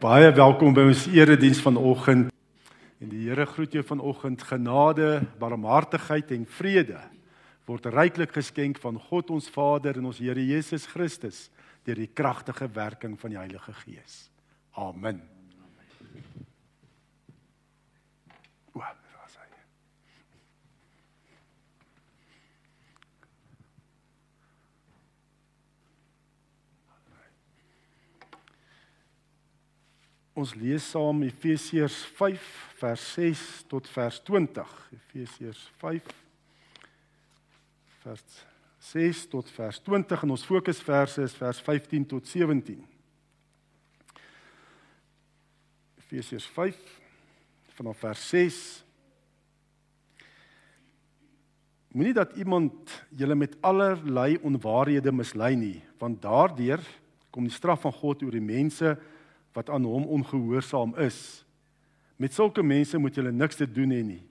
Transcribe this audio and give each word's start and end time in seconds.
Baie 0.00 0.30
welkom 0.32 0.72
by 0.72 0.86
ons 0.88 1.02
erediens 1.12 1.58
vanoggend. 1.60 2.30
En 3.04 3.08
die 3.12 3.26
Here 3.26 3.44
groet 3.44 3.74
jou 3.76 3.82
vanoggend 3.84 4.40
genade, 4.48 5.18
barmhartigheid 5.36 6.30
en 6.32 6.46
vrede 6.48 7.02
word 7.68 7.90
ryklik 7.92 8.32
geskenk 8.32 8.80
van 8.80 8.96
God 9.10 9.28
ons 9.36 9.50
Vader 9.52 9.98
en 10.00 10.08
ons 10.08 10.22
Here 10.24 10.40
Jesus 10.40 10.86
Christus 10.88 11.42
deur 11.84 12.00
die 12.00 12.08
kragtige 12.08 12.70
werking 12.72 13.18
van 13.20 13.34
die 13.34 13.40
Heilige 13.42 13.76
Gees. 13.82 14.30
Amen. 14.72 15.20
Ons 30.38 30.52
lees 30.54 30.84
saam 30.92 31.24
Efesiërs 31.26 31.96
5 32.18 32.44
vers 32.78 33.06
6 33.16 33.40
tot 33.70 33.88
vers 33.90 34.20
20. 34.28 34.74
Efesiërs 34.94 35.62
5 35.80 36.12
vers 38.04 38.22
6 38.92 39.24
tot 39.32 39.50
vers 39.52 39.80
20 39.84 40.22
en 40.24 40.36
ons 40.36 40.46
fokusverse 40.46 41.26
is 41.26 41.34
vers 41.36 41.58
15 41.66 42.06
tot 42.14 42.30
17. 42.30 42.78
Efesiërs 46.04 46.46
5 46.54 46.78
vanaf 47.80 48.06
vers 48.06 48.28
6 48.30 48.62
Moenie 51.90 52.14
dat 52.14 52.36
iemand 52.38 52.92
julle 53.18 53.34
met 53.34 53.56
allerlei 53.66 54.36
onwaarhede 54.46 55.10
mislei 55.10 55.56
nie, 55.58 55.80
want 55.98 56.20
daardeur 56.22 56.78
kom 57.34 57.48
die 57.48 57.54
straf 57.54 57.82
van 57.82 57.94
God 57.96 58.22
oor 58.22 58.36
die 58.36 58.44
mense 58.44 58.92
wat 59.56 59.70
aan 59.70 59.84
hom 59.84 60.06
ongehoorsaam 60.18 60.94
is. 61.02 61.44
Met 62.20 62.34
sulke 62.36 62.62
mense 62.62 62.98
moet 62.98 63.16
julle 63.16 63.32
niks 63.32 63.58
te 63.58 63.66
doen 63.66 63.94
hê 63.94 64.02
nie. 64.04 64.22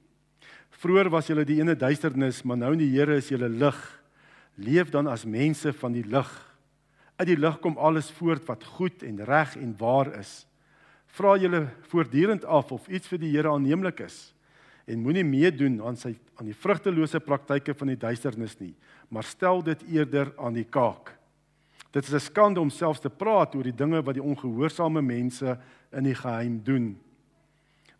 Vroer 0.79 1.09
was 1.11 1.27
julle 1.27 1.43
die 1.47 1.59
ene 1.59 1.75
duisternis, 1.75 2.43
maar 2.43 2.59
nou 2.59 2.71
in 2.75 2.83
die 2.83 2.91
Here 2.93 3.17
is 3.19 3.31
julle 3.31 3.49
lig. 3.49 3.79
Leef 4.55 4.91
dan 4.93 5.07
as 5.07 5.25
mense 5.25 5.73
van 5.81 5.95
die 5.95 6.05
lig. 6.07 6.29
Uit 7.19 7.27
die 7.27 7.39
lig 7.39 7.59
kom 7.59 7.77
alles 7.77 8.11
voort 8.15 8.45
wat 8.47 8.63
goed 8.77 9.03
en 9.03 9.19
reg 9.27 9.57
en 9.59 9.73
waar 9.79 10.13
is. 10.19 10.45
Vra 11.17 11.35
julle 11.41 11.65
voortdurend 11.91 12.45
af 12.45 12.71
of 12.71 12.87
iets 12.87 13.09
vir 13.11 13.23
die 13.25 13.33
Here 13.33 13.51
aanneemlik 13.51 14.05
is 14.05 14.29
en 14.89 15.03
moenie 15.05 15.25
meedoen 15.25 15.77
aan 15.85 15.97
sy 15.99 16.15
aan 16.39 16.49
die 16.49 16.57
vrugtelose 16.57 17.19
praktyke 17.21 17.75
van 17.77 17.91
die 17.91 17.99
duisternis 17.99 18.55
nie, 18.61 18.71
maar 19.11 19.27
stel 19.27 19.61
dit 19.65 19.81
eerder 19.91 20.31
aan 20.39 20.55
die 20.55 20.65
kaak. 20.65 21.11
Dit 21.91 22.03
is 22.03 22.13
'n 22.13 22.19
skande 22.19 22.59
om 22.59 22.69
selfs 22.69 22.99
te 22.99 23.09
praat 23.09 23.55
oor 23.55 23.63
die 23.63 23.75
dinge 23.75 24.01
wat 24.01 24.13
die 24.13 24.23
ongehoorsame 24.23 25.01
mense 25.01 25.57
in 25.91 26.03
die 26.03 26.15
geheim 26.15 26.63
doen. 26.63 26.99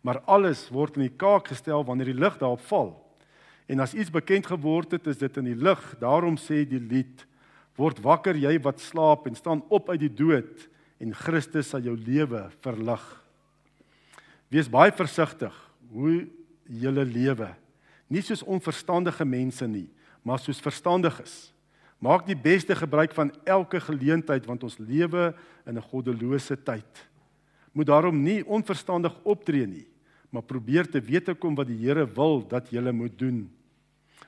Maar 0.00 0.20
alles 0.20 0.68
word 0.68 0.96
in 0.96 1.02
die 1.02 1.16
kaak 1.16 1.48
gestel 1.48 1.84
wanneer 1.84 2.06
die 2.06 2.20
lig 2.20 2.38
daarop 2.38 2.60
val. 2.60 3.16
En 3.66 3.80
as 3.80 3.94
iets 3.94 4.10
bekend 4.10 4.46
geword 4.46 4.90
het, 4.90 5.06
is 5.06 5.18
dit 5.18 5.36
in 5.36 5.44
die 5.44 5.56
lig. 5.56 5.96
Daarom 6.00 6.36
sê 6.36 6.64
die 6.68 6.80
lied: 6.80 7.26
Word 7.76 8.00
wakker 8.00 8.36
jy 8.36 8.58
wat 8.60 8.80
slaap 8.80 9.26
en 9.26 9.34
staan 9.34 9.62
op 9.68 9.88
uit 9.88 10.00
die 10.00 10.14
dood 10.14 10.68
en 11.00 11.14
Christus 11.14 11.68
sal 11.68 11.80
jou 11.80 11.96
lewe 11.96 12.50
verlig. 12.60 13.04
Wees 14.48 14.68
baie 14.68 14.92
versigtig 14.92 15.54
hoe 15.92 16.26
jy 16.66 16.90
lewe. 16.90 17.54
Nie 18.10 18.22
soos 18.22 18.42
onverstandige 18.42 19.24
mense 19.24 19.66
nie, 19.66 19.88
maar 20.22 20.38
soos 20.38 20.60
verstandiges. 20.60 21.52
Maak 22.00 22.24
die 22.24 22.36
beste 22.36 22.74
gebruik 22.76 23.12
van 23.12 23.30
elke 23.44 23.80
geleentheid 23.80 24.46
want 24.48 24.64
ons 24.64 24.78
lewe 24.80 25.34
in 25.66 25.76
'n 25.76 25.88
goddelose 25.92 26.56
tyd. 26.56 27.08
Moet 27.72 27.86
daarom 27.86 28.22
nie 28.22 28.46
onverstandig 28.46 29.14
optree 29.22 29.66
nie, 29.66 29.86
maar 30.30 30.42
probeer 30.42 30.90
te 30.90 31.00
wete 31.00 31.34
kom 31.34 31.54
wat 31.54 31.66
die 31.66 31.76
Here 31.76 32.06
wil 32.06 32.40
dat 32.48 32.70
jy 32.70 32.80
moet 32.90 33.18
doen. 33.18 33.50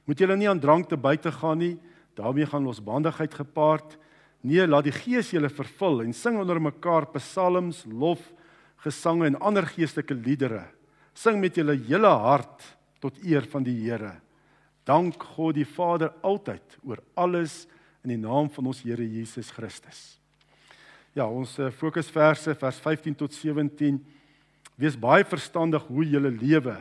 Moet 0.05 0.21
jy 0.21 0.35
nie 0.37 0.49
aan 0.49 0.61
drank 0.61 0.89
te 0.89 0.97
buite 0.97 1.33
gaan 1.33 1.59
nie, 1.59 1.79
daarmee 2.15 2.47
gaan 2.47 2.65
losbandigheid 2.65 3.35
gepaard. 3.35 3.99
Nee, 4.43 4.67
laat 4.67 4.85
die 4.85 4.93
Gees 4.93 5.31
julle 5.31 5.49
vervul 5.49 6.03
en 6.03 6.13
sing 6.13 6.39
onder 6.39 6.61
mekaar 6.61 7.07
psalms, 7.15 7.85
lof, 7.87 8.21
gesange 8.83 9.27
en 9.27 9.41
ander 9.41 9.67
geestelike 9.67 10.15
liedere. 10.15 10.67
Sing 11.15 11.41
met 11.41 11.55
julle 11.55 11.77
hele 11.77 12.09
hart 12.09 12.77
tot 13.01 13.19
eer 13.25 13.47
van 13.51 13.63
die 13.63 13.77
Here. 13.85 14.21
Dank 14.85 15.23
God 15.35 15.55
die 15.55 15.67
Vader 15.69 16.11
altyd 16.23 16.79
oor 16.83 17.03
alles 17.15 17.67
in 18.03 18.15
die 18.15 18.19
naam 18.21 18.51
van 18.51 18.67
ons 18.67 18.83
Here 18.83 19.05
Jesus 19.07 19.51
Christus. 19.55 20.19
Ja, 21.15 21.29
ons 21.29 21.55
eh, 21.61 21.71
fokusverse 21.71 22.55
vers 22.59 22.81
15 22.83 23.15
tot 23.21 23.35
17. 23.37 24.01
Wees 24.81 24.97
baie 24.99 25.25
verstandig 25.29 25.85
hoe 25.87 26.05
jy 26.09 26.21
lewe. 26.25 26.77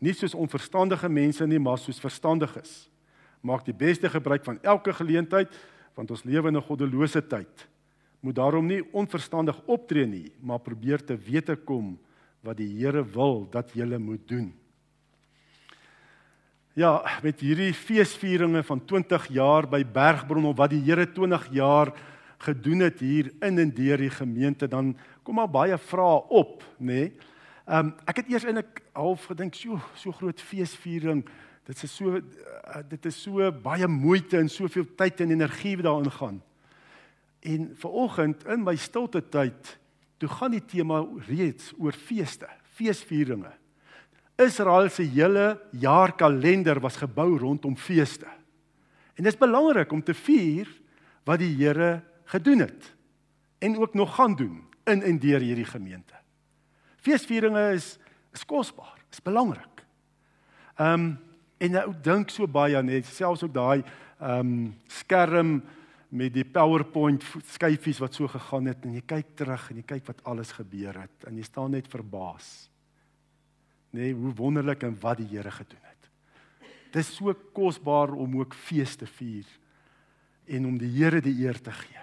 Nie 0.00 0.12
soos 0.16 0.34
onverstandige 0.34 1.08
mense 1.08 1.46
nie, 1.46 1.60
maar 1.60 1.78
soos 1.78 2.00
verstandiges. 2.02 2.88
Maak 3.40 3.64
die 3.64 3.76
beste 3.76 4.10
gebruik 4.10 4.44
van 4.44 4.60
elke 4.62 4.92
geleentheid 4.92 5.52
want 5.96 6.10
ons 6.10 6.24
lewe 6.24 6.48
in 6.48 6.56
'n 6.56 6.62
goddelose 6.62 7.20
tyd. 7.20 7.68
Moet 8.20 8.34
daarom 8.34 8.66
nie 8.66 8.82
onverstandig 8.92 9.60
optree 9.66 10.06
nie, 10.06 10.32
maar 10.40 10.58
probeer 10.58 11.04
te 11.04 11.16
wete 11.16 11.56
kom 11.56 11.98
wat 12.42 12.56
die 12.56 12.68
Here 12.68 13.02
wil 13.04 13.48
dat 13.50 13.72
jy 13.74 13.98
moet 13.98 14.28
doen. 14.28 14.59
Ja, 16.80 17.02
met 17.20 17.42
hierdie 17.44 17.74
feesvieringe 17.76 18.62
van 18.64 18.80
20 18.88 19.26
jaar 19.34 19.66
by 19.68 19.82
Bergbron 19.84 20.46
of 20.48 20.54
wat 20.56 20.70
die 20.72 20.80
Here 20.86 21.04
20 21.12 21.50
jaar 21.52 21.90
gedoen 22.40 22.86
het 22.86 23.02
hier 23.04 23.28
in 23.44 23.60
en 23.60 23.72
deur 23.76 24.00
die 24.00 24.12
gemeente, 24.14 24.68
dan 24.68 24.94
kom 25.26 25.42
al 25.42 25.50
baie 25.52 25.76
vrae 25.76 26.22
op, 26.40 26.64
nê? 26.78 26.86
Nee? 26.86 27.10
Ehm 27.66 27.90
um, 27.90 27.92
ek 28.08 28.22
het 28.22 28.32
eers 28.32 28.48
eintlik 28.48 28.80
half 28.96 29.28
gedink, 29.28 29.60
so 29.60 29.76
so 29.92 30.16
groot 30.22 30.40
feesviering, 30.40 31.20
dit 31.68 31.84
is 31.84 31.92
so 32.00 32.16
uh, 32.16 32.80
dit 32.88 33.12
is 33.12 33.22
so 33.28 33.52
baie 33.52 33.86
moeite 33.86 34.40
en 34.40 34.48
soveel 34.48 34.88
tyd 34.96 35.20
en 35.20 35.36
energie 35.36 35.76
wat 35.76 35.90
daarin 35.90 36.16
gaan. 36.16 36.42
En 37.44 37.70
vanoggend 37.84 38.48
in 38.48 38.64
my 38.64 38.76
stilte 38.80 39.20
tyd, 39.28 39.76
toe 40.16 40.32
gaan 40.32 40.56
die 40.56 40.64
tema 40.64 41.04
reeds 41.28 41.74
oor 41.76 41.92
feeste, 41.92 42.48
feesvieringe. 42.80 43.59
Israel 44.40 44.88
se 44.90 45.02
hele 45.02 45.60
jaarkalender 45.70 46.80
was 46.80 46.96
gebou 46.96 47.38
rondom 47.38 47.76
feeste. 47.76 48.28
En 49.14 49.24
dit 49.24 49.32
is 49.32 49.38
belangrik 49.38 49.92
om 49.92 50.02
te 50.02 50.14
vier 50.14 50.68
wat 51.28 51.42
die 51.42 51.52
Here 51.58 52.00
gedoen 52.24 52.64
het 52.64 52.92
en 53.58 53.76
ook 53.78 53.94
nog 53.94 54.14
gaan 54.14 54.34
doen 54.34 54.64
in 54.84 55.02
en 55.02 55.18
deur 55.18 55.40
hierdie 55.40 55.68
gemeente. 55.68 56.14
Feesvieringe 56.96 57.72
is 57.72 57.98
is 58.32 58.44
kosbaar, 58.46 58.94
is 59.10 59.22
belangrik. 59.22 59.84
Ehm 60.76 60.92
um, 60.92 61.18
en 61.60 61.74
nou 61.76 61.90
dink 62.02 62.30
so 62.30 62.48
baie 62.48 62.76
aan 62.76 62.86
net 62.88 63.04
selfs 63.04 63.42
ook 63.44 63.52
daai 63.54 63.82
ehm 63.82 64.38
um, 64.38 64.74
skerm 64.86 65.60
met 66.08 66.32
die 66.34 66.44
PowerPoint 66.44 67.24
skyfies 67.52 68.00
wat 68.00 68.14
so 68.14 68.28
gegaan 68.28 68.66
het 68.66 68.84
en 68.84 68.94
jy 68.94 69.02
kyk 69.06 69.34
terug 69.36 69.68
en 69.70 69.76
jy 69.76 69.84
kyk 69.86 70.06
wat 70.06 70.24
alles 70.24 70.52
gebeur 70.56 71.02
het 71.02 71.26
en 71.28 71.36
jy 71.36 71.44
staan 71.44 71.70
net 71.76 71.90
verbaas 71.90 72.70
nê, 73.90 74.10
nee, 74.10 74.14
hoe 74.14 74.34
wonderlik 74.34 74.82
en 74.82 74.96
wat 75.00 75.18
die 75.18 75.28
Here 75.30 75.50
gedoen 75.50 75.82
het. 75.82 76.10
Dit 76.90 77.02
is 77.04 77.14
so 77.16 77.34
kosbaar 77.54 78.12
om 78.12 78.38
ook 78.40 78.54
fees 78.54 78.96
te 78.96 79.06
vier 79.06 79.46
en 80.46 80.66
om 80.66 80.78
die 80.78 80.90
Here 80.90 81.20
die 81.22 81.36
eer 81.44 81.60
te 81.60 81.72
gee. 81.72 81.98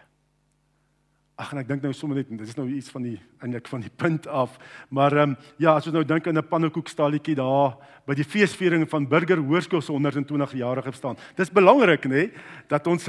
Ag 1.37 1.51
en 1.53 1.59
ek 1.61 1.67
dink 1.69 1.83
nou 1.85 1.91
sommer 1.93 2.17
net 2.17 2.31
dit 2.31 2.47
is 2.49 2.55
nou 2.57 2.65
iets 2.73 2.89
van 2.89 3.03
die 3.05 3.17
eintlik 3.45 3.67
van 3.69 3.83
die 3.83 3.91
punt 3.93 4.25
af. 4.25 4.55
Maar 4.89 5.13
ehm 5.13 5.35
um, 5.35 5.35
ja, 5.61 5.75
as 5.75 5.85
ons 5.85 5.93
nou 5.93 6.03
dink 6.03 6.27
aan 6.27 6.37
'n 6.37 6.49
pannekoekstalletjie 6.49 7.35
daar 7.35 7.77
by 8.07 8.15
die 8.15 8.25
feesviering 8.25 8.89
van 8.89 9.07
Burger 9.07 9.37
Hoërskool 9.37 9.81
se 9.81 9.91
120 9.91 10.53
jarige 10.57 10.89
bestaan. 10.89 11.17
Dis 11.35 11.51
belangrik 11.51 12.05
nê 12.05 12.09
nee, 12.09 12.31
dat 12.67 12.87
ons 12.87 13.07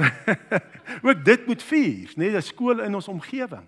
ook 1.07 1.25
dit 1.25 1.47
moet 1.47 1.63
vier, 1.63 2.07
nê, 2.15 2.29
nee, 2.29 2.37
'n 2.37 2.41
skool 2.41 2.79
in 2.79 2.95
ons 2.95 3.07
omgewing. 3.07 3.65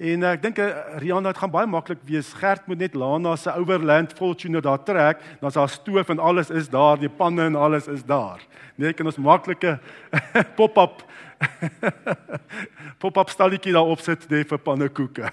En 0.00 0.22
uh, 0.24 0.30
ek 0.32 0.40
dink 0.40 0.58
uh, 0.64 0.70
Rihanna 1.02 1.34
dit 1.34 1.40
gaan 1.42 1.52
baie 1.52 1.68
maklik 1.68 2.00
wees. 2.08 2.30
Gert 2.40 2.64
moet 2.70 2.80
net 2.80 2.94
Lana 2.96 3.34
se 3.36 3.52
Overland 3.52 4.14
Fortuner 4.16 4.64
daar 4.64 4.80
trek, 4.80 5.20
dan's 5.42 5.58
haar 5.60 5.68
stoof 5.68 6.08
en 6.14 6.22
alles 6.24 6.48
is 6.48 6.70
daar, 6.72 6.96
die 6.96 7.10
panne 7.12 7.50
en 7.50 7.58
alles 7.60 7.88
is 7.92 8.06
daar. 8.08 8.40
Nee, 8.80 8.94
kan 8.96 9.10
ons 9.10 9.20
maklike 9.20 9.76
pop-up 10.58 11.04
pop-up 13.02 13.28
stalletjie 13.32 13.76
daar 13.76 13.92
opsit 13.92 14.24
net 14.32 14.48
vir 14.48 14.64
pannekoeke. 14.64 15.28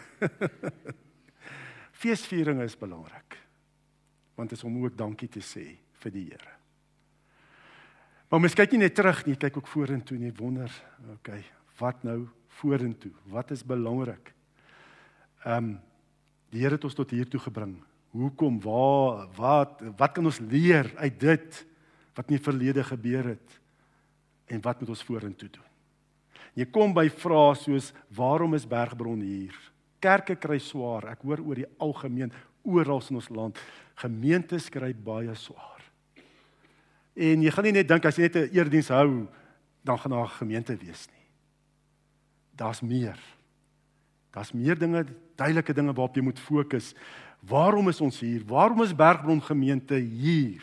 Feesviering 2.04 2.62
is 2.64 2.76
belangrik. 2.80 3.40
Want 4.36 4.52
dit 4.52 4.60
is 4.60 4.68
om 4.68 4.84
ook 4.84 5.00
dankie 5.00 5.32
te 5.32 5.44
sê 5.44 5.66
vir 6.04 6.14
die 6.14 6.28
Here. 6.28 6.56
Maar 8.28 8.44
mens 8.44 8.56
kyk 8.56 8.76
nie 8.76 8.84
net 8.84 9.00
terug 9.00 9.24
nie, 9.26 9.40
kyk 9.40 9.62
ook 9.62 9.70
vorentoe 9.72 10.18
en 10.20 10.28
jy 10.28 10.34
wonder, 10.36 10.72
okay, 11.16 11.46
wat 11.80 12.04
nou 12.04 12.26
vorentoe? 12.60 13.14
Wat 13.32 13.56
is 13.56 13.64
belangrik? 13.64 14.36
Ehm 15.46 15.58
um, 15.58 15.80
die 16.50 16.62
Here 16.64 16.78
het 16.78 16.86
ons 16.88 16.96
tot 16.96 17.12
hier 17.12 17.28
toe 17.28 17.40
gebring. 17.44 17.76
Hoekom? 18.16 18.62
Waar? 18.64 19.28
Wat? 19.36 19.82
Wat 19.98 20.12
kan 20.16 20.26
ons 20.26 20.40
leer 20.40 20.94
uit 20.96 21.20
dit 21.20 21.66
wat 22.16 22.30
in 22.30 22.38
die 22.38 22.44
verlede 22.44 22.84
gebeur 22.84 23.34
het? 23.36 23.58
En 24.48 24.62
wat 24.64 24.80
moet 24.80 24.90
ons 24.90 25.04
vorentoe 25.04 25.50
doen? 25.50 25.68
Jy 26.58 26.66
kom 26.72 26.94
by 26.96 27.10
vrae 27.14 27.56
soos 27.60 27.92
waarom 28.16 28.56
is 28.58 28.66
Bergbron 28.66 29.20
hier? 29.22 29.54
Kerke 30.00 30.38
kry 30.40 30.58
swaar. 30.64 31.12
Ek 31.12 31.26
hoor 31.28 31.44
oor 31.44 31.60
die 31.60 31.70
algemeen 31.84 32.32
oral 32.64 33.04
in 33.10 33.20
ons 33.20 33.30
land. 33.30 33.60
Gemeentes 34.00 34.70
kry 34.74 34.94
baie 34.94 35.36
swaar. 35.36 35.84
En 37.18 37.44
jy 37.44 37.52
gaan 37.54 37.66
nie 37.66 37.76
net 37.80 37.90
dink 37.90 38.06
as 38.06 38.18
jy 38.18 38.30
net 38.30 38.36
'n 38.36 38.50
erediens 38.54 38.90
hou, 38.90 39.28
dan 39.84 39.98
gaan 39.98 40.12
daar 40.12 40.26
'n 40.26 40.40
gemeente 40.40 40.76
wees 40.78 41.08
nie. 41.12 41.28
Daar's 42.56 42.82
meer. 42.82 43.18
Daar's 44.38 44.54
meer 44.54 44.78
dinge, 44.78 45.02
duidelike 45.34 45.74
dinge 45.74 45.94
waarop 45.98 46.18
jy 46.18 46.22
moet 46.22 46.40
fokus. 46.40 46.92
Waarom 47.50 47.90
is 47.90 48.02
ons 48.06 48.20
hier? 48.22 48.44
Waarom 48.46 48.84
is 48.86 48.94
Bergbron 48.94 49.40
gemeente 49.42 49.98
hier? 49.98 50.62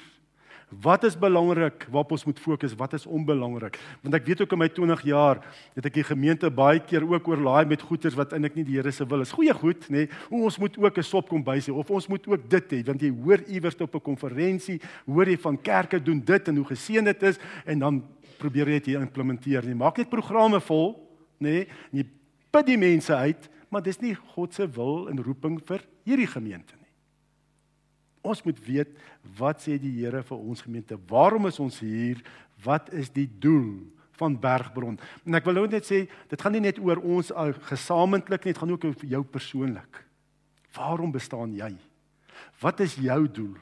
Wat 0.82 1.03
is 1.06 1.17
belangrik 1.19 1.88
waarop 1.88 2.12
ons 2.15 2.25
moet 2.29 2.38
fokus? 2.38 2.76
Wat 2.79 2.94
is 2.94 3.06
onbelangrik? 3.06 3.81
Want 4.03 4.15
ek 4.15 4.29
weet 4.31 4.44
ook 4.44 4.55
in 4.55 4.61
my 4.62 4.69
20 4.71 5.03
jaar 5.11 5.41
het 5.75 5.88
ek 5.91 5.99
die 5.99 6.06
gemeente 6.06 6.50
baie 6.55 6.79
keer 6.87 7.03
ook 7.03 7.29
oorlaai 7.31 7.67
met 7.71 7.82
goeders 7.82 8.15
wat 8.19 8.35
eintlik 8.35 8.55
nie 8.61 8.67
die 8.69 8.79
Here 8.79 8.94
se 8.94 9.06
wil 9.11 9.26
is. 9.26 9.35
Goeie 9.35 9.55
goed, 9.59 9.88
nê? 9.91 10.06
Nee, 10.06 10.43
ons 10.47 10.59
moet 10.62 10.79
ook 10.79 10.99
'n 10.99 11.03
sop 11.03 11.29
kom 11.29 11.43
bys 11.43 11.67
hê 11.67 11.75
of 11.75 11.91
ons 11.91 12.06
moet 12.09 12.26
ook 12.26 12.49
dit 12.49 12.73
hê 12.73 12.82
want 12.87 13.03
jy 13.03 13.11
hoor 13.11 13.43
iewers 13.47 13.81
op 13.81 13.94
'n 13.94 14.00
konferensie, 14.00 14.81
hoor 15.06 15.26
jy 15.26 15.37
van 15.37 15.59
kerke 15.59 15.99
doen 15.99 16.21
dit 16.21 16.49
en 16.49 16.56
hoe 16.56 16.67
geseën 16.67 17.05
dit 17.05 17.23
is 17.23 17.38
en 17.67 17.79
dan 17.79 18.05
probeer 18.38 18.69
jy 18.69 18.81
dit 18.81 19.00
implementeer. 19.00 19.65
Jy 19.65 19.75
maak 19.75 19.99
net 19.99 20.11
programme 20.11 20.61
vol, 20.61 20.94
nê? 21.38 21.50
Nee, 21.50 21.69
jy 21.91 22.05
put 22.55 22.67
die 22.67 22.79
mense 22.79 23.15
uit, 23.15 23.50
maar 23.75 23.82
dis 23.82 23.99
nie 23.99 24.15
God 24.35 24.55
se 24.55 24.67
wil 24.71 25.09
en 25.11 25.23
roeping 25.23 25.59
vir 25.67 25.82
hierdie 26.06 26.31
gemeente 26.31 26.76
nie. 26.79 26.93
Ons 28.25 28.44
moet 28.47 28.61
weet 28.65 28.94
wat 29.37 29.65
sê 29.65 29.75
die 29.81 29.93
Here 29.99 30.23
vir 30.25 30.38
ons 30.38 30.62
gemeente? 30.65 30.97
Waarom 31.11 31.50
is 31.50 31.59
ons 31.61 31.81
hier? 31.82 32.23
Wat 32.65 32.88
is 32.94 33.11
die 33.12 33.26
doel 33.26 33.82
van 34.17 34.38
Bergbron? 34.41 34.97
En 35.26 35.37
ek 35.37 35.49
wil 35.49 35.59
nou 35.59 35.67
net 35.69 35.85
sê, 35.85 36.05
dit 36.31 36.41
gaan 36.41 36.55
nie 36.56 36.62
net 36.65 36.79
oor 36.81 37.03
ons 37.03 37.32
gesamentlik 37.69 38.47
nie, 38.47 38.55
dit 38.55 38.62
gaan 38.62 38.73
ook 38.73 38.87
oor 38.88 39.05
jou 39.17 39.23
persoonlik. 39.35 40.00
Waarom 40.79 41.12
bestaan 41.12 41.53
jy? 41.59 41.75
Wat 42.62 42.81
is 42.81 42.97
jou 43.03 43.21
doel? 43.29 43.59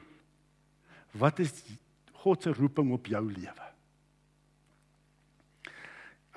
Wat 1.19 1.41
is 1.43 1.57
God 2.23 2.45
se 2.45 2.53
roeping 2.55 2.93
op 2.95 3.09
jou 3.11 3.25
lewe? 3.27 3.67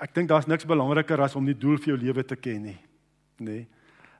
Ek 0.03 0.11
dink 0.13 0.29
daar's 0.29 0.49
niks 0.49 0.67
belangriker 0.67 1.23
as 1.23 1.37
om 1.37 1.47
die 1.47 1.57
doel 1.57 1.79
vir 1.79 1.95
jou 1.95 2.01
lewe 2.03 2.25
te 2.27 2.35
ken 2.37 2.67
nie. 2.69 2.77
Nê? 3.39 3.45
Nee. 3.45 3.67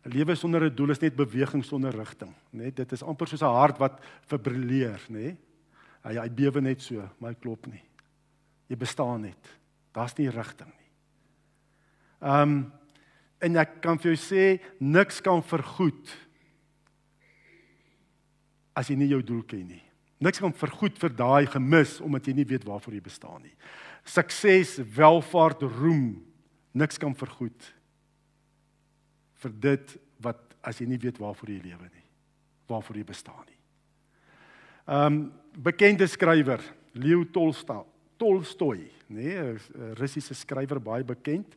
'n 0.08 0.14
Lewe 0.14 0.36
sonder 0.36 0.64
'n 0.64 0.76
doel 0.76 0.92
is 0.92 1.00
net 1.00 1.16
beweging 1.16 1.64
sonder 1.66 1.92
rigting, 1.92 2.32
né? 2.52 2.64
Nee, 2.64 2.72
dit 2.72 2.92
is 2.92 3.04
amper 3.04 3.28
soos 3.28 3.42
'n 3.42 3.46
hart 3.46 3.78
wat 3.78 4.00
fibrilleer, 4.22 5.02
né? 5.10 5.20
Nee? 5.20 5.38
Hy 6.04 6.16
hy 6.16 6.30
bewe 6.30 6.62
net 6.62 6.82
so, 6.82 7.10
maar 7.20 7.32
hy 7.32 7.38
klop 7.40 7.68
nie. 7.68 7.84
Jy 8.70 8.78
bestaan 8.78 9.22
net. 9.22 9.58
Daar's 9.92 10.16
nie 10.18 10.30
rigting 10.30 10.70
nie. 10.70 10.92
Ehm 12.22 12.42
um, 12.42 12.74
en 13.40 13.56
ek 13.56 13.82
kan 13.82 14.00
vir 14.00 14.16
jou 14.16 14.18
sê 14.18 14.60
niks 14.80 15.22
kan 15.22 15.44
vergoed 15.44 16.10
as 18.74 18.88
jy 18.90 18.96
nie 18.96 19.10
jou 19.10 19.22
doel 19.22 19.44
ken 19.44 19.68
nie. 19.68 19.84
Niks 20.20 20.40
kan 20.40 20.54
vergoed 20.54 20.98
vir 20.98 21.10
daai 21.10 21.46
gemis 21.46 22.02
omdat 22.02 22.26
jy 22.26 22.34
nie 22.34 22.46
weet 22.46 22.66
waarvoor 22.66 22.94
jy 22.94 23.02
bestaan 23.02 23.44
nie. 23.44 23.54
Sukses, 24.04 24.80
welvaart, 24.96 25.62
roem, 25.62 26.26
niks 26.74 26.98
kan 26.98 27.14
vergoed 27.14 27.77
vir 29.44 29.52
dit 29.52 29.98
wat 30.24 30.40
as 30.62 30.82
jy 30.82 30.88
nie 30.90 31.00
weet 31.02 31.20
waarvoor 31.22 31.50
jy 31.50 31.62
lewe 31.62 31.90
nie, 31.92 32.08
waarvoor 32.68 32.98
jy 32.98 33.06
bestaan 33.08 33.46
nie. 33.46 33.60
Um 34.88 35.34
bekende 35.58 36.08
skrywer 36.08 36.62
Leo 36.94 37.24
Tolstoy, 37.34 37.84
Tolstoy, 38.18 38.88
nee, 39.10 39.38
'n 39.38 39.94
Russiese 39.98 40.34
skrywer 40.34 40.80
baie 40.80 41.04
bekend. 41.04 41.56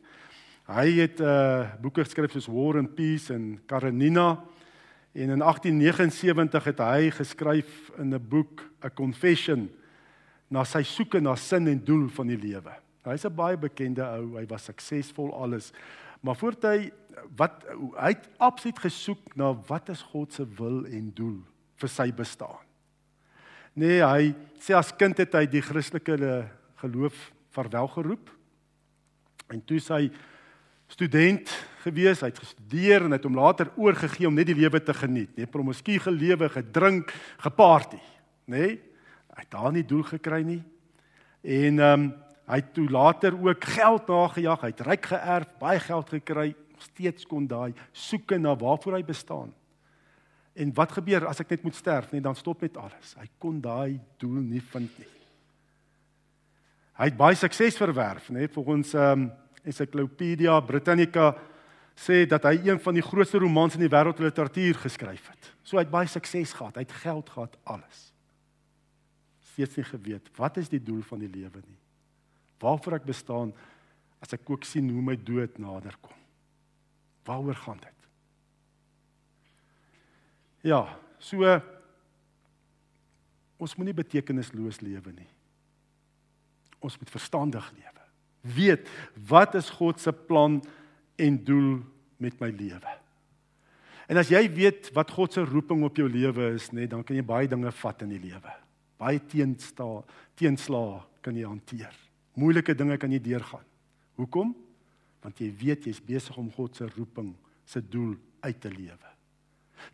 Hy 0.67 0.91
het 1.01 1.19
'n 1.19 1.23
uh, 1.23 1.75
boeke 1.81 2.03
geskryf 2.03 2.31
soos 2.31 2.47
War 2.47 2.77
and 2.77 2.95
Peace 2.95 3.33
en 3.33 3.59
Karenina 3.65 4.43
en 5.13 5.29
in 5.29 5.41
1879 5.41 6.63
het 6.63 6.79
hy 6.79 7.09
geskryf 7.09 7.91
in 7.97 8.13
'n 8.13 8.27
boek 8.29 8.61
A 8.83 8.89
Confession 8.89 9.69
na 10.49 10.63
sy 10.63 10.83
soeke 10.83 11.19
na 11.19 11.35
sin 11.35 11.67
en 11.67 11.83
doel 11.83 12.09
van 12.09 12.27
die 12.27 12.37
lewe. 12.37 12.71
Hy's 13.03 13.25
'n 13.25 13.35
baie 13.35 13.57
bekende 13.57 14.03
ou, 14.03 14.37
hy 14.37 14.45
was 14.45 14.65
suksesvol 14.65 15.33
alles. 15.33 15.71
Maar 16.21 16.35
voordat 16.35 16.63
hy 16.63 16.91
wat 17.37 17.63
hy 17.97 18.11
het 18.13 18.27
absoluut 18.41 18.79
gesoek 18.79 19.35
na 19.39 19.51
wat 19.67 19.89
is 19.93 20.01
God 20.11 20.33
se 20.33 20.45
wil 20.57 20.83
en 20.85 21.11
doel 21.15 21.39
vir 21.81 21.91
sy 21.91 22.09
bestaan. 22.13 22.61
Nee, 23.73 24.01
hy 24.03 24.33
sê 24.61 24.75
as 24.77 24.91
kind 24.95 25.17
het 25.21 25.33
hy 25.37 25.45
die 25.49 25.63
Christelike 25.63 26.17
geloof 26.81 27.17
verwelgeroep. 27.55 28.29
En 29.51 29.61
toe 29.67 29.79
sy 29.83 30.05
student 30.91 31.49
gewees, 31.85 32.21
hy 32.21 32.29
het 32.29 32.41
gestudeer 32.43 33.07
en 33.07 33.15
het 33.15 33.25
hom 33.25 33.37
later 33.39 33.71
oorgegee 33.79 34.27
om 34.27 34.35
net 34.35 34.51
die 34.51 34.59
lewe 34.59 34.81
te 34.83 34.93
geniet, 34.93 35.31
nee, 35.37 35.47
promiskuur 35.49 36.03
gelewe, 36.09 36.49
gedrink, 36.51 37.13
geparty, 37.41 37.99
nê? 38.51 38.65
Nee, 38.67 38.73
hy 39.31 39.45
het 39.45 39.53
daar 39.55 39.71
nie 39.71 39.87
doel 39.87 40.03
gekry 40.03 40.43
nie. 40.43 40.61
En 41.41 41.79
ehm 41.79 42.03
um, 42.03 42.11
Hy 42.51 42.57
het 42.59 42.73
toe 42.75 42.89
later 42.91 43.35
ook 43.39 43.63
geld 43.63 44.07
nagejaag, 44.11 44.63
hy 44.65 44.69
het 44.73 44.81
ryk 44.83 45.05
geërf, 45.07 45.51
baie 45.61 45.79
geld 45.79 46.09
gekry, 46.17 46.49
steeds 46.81 47.27
kon 47.29 47.47
daai 47.47 47.73
soeke 47.91 48.37
na 48.39 48.55
waarvoor 48.57 48.99
hy 48.99 49.03
bestaan. 49.07 49.51
En 50.55 50.73
wat 50.75 50.91
gebeur 50.97 51.25
as 51.29 51.39
ek 51.43 51.53
net 51.53 51.63
moet 51.63 51.77
sterf, 51.77 52.11
nee, 52.11 52.23
dan 52.23 52.35
stop 52.35 52.61
net 52.61 52.77
alles. 52.77 53.15
Hy 53.19 53.27
kon 53.39 53.61
daai 53.63 53.99
doel 54.19 54.41
nie 54.43 54.63
vind 54.73 54.97
nie. 54.99 55.09
Hy 56.99 57.07
het 57.07 57.17
baie 57.17 57.37
sukses 57.39 57.79
verwerf, 57.79 58.29
nê, 58.29 58.43
nee, 58.43 58.51
volgens 58.51 58.95
ehm 58.97 59.27
um, 59.27 59.31
Encyclopedia 59.61 60.55
Britannica 60.65 61.35
sê 61.93 62.23
dat 62.25 62.47
hy 62.49 62.55
een 62.65 62.79
van 62.81 62.95
die 62.97 63.03
grootste 63.05 63.37
romans 63.37 63.75
in 63.77 63.83
die 63.83 63.91
wêreldliteratuur 63.93 64.79
geskryf 64.81 65.27
het. 65.29 65.51
So 65.61 65.77
hy 65.77 65.83
het 65.85 65.93
baie 65.93 66.09
sukses 66.09 66.55
gehad, 66.57 66.79
hy 66.79 66.87
het 66.87 66.95
geld 67.03 67.29
gehad, 67.29 67.59
alles. 67.69 68.07
Steeds 69.51 69.77
nie 69.77 69.85
geweet 69.85 70.33
wat 70.41 70.57
is 70.57 70.73
die 70.73 70.81
doel 70.81 71.05
van 71.05 71.21
die 71.21 71.29
lewe 71.29 71.61
nie 71.61 71.77
waarvoor 72.61 72.99
ek 72.99 73.09
bestaan 73.09 73.53
as 74.21 74.33
ek 74.37 74.49
ook 74.49 74.65
sien 74.67 74.89
hoe 74.93 75.03
my 75.03 75.17
dood 75.17 75.57
nader 75.61 75.97
kom. 76.01 76.20
Waaroor 77.27 77.55
gaan 77.55 77.79
dit? 77.81 77.97
Ja, 80.61 80.85
so 81.21 81.45
ons 83.61 83.75
moenie 83.77 83.95
betekenisloos 83.97 84.81
lewe 84.81 85.13
nie. 85.13 85.29
Ons 86.81 86.97
moet 86.97 87.13
verstandig 87.13 87.67
lewe. 87.77 88.05
Weet 88.41 88.89
wat 89.29 89.55
is 89.59 89.69
God 89.69 90.01
se 90.01 90.13
plan 90.13 90.57
en 91.21 91.37
doel 91.45 91.75
met 92.21 92.39
my 92.41 92.49
lewe? 92.49 92.97
En 94.09 94.19
as 94.19 94.31
jy 94.33 94.41
weet 94.51 94.89
wat 94.97 95.13
God 95.13 95.37
se 95.37 95.43
roeping 95.45 95.85
op 95.87 96.01
jou 96.01 96.07
lewe 96.09 96.49
is, 96.57 96.67
nê, 96.75 96.87
dan 96.89 97.05
kan 97.05 97.15
jy 97.15 97.23
baie 97.23 97.47
dinge 97.47 97.71
vat 97.71 98.01
in 98.03 98.11
die 98.11 98.19
lewe. 98.19 98.55
Baie 98.99 99.21
teensta 99.31 99.85
teenslae 100.37 100.99
kan 101.23 101.37
jy 101.37 101.45
hanteer. 101.47 101.93
Moeilike 102.35 102.75
dinge 102.75 102.97
kan 102.99 103.13
jy 103.13 103.21
deurgaan. 103.23 103.63
Hoekom? 104.19 104.51
Want 105.21 105.41
jy 105.41 105.51
weet 105.61 105.87
jy's 105.87 106.01
besig 106.03 106.37
om 106.39 106.49
God 106.53 106.77
se 106.77 106.87
roeping, 106.95 107.33
se 107.65 107.81
doel 107.81 108.15
uit 108.41 108.59
te 108.61 108.71
lewe. 108.73 109.13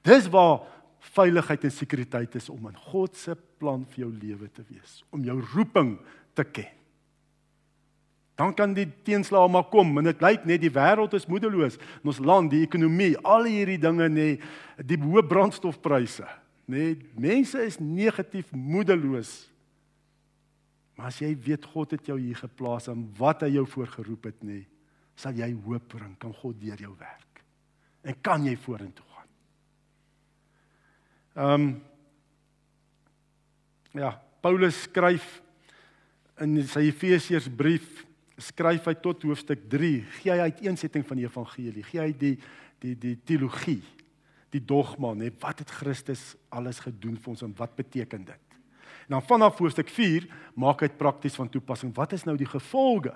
Dis 0.08 0.30
waar 0.32 0.64
veiligheid 1.14 1.68
en 1.68 1.74
sekuriteit 1.74 2.36
is 2.40 2.50
om 2.52 2.70
in 2.70 2.80
God 2.90 3.16
se 3.16 3.36
plan 3.60 3.84
vir 3.92 4.06
jou 4.06 4.12
lewe 4.12 4.50
te 4.52 4.64
wees, 4.70 5.02
om 5.14 5.24
jou 5.24 5.38
roeping 5.54 5.96
te 6.36 6.46
ken. 6.48 6.74
Dan 8.38 8.54
kan 8.54 8.76
die 8.78 8.86
teenslae 9.08 9.50
maar 9.50 9.66
kom 9.72 9.96
en 9.98 10.12
dit 10.12 10.20
lyk 10.22 10.44
net 10.46 10.62
die 10.62 10.74
wêreld 10.74 11.16
is 11.18 11.26
moedeloos. 11.30 11.80
Ons 12.06 12.20
land, 12.22 12.52
die 12.54 12.62
ekonomie, 12.68 13.16
al 13.26 13.50
hierdie 13.50 13.80
dinge 13.82 14.10
nê, 14.14 14.28
die 14.78 15.00
hoë 15.02 15.24
brandstofpryse, 15.26 16.28
nê, 16.70 16.92
mense 17.18 17.64
is 17.66 17.80
negatief 17.82 18.52
moedeloos 18.54 19.48
Maar 20.98 21.12
as 21.12 21.20
jy 21.22 21.30
weet 21.46 21.66
God 21.70 21.94
het 21.94 22.10
jou 22.10 22.18
hier 22.18 22.40
geplaas 22.40 22.90
en 22.90 23.06
wat 23.20 23.46
hy 23.46 23.52
jou 23.54 23.68
voorgeroep 23.70 24.32
het 24.32 24.40
nê, 24.46 24.64
sal 25.18 25.38
jy 25.38 25.50
hoop 25.66 25.88
bring, 25.90 26.14
kan 26.22 26.34
God 26.34 26.60
deur 26.62 26.80
jou 26.82 26.94
werk. 27.00 27.44
En 28.08 28.18
kan 28.22 28.46
jy 28.46 28.56
vorentoe 28.62 29.06
gaan. 29.16 29.30
Ehm 31.36 31.68
um, 31.68 31.70
Ja, 33.98 34.12
Paulus 34.44 34.84
skryf 34.86 35.26
in 36.44 36.60
sy 36.70 36.88
Efesiërsbrief 36.92 38.04
skryf 38.38 38.86
hy 38.86 38.94
tot 39.02 39.24
hoofstuk 39.26 39.64
3, 39.72 39.92
gee 40.20 40.34
hy 40.36 40.52
uiteensetting 40.52 41.06
van 41.08 41.18
die 41.18 41.26
evangelie, 41.26 41.86
gee 41.88 42.04
hy 42.04 42.12
die 42.14 42.36
die 42.84 42.94
die 42.94 43.16
teologie, 43.26 43.80
die 44.54 44.62
dogma, 44.62 45.16
nê, 45.18 45.32
wat 45.42 45.64
het 45.64 45.72
Christus 45.80 46.36
alles 46.54 46.78
gedoen 46.84 47.16
vir 47.18 47.32
ons 47.34 47.42
en 47.48 47.56
wat 47.58 47.74
beteken 47.80 48.28
dit? 48.28 48.60
En 49.08 49.16
dan 49.16 49.26
vanaf 49.26 49.58
hoofstuk 49.58 49.90
4 49.90 50.28
maak 50.62 50.84
hy 50.84 50.92
dit 50.92 51.00
prakties 51.00 51.40
van 51.40 51.50
toepassing. 51.50 51.90
Wat 51.96 52.14
is 52.14 52.28
nou 52.28 52.36
die 52.38 52.50
gevolge 52.50 53.16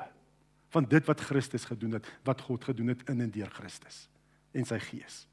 van 0.71 0.87
dit 0.89 1.05
wat 1.07 1.21
Christus 1.27 1.67
gedoen 1.67 1.99
het, 1.99 2.07
wat 2.27 2.41
God 2.47 2.63
gedoen 2.63 2.93
het 2.93 3.03
in 3.11 3.21
en 3.21 3.31
deur 3.31 3.51
Christus 3.53 4.07
en 4.55 4.67
sy 4.67 4.79
gees? 4.83 5.25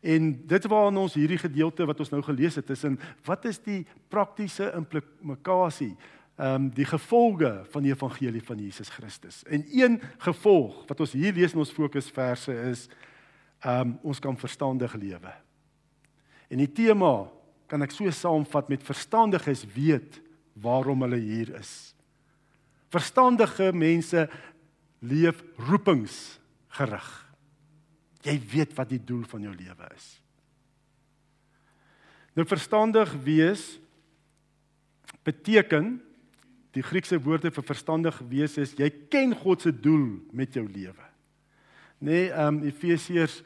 En 0.00 0.30
dit 0.46 0.68
waarna 0.70 1.02
ons 1.02 1.16
hierdie 1.18 1.40
gedeelte 1.40 1.86
wat 1.88 1.98
ons 2.04 2.12
nou 2.12 2.20
gelees 2.22 2.58
het, 2.58 2.70
is 2.70 2.84
in 2.86 2.98
wat 3.26 3.48
is 3.50 3.58
die 3.64 3.80
praktiese 4.10 4.70
implikasie, 4.78 5.94
ehm 6.38 6.54
um, 6.54 6.68
die 6.70 6.86
gevolge 6.86 7.50
van 7.72 7.82
die 7.82 7.90
evangelie 7.90 8.42
van 8.46 8.60
Jesus 8.62 8.92
Christus. 8.94 9.40
En 9.50 9.64
een 9.74 9.98
gevolg 10.22 10.84
wat 10.86 11.00
ons 11.02 11.16
hier 11.18 11.34
lees 11.34 11.52
in 11.52 11.58
ons 11.64 11.74
fokusverse 11.74 12.54
is 12.70 12.86
ehm 13.58 13.80
um, 13.80 13.98
ons 14.02 14.20
kan 14.22 14.38
verstandig 14.38 14.94
lewe. 14.94 15.32
En 16.48 16.62
die 16.62 16.70
tema 16.72 17.26
kan 17.66 17.82
ek 17.82 17.90
so 17.92 18.10
saamvat 18.10 18.70
met 18.70 18.86
verstandiges 18.86 19.66
weet 19.74 20.20
waarom 20.54 21.02
hulle 21.02 21.18
hier 21.18 21.50
is. 21.58 21.94
Verstandige 22.92 23.72
mense 23.76 24.28
leef 25.04 25.42
roepingsgerig. 25.68 27.08
Jy 28.24 28.36
weet 28.50 28.74
wat 28.76 28.90
die 28.90 29.02
doel 29.02 29.24
van 29.28 29.44
jou 29.46 29.54
lewe 29.54 29.90
is. 29.94 30.08
Nou 32.38 32.46
verstandig 32.46 33.12
wees 33.24 33.78
beteken 35.26 35.96
die 36.76 36.84
Griekse 36.84 37.18
woorde 37.18 37.50
vir 37.50 37.66
verstandig 37.66 38.18
wees 38.30 38.56
is 38.60 38.74
jy 38.78 38.88
ken 39.10 39.34
God 39.36 39.64
se 39.64 39.72
doel 39.74 40.20
met 40.36 40.54
jou 40.54 40.64
lewe. 40.66 41.06
Nee, 41.98 42.28
ehm 42.30 42.60
um, 42.60 42.66
Efesiërs 42.68 43.40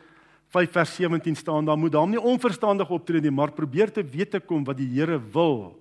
5 0.53 0.75
vers 0.75 0.97
17 0.99 1.37
staan 1.37 1.65
daar 1.65 1.79
moet 1.81 1.93
daarom 1.95 2.11
nie 2.13 2.21
onverstandig 2.21 2.91
optree 2.93 3.23
nie, 3.25 3.33
maar 3.33 3.55
probeer 3.57 3.93
te 3.93 4.05
weet 4.05 4.31
te 4.31 4.41
kom 4.41 4.65
wat 4.69 4.77
die 4.77 4.91
Here 4.93 5.17
wil 5.33 5.81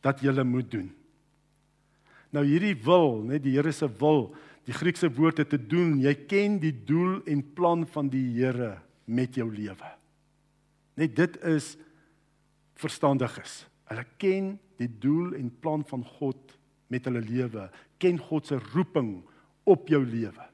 dat 0.00 0.22
jy 0.22 0.42
moet 0.46 0.70
doen. 0.70 0.92
Nou 2.34 2.42
hierdie 2.46 2.74
wil, 2.82 3.20
net 3.30 3.44
die 3.44 3.54
Here 3.54 3.72
se 3.72 3.86
wil, 4.00 4.28
die 4.66 4.74
Griekse 4.74 5.10
woord 5.12 5.42
het 5.42 5.52
te 5.52 5.60
doen, 5.60 6.00
jy 6.02 6.14
ken 6.26 6.58
die 6.62 6.74
doel 6.86 7.20
en 7.30 7.44
plan 7.54 7.84
van 7.94 8.08
die 8.10 8.26
Here 8.34 8.78
met 9.04 9.36
jou 9.38 9.46
lewe. 9.52 9.90
Net 10.98 11.14
dit 11.14 11.38
is 11.46 11.74
verstandig 12.80 13.36
is. 13.42 13.62
Hulle 13.90 14.06
ken 14.18 14.54
die 14.80 14.88
doel 14.88 15.36
en 15.38 15.52
plan 15.62 15.84
van 15.86 16.02
God 16.16 16.56
met 16.90 17.06
hulle 17.08 17.22
lewe, 17.24 17.68
ken 18.02 18.18
God 18.20 18.48
se 18.48 18.58
roeping 18.72 19.16
op 19.68 19.88
jou 19.88 20.02
lewe. 20.04 20.48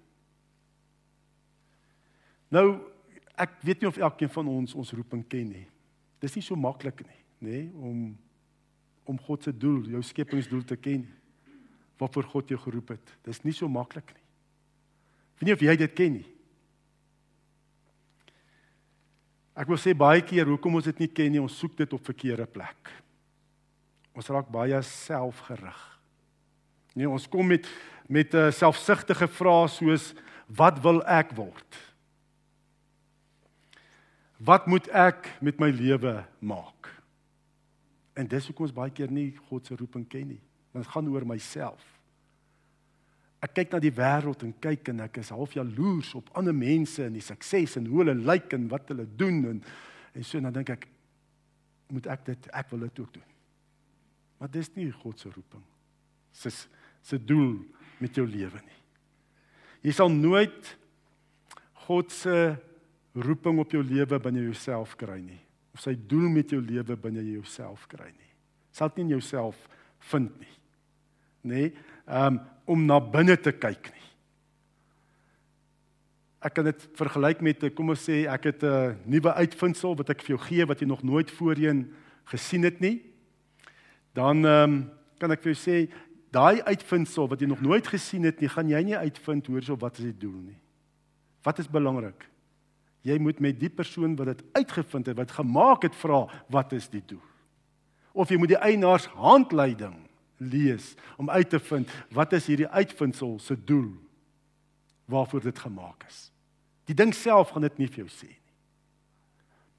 Nou 2.51 2.67
ek 3.41 3.61
weet 3.65 3.81
nie 3.81 3.89
of 3.89 4.01
elkeen 4.01 4.33
van 4.33 4.49
ons 4.53 4.75
ons 4.77 4.93
roeping 4.93 5.23
ken 5.31 5.49
nie. 5.55 5.67
Dis 6.21 6.35
nie 6.37 6.45
so 6.45 6.59
maklik 6.61 7.01
nie, 7.07 7.23
nê, 7.47 7.61
om 7.81 8.11
om 9.09 9.17
God 9.27 9.43
se 9.43 9.51
doel, 9.51 9.89
jou 9.91 10.03
skepingsdoel 10.07 10.61
te 10.69 10.77
ken. 10.79 11.01
Waarvoor 12.01 12.29
God 12.33 12.53
jou 12.53 12.59
geroep 12.61 12.95
het. 12.97 13.17
Dis 13.29 13.43
nie 13.45 13.55
so 13.55 13.69
maklik 13.69 14.15
nie. 14.15 14.27
Weet 15.41 15.49
nie 15.49 15.57
of 15.57 15.65
jy 15.65 15.77
dit 15.81 15.97
ken 15.97 16.17
nie. 16.19 16.27
Ek 19.61 19.69
wil 19.69 19.81
sê 19.81 19.93
baie 19.97 20.23
keer 20.25 20.49
hoekom 20.49 20.79
ons 20.79 20.89
dit 20.89 21.03
nie 21.03 21.11
ken 21.13 21.33
nie, 21.35 21.43
ons 21.43 21.57
soek 21.61 21.77
dit 21.77 21.93
op 21.93 22.05
verkeerde 22.07 22.47
plek. 22.49 22.91
Ons 24.17 24.31
raak 24.33 24.49
baie 24.53 24.79
selfgerig. 24.87 25.81
Nee, 26.97 27.09
ons 27.09 27.29
kom 27.31 27.53
met 27.53 27.69
met 28.11 28.35
'n 28.35 28.51
selfsugtige 28.51 29.29
vrae 29.29 29.69
soos 29.69 30.15
wat 30.49 30.83
wil 30.83 30.99
ek 31.07 31.31
word? 31.37 31.77
Wat 34.37 34.67
moet 34.67 34.89
ek 34.89 35.29
met 35.41 35.61
my 35.61 35.71
lewe 35.71 36.27
maak? 36.41 36.91
En 38.17 38.27
dis 38.27 38.47
hoekom 38.47 38.67
ons 38.67 38.75
baie 38.75 38.91
keer 38.91 39.11
nie 39.11 39.37
God 39.49 39.67
se 39.67 39.77
roeping 39.77 40.09
ken 40.09 40.29
nie. 40.29 40.43
Dit 40.73 40.87
gaan 40.87 41.09
oor 41.11 41.27
myself. 41.27 41.83
Ek 43.41 43.55
kyk 43.57 43.73
na 43.73 43.81
die 43.81 43.95
wêreld 43.97 44.43
en 44.45 44.53
kyk 44.61 44.93
en 44.93 45.01
ek 45.07 45.23
is 45.23 45.33
half 45.33 45.55
jaloers 45.57 46.13
op 46.19 46.29
ander 46.37 46.55
mense 46.55 47.01
en 47.07 47.17
die 47.17 47.25
sukses 47.25 47.79
en 47.81 47.89
hoe 47.89 48.03
hulle 48.03 48.19
lyk 48.19 48.53
en 48.57 48.69
wat 48.73 48.93
hulle 48.93 49.09
doen 49.17 49.45
en 49.55 49.63
en 50.11 50.27
so 50.27 50.43
dan 50.43 50.53
dink 50.53 50.73
ek 50.75 50.89
moet 51.95 52.09
ek 52.11 52.25
dit 52.27 52.49
ek 52.53 52.71
wil 52.73 52.85
dit 52.85 53.01
ook 53.01 53.13
doen. 53.15 53.29
Maar 54.41 54.51
dis 54.51 54.71
nie 54.75 54.89
God 54.93 55.21
se 55.21 55.31
roeping. 55.31 55.63
Dis 56.43 56.65
se 57.07 57.19
doel 57.19 57.61
met 58.01 58.17
jou 58.17 58.27
lewe 58.27 58.61
nie. 58.65 58.81
Jy 59.87 59.95
sal 59.97 60.13
nooit 60.13 60.75
God 61.87 62.13
se 62.13 62.35
roeping 63.17 63.59
op 63.63 63.73
jou 63.73 63.83
lewe 63.85 64.21
binne 64.23 64.45
jouself 64.45 64.97
kry 65.01 65.19
nie. 65.23 65.41
Of 65.75 65.85
sy 65.85 65.95
doel 65.95 66.29
met 66.33 66.53
jou 66.53 66.61
lewe 66.63 66.97
binne 67.01 67.25
jouself 67.25 67.87
kry 67.91 68.11
nie. 68.11 68.33
Sal 68.75 68.91
dit 68.93 69.01
nie 69.01 69.09
in 69.09 69.17
jouself 69.17 69.59
vind 70.13 70.35
nie. 70.43 70.57
Nê? 71.43 71.55
Nee, 71.55 71.73
um 72.07 72.41
om 72.71 72.85
na 72.87 73.01
binne 73.03 73.35
te 73.35 73.51
kyk 73.51 73.89
nie. 73.91 74.09
Ek 76.47 76.55
kan 76.55 76.69
dit 76.69 76.85
vergelyk 76.95 77.41
met 77.43 77.65
kom 77.75 77.91
ons 77.91 78.05
sê 78.07 78.29
ek 78.31 78.45
het 78.47 78.63
'n 78.63 78.97
nuwe 79.07 79.33
uitvindsel 79.35 79.97
wat 79.97 80.11
ek 80.11 80.23
vir 80.23 80.37
jou 80.37 80.39
gee 80.47 80.67
wat 80.67 80.81
jy 80.81 80.87
nog 80.87 81.03
nooit 81.03 81.31
voorheen 81.31 81.93
gesien 82.25 82.63
het 82.63 82.81
nie. 82.81 83.03
Dan 84.15 84.45
um 84.45 84.91
kan 85.19 85.31
ek 85.33 85.43
vir 85.43 85.53
jou 85.53 85.61
sê 85.61 85.91
daai 86.31 86.63
uitvindsel 86.63 87.29
wat 87.29 87.41
jy 87.41 87.47
nog 87.47 87.61
nooit 87.61 87.87
gesien 87.87 88.23
het 88.25 88.41
nie, 88.41 88.49
gaan 88.49 88.69
jy 88.69 88.83
nie 88.83 88.97
uitvind 88.97 89.47
hoor 89.47 89.63
so 89.63 89.77
wat 89.77 89.99
is 89.99 90.05
die 90.05 90.19
doel 90.19 90.41
nie. 90.41 90.59
Wat 91.43 91.59
is 91.59 91.69
belangrik? 91.69 92.29
Jy 93.03 93.19
moet 93.19 93.41
met 93.41 93.59
die 93.59 93.71
persoon 93.71 94.17
wat 94.17 94.27
dit 94.27 94.45
uitgevind 94.53 95.07
het, 95.07 95.17
wat 95.17 95.31
gemaak 95.31 95.83
het, 95.83 95.95
vra 95.95 96.29
wat 96.49 96.73
is 96.73 96.89
die 96.89 97.03
doel? 97.07 97.23
Of 98.13 98.29
jy 98.29 98.37
moet 98.37 98.49
die 98.49 98.61
eienaars 98.61 99.07
handleiding 99.07 100.10
lees 100.41 100.95
om 101.21 101.31
uit 101.31 101.51
te 101.51 101.61
vind 101.61 101.91
wat 102.17 102.33
is 102.33 102.49
hierdie 102.49 102.69
uitvindsel 102.69 103.39
se 103.39 103.57
doel 103.65 103.93
waarvoor 105.11 105.43
dit 105.45 105.59
gemaak 105.59 106.05
is. 106.09 106.31
Die 106.89 106.97
ding 106.97 107.13
self 107.15 107.53
gaan 107.53 107.67
dit 107.67 107.79
nie 107.79 107.89
vir 107.91 108.05
jou 108.05 108.11
sê 108.13 108.31
nie. 108.31 108.37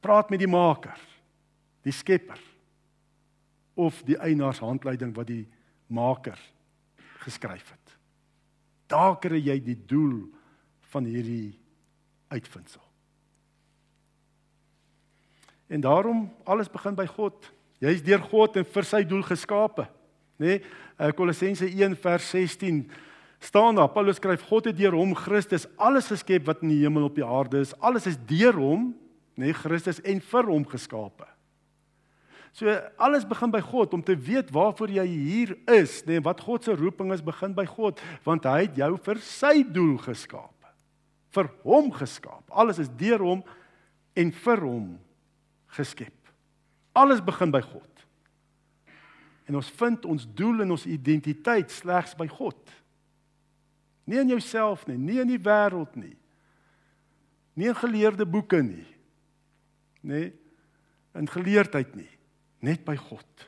Praat 0.02 0.32
met 0.34 0.42
die 0.42 0.50
maker, 0.50 0.98
die 1.86 1.94
skepper 1.94 2.40
of 3.78 4.02
die 4.06 4.18
eienaars 4.18 4.62
handleiding 4.62 5.14
wat 5.16 5.30
die 5.30 5.46
maker 5.88 6.40
geskryf 7.22 7.70
het. 7.70 7.98
Daar 8.92 9.18
kry 9.22 9.40
jy 9.40 9.58
die 9.64 9.78
doel 9.88 10.26
van 10.92 11.08
hierdie 11.08 11.54
uitvindsel. 12.34 12.84
En 15.72 15.82
daarom 15.82 16.26
alles 16.44 16.70
begin 16.70 16.98
by 16.98 17.06
God. 17.08 17.48
Jy 17.80 17.94
is 17.96 18.04
deur 18.04 18.24
God 18.28 18.58
en 18.60 18.68
vir 18.68 18.88
sy 18.88 19.04
doel 19.08 19.24
geskape. 19.24 19.86
Nê? 20.42 20.58
Nee? 20.58 21.14
Kolossense 21.18 21.66
1 21.70 21.96
vers 22.02 22.30
16 22.30 22.84
staan 23.42 23.76
daar. 23.76 23.90
Paulus 23.90 24.18
skryf 24.18 24.42
God 24.50 24.70
het 24.70 24.78
deur 24.78 24.96
hom 24.98 25.16
Christus 25.18 25.68
alles 25.82 26.10
geskep 26.12 26.46
wat 26.50 26.62
in 26.66 26.74
die 26.74 26.82
hemel 26.84 27.08
op 27.10 27.18
die 27.18 27.26
aarde 27.26 27.62
is. 27.62 27.74
Alles 27.82 28.08
is 28.10 28.20
deur 28.30 28.58
hom, 28.58 28.92
nê, 29.34 29.50
nee, 29.50 29.58
Christus 29.58 30.02
en 30.06 30.22
vir 30.22 30.50
hom 30.50 30.66
geskape. 30.70 31.28
So 32.54 32.70
alles 33.00 33.24
begin 33.26 33.54
by 33.54 33.62
God 33.64 33.94
om 33.96 34.04
te 34.04 34.14
weet 34.18 34.52
waarvoor 34.54 34.92
jy 34.92 35.06
hier 35.08 35.54
is, 35.72 36.02
nê, 36.06 36.18
nee, 36.18 36.26
wat 36.26 36.42
God 36.44 36.68
se 36.68 36.76
roeping 36.78 37.14
is, 37.16 37.24
begin 37.26 37.56
by 37.58 37.66
God, 37.70 38.02
want 38.28 38.46
hy 38.50 38.66
het 38.66 38.82
jou 38.82 38.92
vir 39.08 39.22
sy 39.26 39.62
doel 39.64 39.96
geskape. 40.04 40.74
Vir 41.32 41.48
hom 41.64 41.94
geskaap. 41.96 42.44
Alles 42.52 42.82
is 42.84 42.92
deur 43.00 43.24
hom 43.24 43.46
en 44.20 44.34
vir 44.44 44.66
hom 44.68 44.90
geskep. 45.78 46.18
Alles 46.92 47.24
begin 47.24 47.54
by 47.54 47.64
God. 47.64 48.01
En 49.52 49.60
ons 49.60 49.72
vind 49.82 50.06
ons 50.08 50.28
doel 50.40 50.64
en 50.64 50.72
ons 50.78 50.86
identiteit 50.88 51.74
slegs 51.76 52.16
by 52.16 52.30
God. 52.32 52.60
Nie 54.08 54.22
in 54.24 54.32
jouself 54.32 54.86
nie, 54.88 54.96
nie 54.96 55.20
in 55.20 55.28
die 55.28 55.42
wêreld 55.44 55.98
nie. 56.00 56.16
Nie 57.60 57.68
in 57.74 57.76
geleerde 57.76 58.24
boeke 58.24 58.62
nie. 58.64 58.88
Nê? 60.02 60.22
Nee, 60.22 60.30
in 61.20 61.28
geleerdheid 61.28 61.92
nie, 62.00 62.08
net 62.64 62.86
by 62.88 62.96
God. 62.96 63.44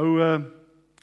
Ou 0.00 0.16
uh, 0.16 0.38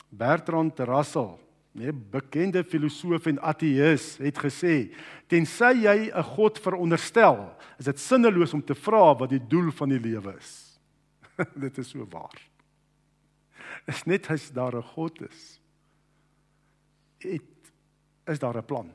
Bertrand 0.09 0.81
Russell 0.89 1.35
Nee, 1.79 1.93
bekende 1.93 2.63
filosoof 2.65 3.27
en 3.29 3.37
ateïs 3.45 4.15
het 4.19 4.39
gesê, 4.41 4.89
tensy 5.29 5.85
jy 5.85 6.09
'n 6.09 6.23
God 6.33 6.57
veronderstel, 6.57 7.45
is 7.77 7.85
dit 7.85 7.99
sinneloos 7.99 8.53
om 8.53 8.61
te 8.61 8.73
vra 8.75 9.13
wat 9.13 9.29
die 9.29 9.47
doel 9.47 9.71
van 9.71 9.89
die 9.89 9.99
lewe 10.01 10.33
is. 10.35 10.79
dit 11.63 11.77
is 11.77 11.89
so 11.89 12.07
waar. 12.09 12.35
Is 13.89 14.05
net 14.05 14.29
as 14.29 14.51
daar 14.53 14.75
'n 14.77 14.83
God 14.93 15.21
is, 15.21 15.59
het 17.17 17.71
is 18.27 18.39
daar 18.39 18.57
'n 18.57 18.65
plan. 18.65 18.93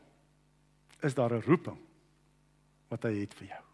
Is 1.02 1.14
daar 1.14 1.32
'n 1.34 1.42
roeping 1.42 1.80
wat 2.88 3.02
hy 3.02 3.20
het 3.20 3.34
vir 3.34 3.46
jou? 3.48 3.64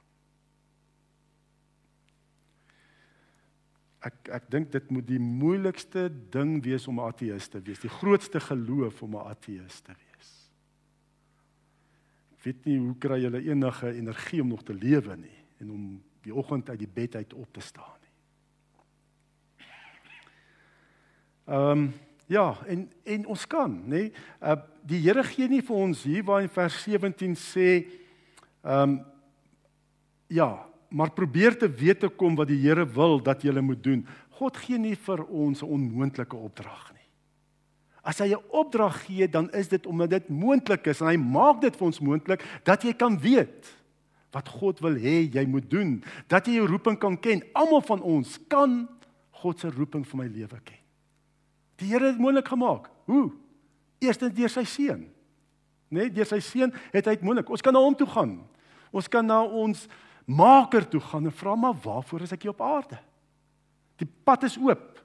ek 4.01 4.31
ek 4.33 4.47
dink 4.53 4.71
dit 4.73 4.93
moet 4.93 5.07
die 5.07 5.21
moeilikste 5.21 6.07
ding 6.33 6.59
wees 6.65 6.87
om 6.89 7.01
'n 7.01 7.09
ateïs 7.13 7.49
te 7.49 7.61
wees, 7.61 7.81
die 7.81 7.93
grootste 8.01 8.41
geloof 8.41 9.03
om 9.03 9.17
'n 9.17 9.29
ateïs 9.29 9.81
te 9.81 9.93
wees. 9.93 10.51
Ek 12.33 12.45
weet 12.45 12.65
nie 12.65 12.79
hoe 12.79 12.97
kry 12.99 13.21
jy 13.21 13.51
enige 13.51 13.93
energie 13.93 14.41
om 14.41 14.49
nog 14.49 14.63
te 14.63 14.75
lewe 14.75 15.17
nie 15.17 15.39
en 15.59 15.71
om 15.71 16.03
die 16.23 16.35
oggend 16.35 16.69
uit 16.71 16.79
die 16.79 16.89
bed 16.89 17.15
uit 17.15 17.35
op 17.35 17.53
te 17.53 17.61
staan 17.61 18.01
nie. 18.01 18.09
Ehm 21.51 21.71
um, 21.71 21.93
ja, 22.31 22.55
en 22.67 22.85
en 23.03 23.25
ons 23.27 23.47
kan, 23.47 23.73
nê? 23.75 23.89
Nee, 23.89 24.13
uh 24.39 24.55
die 24.87 25.01
Here 25.03 25.23
gee 25.27 25.49
nie 25.51 25.61
vir 25.61 25.77
ons 25.77 26.03
hier 26.07 26.23
waar 26.25 26.45
in 26.45 26.53
vers 26.53 26.77
17 26.87 27.35
sê 27.37 27.69
ehm 28.63 28.83
um, 28.83 28.93
ja, 30.31 30.67
maar 30.89 31.11
probeer 31.11 31.59
te 31.59 31.67
weet 31.67 32.01
te 32.01 32.09
kom 32.09 32.37
wat 32.39 32.49
die 32.49 32.61
Here 32.63 32.87
wil 32.87 33.19
dat 33.19 33.43
jy 33.43 33.61
moet 33.61 33.83
doen. 33.83 34.07
God 34.39 34.57
gee 34.57 34.79
nie 34.79 34.95
vir 34.95 35.25
ons 35.27 35.63
'n 35.63 35.67
onmoontlike 35.67 36.37
opdrag 36.37 36.93
nie. 36.95 37.09
As 38.03 38.19
hy 38.19 38.31
'n 38.31 38.45
opdrag 38.51 39.03
gee, 39.07 39.29
dan 39.29 39.51
is 39.51 39.69
dit 39.69 39.87
omdat 39.87 40.11
dit 40.11 40.29
moontlik 40.29 40.87
is 40.87 41.01
en 41.01 41.09
hy 41.09 41.17
maak 41.17 41.61
dit 41.61 41.77
vir 41.77 41.87
ons 41.87 42.01
moontlik 42.01 42.43
dat 42.65 42.83
jy 42.83 42.93
kan 42.93 43.19
weet 43.19 43.67
wat 44.31 44.49
God 44.49 44.81
wil 44.81 44.95
hê 44.95 45.27
jy 45.35 45.45
moet 45.47 45.71
doen, 45.71 46.03
dat 46.29 46.47
jy 46.47 46.55
jou 46.55 46.67
roeping 46.67 46.99
kan 46.99 47.19
ken. 47.19 47.43
Almal 47.53 47.83
van 47.83 48.01
ons 48.01 48.39
kan 48.49 48.89
God 49.31 49.59
se 49.59 49.69
roeping 49.69 50.07
vir 50.07 50.17
my 50.17 50.27
lewe 50.27 50.61
ken. 50.65 50.80
Die 51.81 51.89
Here 51.89 52.13
het 52.13 52.21
moontlik 52.21 52.49
gemaak. 52.49 52.91
Hoe? 53.09 53.31
Eerstens 53.99 54.35
deur 54.37 54.53
sy 54.53 54.65
seun. 54.69 55.09
Net 55.91 56.15
deur 56.15 56.29
sy 56.29 56.39
seun 56.45 56.73
het 56.93 57.09
hy 57.09 57.17
dit 57.17 57.27
moontlik. 57.27 57.51
Ons 57.51 57.65
kan 57.65 57.75
na 57.75 57.83
hom 57.83 57.97
toe 57.97 58.09
gaan. 58.09 58.39
Ons 58.93 59.09
kan 59.11 59.27
na 59.27 59.43
ons 59.43 59.89
Maker 60.31 60.85
toe 60.87 61.01
gaan 61.03 61.27
en 61.27 61.35
vra 61.35 61.57
maar 61.59 61.75
waarvoor 61.83 62.23
is 62.23 62.33
ek 62.37 62.45
hier 62.45 62.53
op 62.53 62.61
aarde? 62.63 62.99
Die 63.99 64.07
pad 64.07 64.45
is 64.47 64.55
oop. 64.61 65.01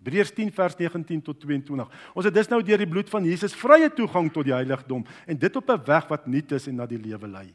Hebreërs 0.00 0.32
10 0.34 0.50
vers 0.56 0.74
19 0.80 1.20
tot 1.22 1.38
22. 1.44 1.90
Ons 2.16 2.26
het 2.26 2.34
dus 2.34 2.48
nou 2.50 2.58
deur 2.64 2.80
die 2.80 2.88
bloed 2.88 3.10
van 3.12 3.26
Jesus 3.28 3.54
vrye 3.54 3.90
toegang 3.94 4.30
tot 4.32 4.48
die 4.48 4.56
heiligdom 4.56 5.04
en 5.04 5.38
dit 5.38 5.56
op 5.56 5.70
'n 5.70 5.84
weg 5.86 6.08
wat 6.08 6.26
nuut 6.26 6.52
is 6.52 6.66
en 6.66 6.76
na 6.76 6.86
die 6.86 6.98
lewe 6.98 7.28
lei. 7.28 7.54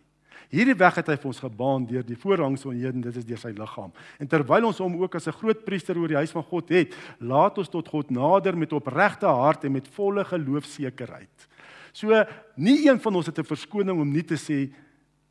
Hierdie 0.49 0.75
weg 0.77 0.95
het 0.95 1.07
hy 1.07 1.15
vir 1.17 1.29
ons 1.31 1.39
gebaan 1.39 1.85
deur 1.89 2.05
die 2.05 2.17
voorhangs 2.19 2.65
van 2.67 2.75
Here 2.77 2.93
en 2.93 3.01
dit 3.01 3.17
is 3.17 3.25
deur 3.25 3.41
sy 3.41 3.51
liggaam. 3.55 3.91
En 4.19 4.27
terwyl 4.27 4.67
ons 4.69 4.81
hom 4.83 5.01
ook 5.01 5.15
as 5.15 5.27
'n 5.27 5.39
groot 5.39 5.65
priester 5.65 5.97
oor 5.97 6.07
die 6.07 6.21
huis 6.21 6.31
van 6.31 6.43
God 6.43 6.69
het, 6.69 6.95
laat 7.19 7.57
ons 7.57 7.69
tot 7.69 7.87
God 7.87 8.11
nader 8.11 8.57
met 8.57 8.73
opregte 8.73 9.25
hart 9.25 9.63
en 9.65 9.71
met 9.71 9.87
volle 9.87 10.23
geloofsekerheid. 10.23 11.47
So 11.93 12.11
nie 12.55 12.87
een 12.87 12.99
van 12.99 13.15
ons 13.15 13.25
het 13.25 13.39
'n 13.39 13.43
verskoning 13.43 13.99
om 13.99 14.11
nie 14.11 14.23
te 14.23 14.35
sê 14.35 14.71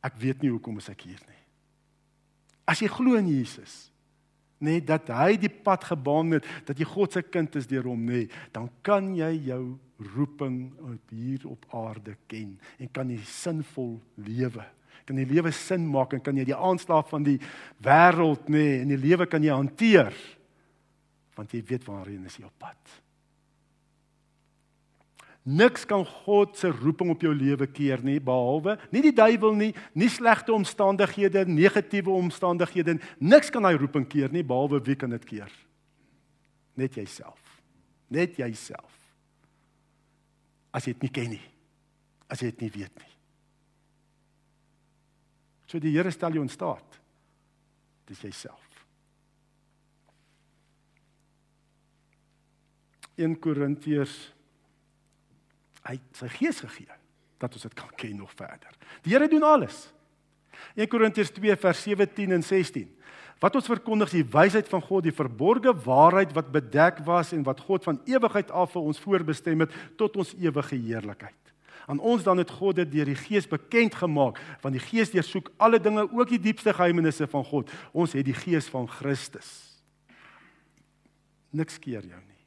ek 0.01 0.17
weet 0.17 0.41
nie 0.41 0.51
hoekom 0.51 0.77
is 0.77 0.89
ek 0.89 1.01
hier 1.01 1.21
nie. 1.27 1.43
As 2.67 2.79
jy 2.79 2.87
glo 2.87 3.15
in 3.15 3.27
Jesus, 3.27 3.91
nê, 4.59 4.77
nee, 4.77 4.81
dat 4.81 5.07
hy 5.07 5.35
die 5.37 5.49
pad 5.49 5.83
gebaan 5.83 6.31
het, 6.31 6.45
dat 6.65 6.79
jy 6.79 6.85
God 6.85 7.13
se 7.13 7.21
kind 7.21 7.55
is 7.55 7.67
deur 7.67 7.83
hom, 7.83 8.05
nê, 8.05 8.25
nee, 8.25 8.29
dan 8.51 8.69
kan 8.81 9.15
jy 9.15 9.31
jou 9.51 9.77
roeping 10.15 10.73
op 10.81 11.13
hier 11.13 11.45
op 11.47 11.65
aarde 11.71 12.15
ken 12.27 12.57
en 12.79 12.89
kan 12.91 13.09
jy 13.09 13.21
sinvol 13.29 14.01
lewe. 14.15 14.65
Kan 15.05 15.19
jy 15.21 15.27
lewe 15.29 15.51
sin 15.53 15.85
maak 15.85 16.15
en 16.17 16.23
kan 16.25 16.37
jy 16.37 16.47
die 16.49 16.57
aanslag 16.57 17.07
van 17.11 17.25
die 17.25 17.37
wêreld 17.83 18.49
nê 18.49 18.57
nee, 18.57 18.77
en 18.81 18.93
die 18.95 19.01
lewe 19.01 19.29
kan 19.29 19.43
jy 19.43 19.53
hanteer 19.53 20.13
want 21.35 21.51
jy 21.51 21.59
weet 21.67 21.83
waarheen 21.83 22.23
is 22.29 22.37
jy 22.39 22.45
op 22.47 22.53
pad. 22.63 22.93
Niks 25.45 25.83
kan 25.85 26.01
God 26.23 26.55
se 26.57 26.71
roeping 26.73 27.11
op 27.13 27.21
jou 27.21 27.33
lewe 27.35 27.67
keer 27.69 28.01
nie 28.01 28.17
behalwe 28.23 28.79
nie 28.89 29.03
die 29.05 29.13
duiwel 29.13 29.53
nie, 29.59 29.73
nie 29.93 30.09
slegte 30.09 30.55
omstandighede, 30.55 31.43
negatiewe 31.45 32.15
omstandighede. 32.15 32.97
Niks 33.21 33.51
kan 33.53 33.67
hy 33.67 33.75
roeping 33.77 34.07
keer 34.09 34.33
nie 34.33 34.45
behalwe 34.47 34.81
wie 34.87 34.97
kan 34.97 35.13
dit 35.13 35.27
keer? 35.27 35.51
Net 36.75 36.97
jouself. 36.97 37.41
Net 38.09 38.39
jouself. 38.39 38.95
As 40.73 40.87
jy 40.87 40.95
dit 40.95 41.05
nie 41.05 41.13
ken 41.13 41.35
nie. 41.35 41.45
As 42.31 42.41
jy 42.41 42.49
dit 42.49 42.65
nie 42.65 42.73
weet 42.79 43.03
nie. 43.03 43.14
So 45.65 45.81
die 45.81 45.93
Here 45.95 46.11
stel 46.13 46.37
jou 46.37 46.43
in 46.45 46.51
staat. 46.51 46.99
Dis 48.05 48.21
jouself. 48.21 48.61
1 53.15 53.37
Korintiërs 53.39 54.15
hy 55.85 55.99
sy 56.17 56.27
gees 56.33 56.59
gegee 56.65 57.01
dat 57.39 57.53
ons 57.53 57.65
dit 57.67 57.75
kan 57.77 57.91
ken 57.99 58.17
nog 58.17 58.33
verder. 58.35 58.73
Die 59.05 59.13
Here 59.13 59.29
doen 59.31 59.45
alles. 59.45 59.85
1 60.75 60.89
Korintiërs 60.91 61.33
2 61.35 61.55
vers 61.61 61.83
17 61.85 62.35
en 62.35 62.43
16. 62.43 62.91
Wat 63.43 63.55
ons 63.59 63.67
verkondig 63.67 64.13
is 64.13 64.21
die 64.21 64.31
wysheid 64.31 64.67
van 64.71 64.83
God, 64.83 65.03
die 65.05 65.15
verborgde 65.15 65.73
waarheid 65.85 66.31
wat 66.35 66.53
bedek 66.53 67.01
was 67.07 67.33
en 67.35 67.43
wat 67.47 67.59
God 67.67 67.83
van 67.83 67.99
ewigheid 68.07 68.51
af 68.51 68.71
vir 68.75 68.87
ons 68.91 69.01
voorbestem 69.03 69.65
het 69.65 69.75
tot 69.99 70.15
ons 70.19 70.31
ewige 70.39 70.79
heerlikheid. 70.79 71.44
Aan 71.85 71.99
ons 71.99 72.23
dan 72.23 72.37
het 72.41 72.49
God 72.49 72.75
dit 72.75 72.91
deur 72.91 73.05
die 73.05 73.19
Gees 73.19 73.47
bekend 73.47 73.95
gemaak, 73.95 74.39
want 74.61 74.73
die 74.73 74.83
Gees 74.83 75.13
deursoek 75.13 75.51
alle 75.57 75.79
dinge, 75.79 76.07
ook 76.11 76.29
die 76.29 76.41
diepste 76.41 76.73
geheimenisse 76.73 77.27
van 77.29 77.45
God. 77.45 77.71
Ons 77.93 78.17
het 78.17 78.25
die 78.25 78.37
Gees 78.37 78.69
van 78.73 78.89
Christus. 78.89 79.51
Niks 81.55 81.77
keer 81.79 82.01
jou 82.01 82.21
nie. 82.21 82.45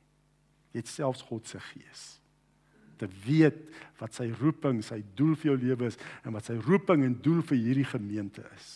Jy 0.74 0.82
het 0.82 0.90
selfs 0.90 1.22
God 1.22 1.46
se 1.48 1.60
Gees 1.72 2.18
te 2.98 3.08
weet 3.24 3.58
wat 4.00 4.14
sy 4.16 4.28
roeping, 4.40 4.82
sy 4.84 5.00
doel 5.18 5.34
vir 5.38 5.52
jou 5.52 5.56
lewe 5.62 5.88
is 5.90 5.98
en 6.26 6.34
wat 6.34 6.48
sy 6.50 6.58
roeping 6.66 7.04
en 7.06 7.16
doel 7.22 7.40
vir 7.46 7.60
hierdie 7.62 7.88
gemeente 7.88 8.44
is. 8.56 8.68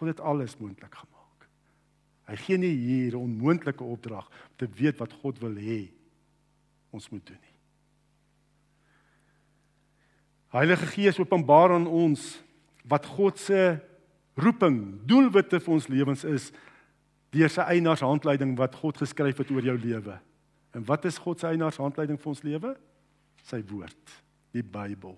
God 0.00 0.14
het 0.14 0.22
alles 0.24 0.56
moontlik 0.60 0.94
gemaak. 0.96 1.48
Hy 2.30 2.36
gee 2.46 2.58
nie 2.58 2.72
hier 2.72 3.16
'n 3.16 3.24
onmoontlike 3.28 3.84
opdrag 3.84 4.26
om 4.26 4.56
te 4.56 4.66
weet 4.66 4.98
wat 4.98 5.12
God 5.12 5.38
wil 5.40 5.54
hê 5.54 5.92
ons 6.90 7.08
moet 7.10 7.26
doen 7.26 7.40
nie. 7.40 7.51
Heilige 10.52 10.86
Gees 10.86 11.18
openbaar 11.18 11.72
aan 11.72 11.86
ons 11.88 12.42
wat 12.84 13.06
God 13.08 13.38
se 13.40 13.78
roeping, 14.36 15.00
doelwitte 15.08 15.60
vir 15.62 15.72
ons 15.72 15.88
lewens 15.88 16.26
is 16.28 16.50
deur 17.32 17.48
sy 17.48 17.64
eienaars 17.72 18.04
handleiding 18.04 18.52
wat 18.58 18.76
God 18.76 19.00
geskryf 19.00 19.40
het 19.40 19.52
oor 19.54 19.64
jou 19.64 19.78
lewe. 19.80 20.18
En 20.76 20.84
wat 20.88 21.08
is 21.08 21.20
God 21.20 21.40
se 21.40 21.48
eienaars 21.48 21.80
handleiding 21.80 22.20
vir 22.20 22.32
ons 22.34 22.44
lewe? 22.44 22.74
Sy 23.48 23.62
woord, 23.70 24.16
die 24.52 24.64
Bybel. 24.64 25.16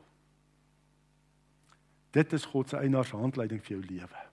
Dit 2.14 2.32
is 2.38 2.46
God 2.46 2.70
se 2.70 2.78
eienaars 2.78 3.10
handleiding 3.10 3.62
vir 3.62 3.76
jou 3.76 3.82
lewe. 3.82 4.24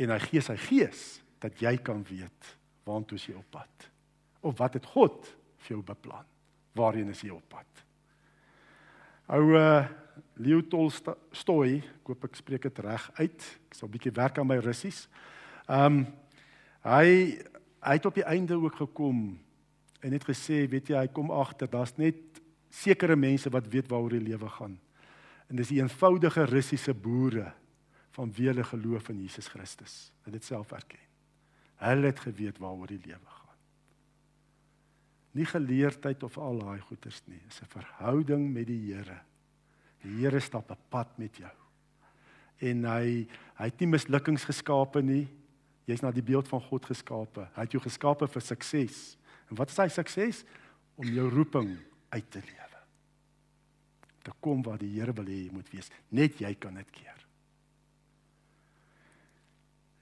En 0.00 0.12
hy 0.12 0.22
gee 0.28 0.44
sy 0.44 0.60
gees 0.68 1.04
dat 1.40 1.56
jy 1.64 1.78
kan 1.84 2.04
weet 2.08 2.56
waartoe 2.84 3.16
jy 3.20 3.36
op 3.38 3.48
pad. 3.56 3.92
Of 4.44 4.60
wat 4.60 4.76
het 4.76 4.88
God 4.92 5.24
vir 5.64 5.78
jou 5.78 5.84
beplan? 5.84 6.28
Waarheen 6.76 7.08
is 7.12 7.24
jy 7.24 7.32
op 7.32 7.48
pad? 7.48 7.86
Ou 9.30 9.54
uh 9.54 9.86
Leo 10.40 10.62
Tolstoy, 10.64 11.76
ek 11.84 12.08
hoop 12.08 12.24
ek 12.24 12.38
spreek 12.38 12.64
dit 12.64 12.78
reg 12.82 13.02
uit. 13.20 13.42
Ek 13.68 13.76
sal 13.76 13.88
'n 13.88 13.92
bietjie 13.92 14.12
werk 14.16 14.38
aan 14.38 14.48
my 14.48 14.56
Russies. 14.58 15.06
Um 15.68 16.06
hy 16.82 17.38
hy 17.80 17.94
het 17.94 18.06
op 18.06 18.14
die 18.14 18.24
einde 18.24 18.56
ook 18.56 18.76
gekom 18.76 19.38
en 20.00 20.12
het 20.12 20.24
gesê, 20.24 20.66
weet 20.68 20.88
jy, 20.88 20.96
hy 20.96 21.08
kom 21.08 21.30
agter, 21.30 21.68
daar's 21.68 21.96
net 21.96 22.40
sekere 22.70 23.16
mense 23.16 23.50
wat 23.50 23.68
weet 23.68 23.88
waaroor 23.88 24.16
die 24.16 24.28
lewe 24.32 24.48
gaan. 24.48 24.78
En 25.48 25.56
dis 25.56 25.68
die 25.68 25.80
eenvoudige 25.80 26.44
Russiese 26.44 26.94
boere 26.94 27.52
van 28.16 28.32
wie 28.32 28.48
hulle 28.48 28.64
geloof 28.64 29.08
in 29.08 29.20
Jesus 29.20 29.48
Christus. 29.48 30.12
Hulle 30.24 30.36
het 30.36 30.42
dit 30.42 30.44
self 30.44 30.72
erken. 30.72 30.98
Hulle 31.76 32.06
het 32.06 32.20
geweet 32.20 32.58
waaroor 32.58 32.86
die 32.86 33.00
lewe 33.04 33.26
gaan. 33.26 33.39
Nie 35.32 35.46
geleerdheid 35.46 36.22
of 36.26 36.38
al 36.38 36.58
daai 36.58 36.80
goeters 36.80 37.22
nie, 37.26 37.40
dis 37.46 37.60
'n 37.62 37.66
verhouding 37.66 38.52
met 38.52 38.66
die 38.66 38.92
Here. 38.92 39.20
Die 40.02 40.22
Here 40.22 40.40
stap 40.40 40.70
'n 40.70 40.78
pad 40.88 41.18
met 41.18 41.36
jou. 41.36 41.56
En 42.60 42.84
hy 42.84 43.28
hy 43.56 43.64
het 43.64 43.80
nie 43.80 43.86
mislukkings 43.86 44.44
geskape 44.44 45.02
nie. 45.02 45.28
Jy's 45.86 46.02
na 46.02 46.10
die 46.10 46.22
beeld 46.22 46.48
van 46.48 46.60
God 46.60 46.84
geskape. 46.84 47.48
Hy 47.54 47.60
het 47.60 47.72
jou 47.72 47.82
geskape 47.82 48.28
vir 48.28 48.42
sukses. 48.42 49.16
En 49.50 49.56
wat 49.56 49.70
is 49.70 49.76
hy 49.76 49.88
sukses? 49.88 50.44
Om 50.96 51.06
jou 51.06 51.28
roeping 51.28 51.78
uit 52.08 52.30
te 52.30 52.38
lewe. 52.38 52.80
Te 54.22 54.32
kom 54.40 54.62
waar 54.62 54.78
die 54.78 55.00
Here 55.00 55.12
wil 55.12 55.24
hê 55.24 55.46
jy 55.46 55.52
moet 55.52 55.70
wees. 55.72 55.90
Net 56.08 56.38
jy 56.38 56.54
kan 56.54 56.74
dit 56.74 56.90
keer. 56.90 57.26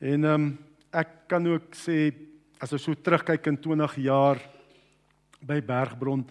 En 0.01 0.25
ehm 0.25 0.35
um, 0.35 0.59
ek 0.91 1.29
kan 1.29 1.47
ook 1.47 1.75
sê 1.77 2.15
as 2.59 2.73
ons 2.73 2.83
so 2.83 2.95
terugkyk 2.95 3.47
in 3.47 3.59
20 3.61 3.97
jaar 4.07 4.39
by 5.41 5.61
Bergbron 5.63 6.27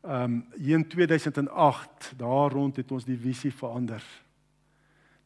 ehm 0.00 0.22
um, 0.24 0.44
hier 0.56 0.78
in 0.78 0.88
2008 0.88 2.12
daar 2.16 2.50
rond 2.50 2.76
het 2.76 2.90
ons 2.90 3.04
die 3.04 3.18
visie 3.18 3.52
verander. 3.52 4.00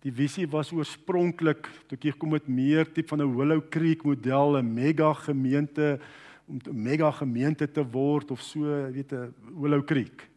Die 0.03 0.13
visie 0.13 0.49
was 0.51 0.73
oorspronklik 0.75 1.69
toe 1.87 1.97
ek 1.97 2.03
hier 2.09 2.17
kom 2.19 2.35
met 2.35 2.49
meer 2.51 2.91
tipe 2.91 3.09
van 3.09 3.23
'n 3.23 3.37
Willow 3.37 3.63
Creek 3.71 4.03
model, 4.03 4.59
'n 4.59 4.75
mega 4.75 5.13
gemeente 5.15 6.01
om 6.47 6.59
'n 6.59 6.83
mega 6.83 7.11
gemeente 7.11 7.71
te 7.71 7.85
word 7.87 8.31
of 8.31 8.41
so, 8.41 8.61
weet 8.93 9.13
'n 9.13 9.35
Willow 9.55 9.85
Creek. 9.85 10.29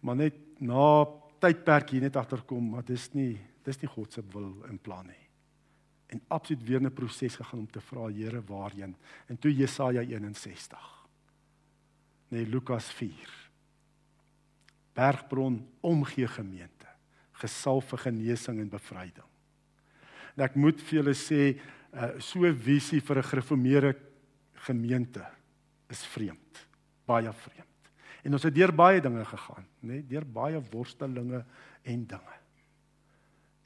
Maar 0.00 0.16
net 0.16 0.34
na 0.58 1.06
tydperk 1.38 1.90
hier 1.90 2.00
net 2.00 2.16
agterkom, 2.16 2.70
maar 2.70 2.84
dis 2.84 3.12
nie 3.14 3.38
dis 3.64 3.80
nie 3.80 3.88
God 3.88 4.12
se 4.12 4.22
wil 4.32 4.64
en 4.68 4.78
plan 4.78 5.06
nie. 5.06 5.28
En 6.06 6.20
absoluut 6.28 6.62
weer 6.68 6.80
'n 6.80 6.92
proses 6.92 7.36
gegaan 7.36 7.60
om 7.60 7.70
te 7.70 7.80
vra 7.80 8.08
Here 8.08 8.42
waarheen. 8.46 8.96
En 9.26 9.38
toe 9.38 9.54
Jesaja 9.54 10.00
61. 10.00 11.01
Nee, 12.32 12.46
Lukas 12.48 12.88
4. 12.96 13.12
Bergbron 14.96 15.60
omgee 15.80 16.28
gemeente 16.28 16.88
gesalf 17.42 17.88
vir 17.90 17.98
genesing 18.06 18.60
en 18.62 18.70
bevryding. 18.70 19.28
En 20.36 20.44
ek 20.46 20.54
moet 20.56 20.78
vir 20.86 21.00
julle 21.00 21.14
sê, 21.18 21.40
uh, 21.92 22.12
so 22.22 22.46
'n 22.46 22.54
visie 22.54 23.00
vir 23.00 23.18
'n 23.18 23.28
gereformeerde 23.30 23.96
gemeente 24.54 25.26
is 25.90 26.04
vreemd, 26.06 26.66
baie 27.04 27.32
vreemd. 27.32 27.90
En 28.24 28.32
ons 28.32 28.42
het 28.42 28.54
deur 28.54 28.72
baie 28.72 29.00
dinge 29.00 29.24
gegaan, 29.24 29.66
nê, 29.82 29.88
nee, 29.88 30.06
deur 30.06 30.24
baie 30.24 30.60
worstelinge 30.70 31.44
en 31.82 32.06
dinge. 32.06 32.36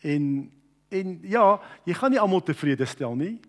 En 0.03 0.53
en 0.89 1.19
ja, 1.23 1.61
jy 1.85 1.95
gaan 1.95 2.11
nie 2.11 2.21
almal 2.21 2.43
tevrede 2.43 2.87
stel 2.87 3.15
nie. 3.15 3.41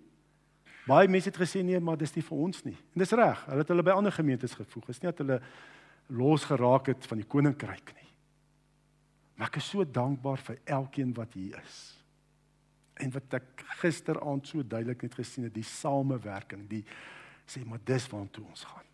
Baie 0.88 1.10
mense 1.12 1.28
het 1.28 1.40
gesê 1.40 1.62
nee, 1.66 1.80
maar 1.84 2.00
dis 2.00 2.14
nie 2.16 2.24
vir 2.24 2.44
ons 2.48 2.64
nie. 2.64 2.78
En 2.96 3.04
dis 3.04 3.16
reg. 3.20 3.44
Hulle 3.50 3.64
het 3.64 3.74
hulle 3.74 3.84
by 3.84 3.96
ander 3.98 4.16
gemeentes 4.16 4.56
gevoeg. 4.56 4.88
Dit 4.88 4.96
is 4.96 5.02
nie 5.04 5.12
dat 5.12 5.22
hulle 5.24 5.42
los 6.16 6.48
geraak 6.48 6.88
het 6.94 7.08
van 7.10 7.20
die 7.20 7.28
koninkryk 7.28 7.92
nie. 7.98 8.12
Maar 9.38 9.52
ek 9.52 9.60
is 9.60 9.70
so 9.70 9.84
dankbaar 9.84 10.40
vir 10.48 10.60
elkeen 10.78 11.12
wat 11.18 11.36
hier 11.38 11.60
is. 11.60 11.78
En 13.04 13.12
wat 13.14 13.38
ek 13.38 13.66
gisteraand 13.84 14.48
so 14.48 14.64
duidelik 14.64 15.04
net 15.06 15.18
gesien 15.20 15.46
het, 15.46 15.54
die 15.54 15.68
samewerking, 15.68 16.64
die 16.70 16.84
sê 17.48 17.62
maar 17.68 17.84
dis 17.86 18.08
waartoe 18.10 18.46
ons 18.48 18.64
gaan. 18.66 18.88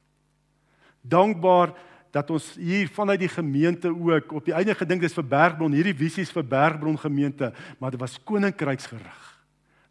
Dankbaar 1.02 1.74
dat 2.14 2.30
ons 2.30 2.52
hier 2.60 2.90
vanuit 2.94 3.24
die 3.24 3.32
gemeente 3.32 3.90
ook 3.90 4.36
op 4.38 4.46
die 4.46 4.54
einde 4.54 4.76
gedink 4.78 5.02
dis 5.02 5.16
vir 5.18 5.26
Bergbron, 5.26 5.74
hierdie 5.74 5.96
visies 5.98 6.32
vir 6.34 6.46
Bergbron 6.46 7.00
gemeente, 7.00 7.54
maar 7.80 7.96
dit 7.96 8.02
was 8.02 8.20
koninkryksgerig. 8.22 9.33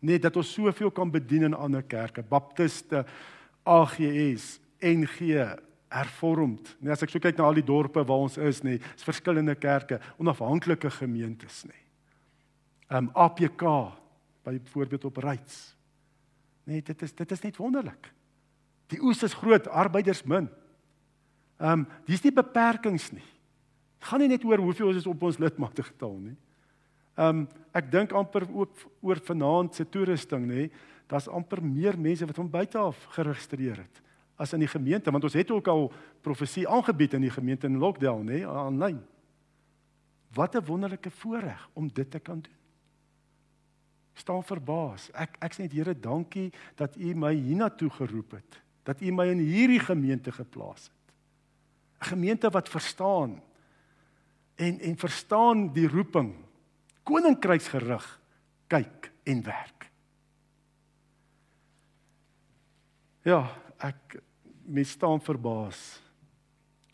Net 0.03 0.25
dat 0.25 0.37
ons 0.37 0.53
soveel 0.55 0.91
kan 0.91 1.11
bedien 1.11 1.47
in 1.47 1.55
ander 1.55 1.85
kerke, 1.87 2.25
Baptiste, 2.27 3.05
AGS, 3.62 4.57
NG, 4.83 5.21
hervormd. 5.93 6.73
Nee, 6.81 6.93
as 6.95 7.05
ek 7.05 7.12
so 7.12 7.23
kyk 7.23 7.38
na 7.38 7.47
al 7.47 7.59
die 7.59 7.67
dorpe 7.67 8.03
waar 8.07 8.25
ons 8.25 8.38
is, 8.41 8.62
nê, 8.67 8.79
is 8.81 9.07
verskillende 9.07 9.55
kerke, 9.61 10.01
onafhanklike 10.21 10.91
gemeentes, 10.99 11.62
nê. 11.69 11.79
Um 12.93 13.09
APK 13.17 13.62
byvoorbeeld 14.45 15.05
op 15.09 15.21
Ryds. 15.25 15.61
Nee, 16.69 16.83
dit 16.85 17.03
is 17.03 17.15
dit 17.17 17.33
is 17.33 17.45
net 17.47 17.57
wonderlik. 17.57 18.11
Die 18.93 19.01
oes 19.01 19.23
is 19.25 19.37
groot, 19.38 19.69
arbeiders 19.69 20.25
min. 20.29 20.51
Um 21.57 21.87
dis 22.09 22.25
nie 22.25 22.35
beperkings 22.35 23.11
nie. 23.15 23.25
Dit 23.99 24.11
gaan 24.11 24.21
nie 24.21 24.33
net 24.33 24.45
oor 24.45 24.61
hoeveel 24.61 24.93
ons 24.93 25.09
op 25.09 25.29
ons 25.29 25.41
lidmate 25.41 25.87
getal 25.87 26.19
nie. 26.19 26.37
Um 27.16 27.48
ek 27.72 27.90
dink 27.90 28.12
amper 28.12 28.46
ook 28.53 28.70
oor 29.01 29.16
vanaand 29.16 29.75
se 29.75 29.88
toerusting, 29.88 30.46
nê. 30.46 30.70
Daar's 31.07 31.29
amper 31.29 31.62
meer 31.64 31.98
mense 31.98 32.27
wat 32.27 32.37
van 32.37 32.51
buite 32.51 32.79
af 32.79 33.07
geregistreer 33.16 33.77
het 33.77 34.03
as 34.42 34.53
in 34.53 34.64
die 34.64 34.70
gemeente 34.70 35.12
want 35.12 35.25
ons 35.25 35.37
het 35.38 35.51
ook 35.55 35.68
al 35.70 35.87
profesie 36.25 36.66
aangebied 36.68 37.14
in 37.18 37.27
die 37.27 37.35
gemeente 37.35 37.68
in 37.70 37.79
Lockdown 37.83 38.27
nê 38.27 38.42
aanlyn. 38.48 39.01
Wat 40.35 40.57
'n 40.57 40.64
wonderlike 40.64 41.11
voorreg 41.11 41.68
om 41.72 41.88
dit 41.88 42.11
te 42.11 42.18
kan 42.18 42.40
doen. 42.40 42.59
Staan 44.14 44.44
verbaas. 44.44 45.11
Ek 45.12 45.37
ek 45.40 45.55
sê 45.55 45.59
net 45.62 45.72
Here 45.72 45.94
dankie 45.94 46.53
dat 46.75 46.96
U 46.96 47.14
my 47.14 47.35
hiernatoe 47.35 47.90
geroep 47.90 48.31
het. 48.31 48.62
Dat 48.83 49.01
U 49.01 49.12
my 49.12 49.27
in 49.27 49.38
hierdie 49.38 49.81
gemeente 49.81 50.33
geplaas 50.33 50.90
het. 50.90 51.14
'n 52.01 52.05
Gemeente 52.05 52.51
wat 52.51 52.68
verstaan 52.68 53.42
en 54.55 54.81
en 54.81 54.96
verstaan 54.96 55.72
die 55.72 55.88
roeping. 55.88 56.35
Koninkryksgerig 57.05 58.07
kyk 58.71 59.11
en 59.29 59.43
werk. 59.47 59.88
Ja, 63.23 63.47
ek 63.79 64.19
mens 64.67 64.95
staan 64.97 65.23
verbaas 65.23 65.81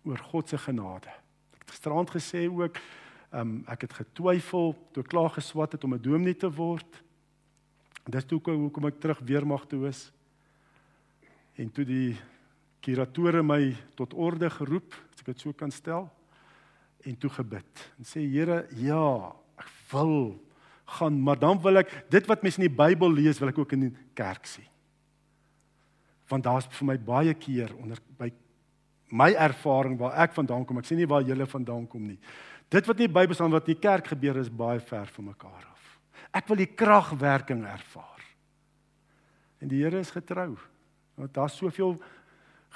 oor 0.05 0.21
God 0.31 0.49
se 0.49 0.59
genade. 0.61 1.13
Ek 1.57 1.65
het 1.65 1.75
gisterand 1.77 2.11
gesê 2.13 2.47
ook, 2.49 2.81
um, 3.33 3.63
ek 3.69 3.87
het 3.87 3.97
getwyfel 4.01 4.75
toe 4.93 5.05
ek 5.05 5.11
klaar 5.13 5.33
geswat 5.37 5.77
het 5.77 5.85
om 5.85 5.95
'n 5.95 6.03
dominee 6.03 6.37
te 6.37 6.51
word. 6.51 7.03
Dis 8.09 8.25
toe 8.25 8.41
hoekom 8.41 8.87
ek 8.87 9.01
terug 9.01 9.19
weermag 9.21 9.67
toe 9.67 9.89
is. 9.89 10.13
En 11.57 11.71
toe 11.71 11.85
die 11.85 12.17
kuratore 12.81 13.43
my 13.43 13.77
tot 13.95 14.15
orde 14.15 14.51
geroep, 14.51 14.95
as 15.13 15.21
ek 15.21 15.27
dit 15.27 15.41
so 15.41 15.53
kan 15.53 15.71
stel, 15.71 16.11
en 17.05 17.17
toe 17.17 17.31
gebid 17.31 17.93
en 17.99 18.05
sê 18.05 18.21
Here, 18.21 18.67
ja, 18.71 19.29
ek 19.29 19.38
wil 19.93 20.37
gaan, 20.99 21.21
maar 21.23 21.39
dan 21.39 21.61
wil 21.63 21.83
ek 21.83 21.93
dit 22.11 22.27
wat 22.27 22.43
mense 22.43 22.61
in 22.61 22.69
die 22.69 22.79
Bybel 22.79 23.13
lees, 23.13 23.41
wil 23.41 23.53
ek 23.53 23.59
ook 23.61 23.77
in 23.77 23.89
die 23.89 23.95
kerk 24.17 24.47
sien 24.49 24.69
want 26.29 26.45
daar's 26.45 26.69
vir 26.77 26.91
my 26.91 26.99
baie 27.01 27.35
keer 27.41 27.73
onder 27.81 28.01
by 28.21 28.29
my 29.09 29.31
ervaring 29.41 29.97
waar 30.01 30.19
ek 30.25 30.35
vandaan 30.37 30.67
kom, 30.69 30.81
ek 30.81 30.89
sê 30.89 30.97
nie 30.99 31.09
waar 31.09 31.25
julle 31.25 31.47
vandaan 31.49 31.87
kom 31.89 32.05
nie. 32.05 32.19
Dit 32.69 32.85
wat 32.85 32.99
in 33.01 33.07
die 33.07 33.15
Bybel 33.15 33.37
staan 33.37 33.55
wat 33.55 33.69
in 33.69 33.79
die 33.79 33.81
kerk 33.81 34.11
gebeur 34.13 34.37
is 34.43 34.51
baie 34.53 34.81
ver 34.85 35.09
van 35.15 35.31
mekaar 35.31 35.65
af. 35.65 35.87
Ek 36.37 36.51
wil 36.51 36.61
die 36.61 36.69
kragwerking 36.69 37.63
ervaar. 37.65 38.27
En 39.65 39.73
die 39.73 39.81
Here 39.81 40.03
is 40.05 40.13
getrou. 40.13 40.53
Want 41.17 41.33
daar's 41.35 41.57
soveel 41.57 41.97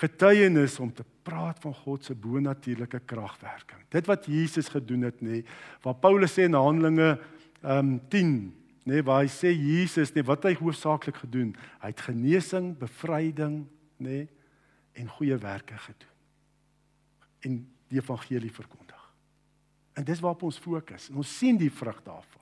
getuienis 0.01 0.79
om 0.81 0.89
te 0.89 1.05
praat 1.23 1.61
van 1.63 1.75
God 1.75 2.05
se 2.05 2.15
bonatuurlike 2.15 3.01
kragwerking. 3.07 3.85
Dit 3.93 4.09
wat 4.11 4.27
Jesus 4.27 4.69
gedoen 4.73 5.07
het 5.09 5.23
nê, 5.23 5.43
waar 5.85 5.99
Paulus 6.03 6.35
sê 6.37 6.47
in 6.49 6.59
Handelinge 6.59 7.17
um, 7.63 7.97
10 8.11 8.35
nê 8.91 9.03
waar 9.07 9.23
hy 9.23 9.31
sê 9.31 9.53
Jesus 9.55 10.11
nê 10.17 10.25
wat 10.27 10.47
hy 10.49 10.57
hoofsaaklik 10.59 11.23
gedoen? 11.23 11.53
Hy 11.83 11.93
het 11.93 12.03
genesing 12.09 12.73
bevryding 12.81 13.63
nê 14.03 14.25
en 14.99 15.13
goeie 15.19 15.39
werke 15.41 15.79
gedoen. 15.79 16.17
En 17.47 17.59
die 17.93 18.01
evangelie 18.01 18.53
verkondig. 18.53 19.01
En 19.99 20.05
dis 20.05 20.21
waarop 20.21 20.43
ons 20.49 20.59
fokus. 20.59 21.11
En 21.11 21.21
ons 21.21 21.39
sien 21.39 21.59
die 21.61 21.71
vrug 21.71 21.99
daarvan. 22.03 22.41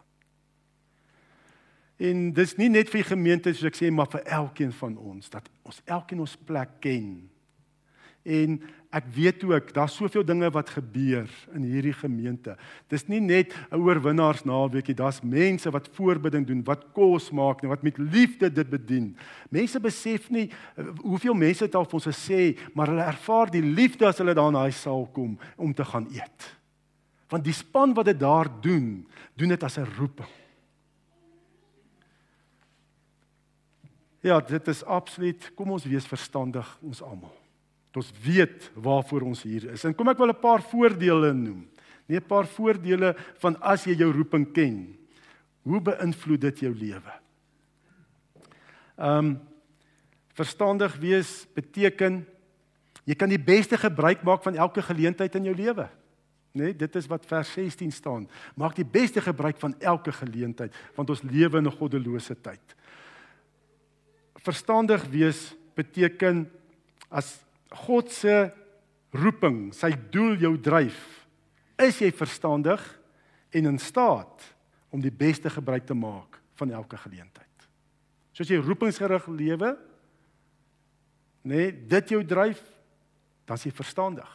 En 2.01 2.31
dis 2.33 2.55
nie 2.57 2.71
net 2.73 2.88
vir 2.88 3.05
gemeentes 3.11 3.59
soos 3.59 3.69
ek 3.69 3.77
sê 3.77 3.90
maar 3.93 4.09
vir 4.09 4.25
elkeen 4.38 4.73
van 4.73 4.97
ons 4.97 5.29
dat 5.33 5.51
ons 5.69 5.83
elkeen 5.85 6.23
ons 6.25 6.37
plek 6.49 6.79
ken 6.81 7.11
En 8.22 8.61
ek 8.90 9.06
weet 9.14 9.44
ook 9.46 9.70
daar's 9.74 9.94
soveel 9.94 10.24
dinge 10.26 10.50
wat 10.50 10.72
gebeur 10.74 11.30
in 11.54 11.62
hierdie 11.62 11.94
gemeente. 11.94 12.56
Dis 12.90 13.06
nie 13.06 13.20
net 13.20 13.54
'n 13.70 13.78
oorwinnaars 13.78 14.44
naweekie, 14.44 14.94
daar's 14.94 15.22
mense 15.22 15.70
wat 15.70 15.88
voorbidding 15.92 16.46
doen, 16.46 16.64
wat 16.64 16.85
kos 16.92 17.30
maak 17.30 17.62
en 17.62 17.68
wat 17.68 17.83
met 17.83 17.98
liefde 17.98 18.52
dit 18.52 18.70
bedien. 18.70 19.16
Mense 19.48 19.80
besef 19.80 20.30
nie 20.30 20.50
eh, 20.76 20.85
hoeveel 21.02 21.35
mense 21.35 21.64
dit 21.64 21.74
al 21.74 21.85
vir 21.85 21.94
ons 21.94 22.06
gesê, 22.06 22.59
maar 22.74 22.87
hulle 22.87 23.02
ervaar 23.02 23.50
die 23.50 23.62
liefde 23.62 24.06
as 24.06 24.18
hulle 24.18 24.35
daar 24.35 24.48
in 24.48 24.59
daai 24.59 24.72
saal 24.72 25.06
kom 25.12 25.38
om 25.56 25.74
te 25.74 25.85
gaan 25.85 26.09
eet. 26.11 26.59
Want 27.28 27.44
die 27.44 27.52
span 27.52 27.94
wat 27.94 28.04
dit 28.04 28.20
daar 28.20 28.48
doen, 28.61 29.06
doen 29.37 29.48
dit 29.48 29.62
as 29.62 29.78
'n 29.78 29.87
roeping. 29.98 30.28
Ja, 34.20 34.40
dit 34.40 34.68
is 34.68 34.85
absoluut, 34.85 35.52
kom 35.54 35.70
ons 35.70 35.85
wees 35.85 36.06
verstandig 36.06 36.78
ons 36.83 37.02
almal. 37.02 37.39
Dat 37.90 38.03
ons 38.05 38.12
weet 38.22 38.70
waarvoor 38.74 39.26
ons 39.26 39.42
hier 39.42 39.70
is. 39.72 39.85
En 39.85 39.94
kom 39.94 40.09
ek 40.09 40.18
wil 40.18 40.31
'n 40.31 40.40
paar 40.40 40.62
voordele 40.62 41.33
noem. 41.33 41.68
Nee, 42.07 42.18
'n 42.18 42.26
paar 42.26 42.46
voordele 42.46 43.16
van 43.38 43.61
as 43.61 43.85
jy 43.85 43.94
jou 43.94 44.12
roeping 44.12 44.53
ken. 44.53 44.96
Hoe 45.62 45.81
beïnvloed 45.81 46.40
dit 46.40 46.59
jou 46.59 46.74
lewe? 46.74 47.12
Ehm 48.98 49.18
um, 49.18 49.40
verstandig 50.35 50.96
wees 50.96 51.46
beteken 51.55 52.26
jy 53.05 53.14
kan 53.14 53.29
die 53.29 53.40
beste 53.40 53.76
gebruik 53.76 54.22
maak 54.22 54.42
van 54.42 54.57
elke 54.57 54.83
geleentheid 54.83 55.35
in 55.35 55.44
jou 55.44 55.55
lewe. 55.55 55.88
Nee, 56.53 56.74
dit 56.74 56.96
is 56.96 57.07
wat 57.07 57.26
vers 57.26 57.53
16 57.53 57.92
staan. 57.92 58.29
Maak 58.59 58.74
die 58.74 58.87
beste 58.87 59.20
gebruik 59.20 59.59
van 59.59 59.74
elke 59.79 60.12
geleentheid 60.12 60.74
want 60.96 61.11
ons 61.11 61.22
lewe 61.22 61.59
in 61.59 61.66
'n 61.66 61.79
goddelose 61.79 62.35
tyd. 62.40 62.76
Verstandig 64.35 65.05
wees 65.05 65.55
beteken 65.74 66.50
as 67.09 67.38
God 67.70 68.11
se 68.11 68.35
roeping, 69.14 69.70
sy 69.74 69.92
doel 70.12 70.38
jou 70.42 70.54
dryf, 70.62 70.98
is 71.80 72.00
jy 72.02 72.11
verstandig 72.14 72.83
en 73.54 73.70
in 73.72 73.78
staat 73.83 74.44
om 74.90 75.02
die 75.02 75.14
beste 75.14 75.50
gebruik 75.50 75.87
te 75.87 75.94
maak 75.94 76.40
van 76.59 76.74
elke 76.74 76.98
geleentheid. 77.00 77.46
Soos 78.37 78.50
jy 78.50 78.61
roepingsgerig 78.62 79.26
lewe, 79.33 79.72
nê, 81.42 81.56
nee, 81.56 81.72
dit 81.72 82.12
jou 82.14 82.20
dryf, 82.26 82.61
dan 83.48 83.59
is 83.59 83.66
jy 83.66 83.72
verstandig. 83.74 84.28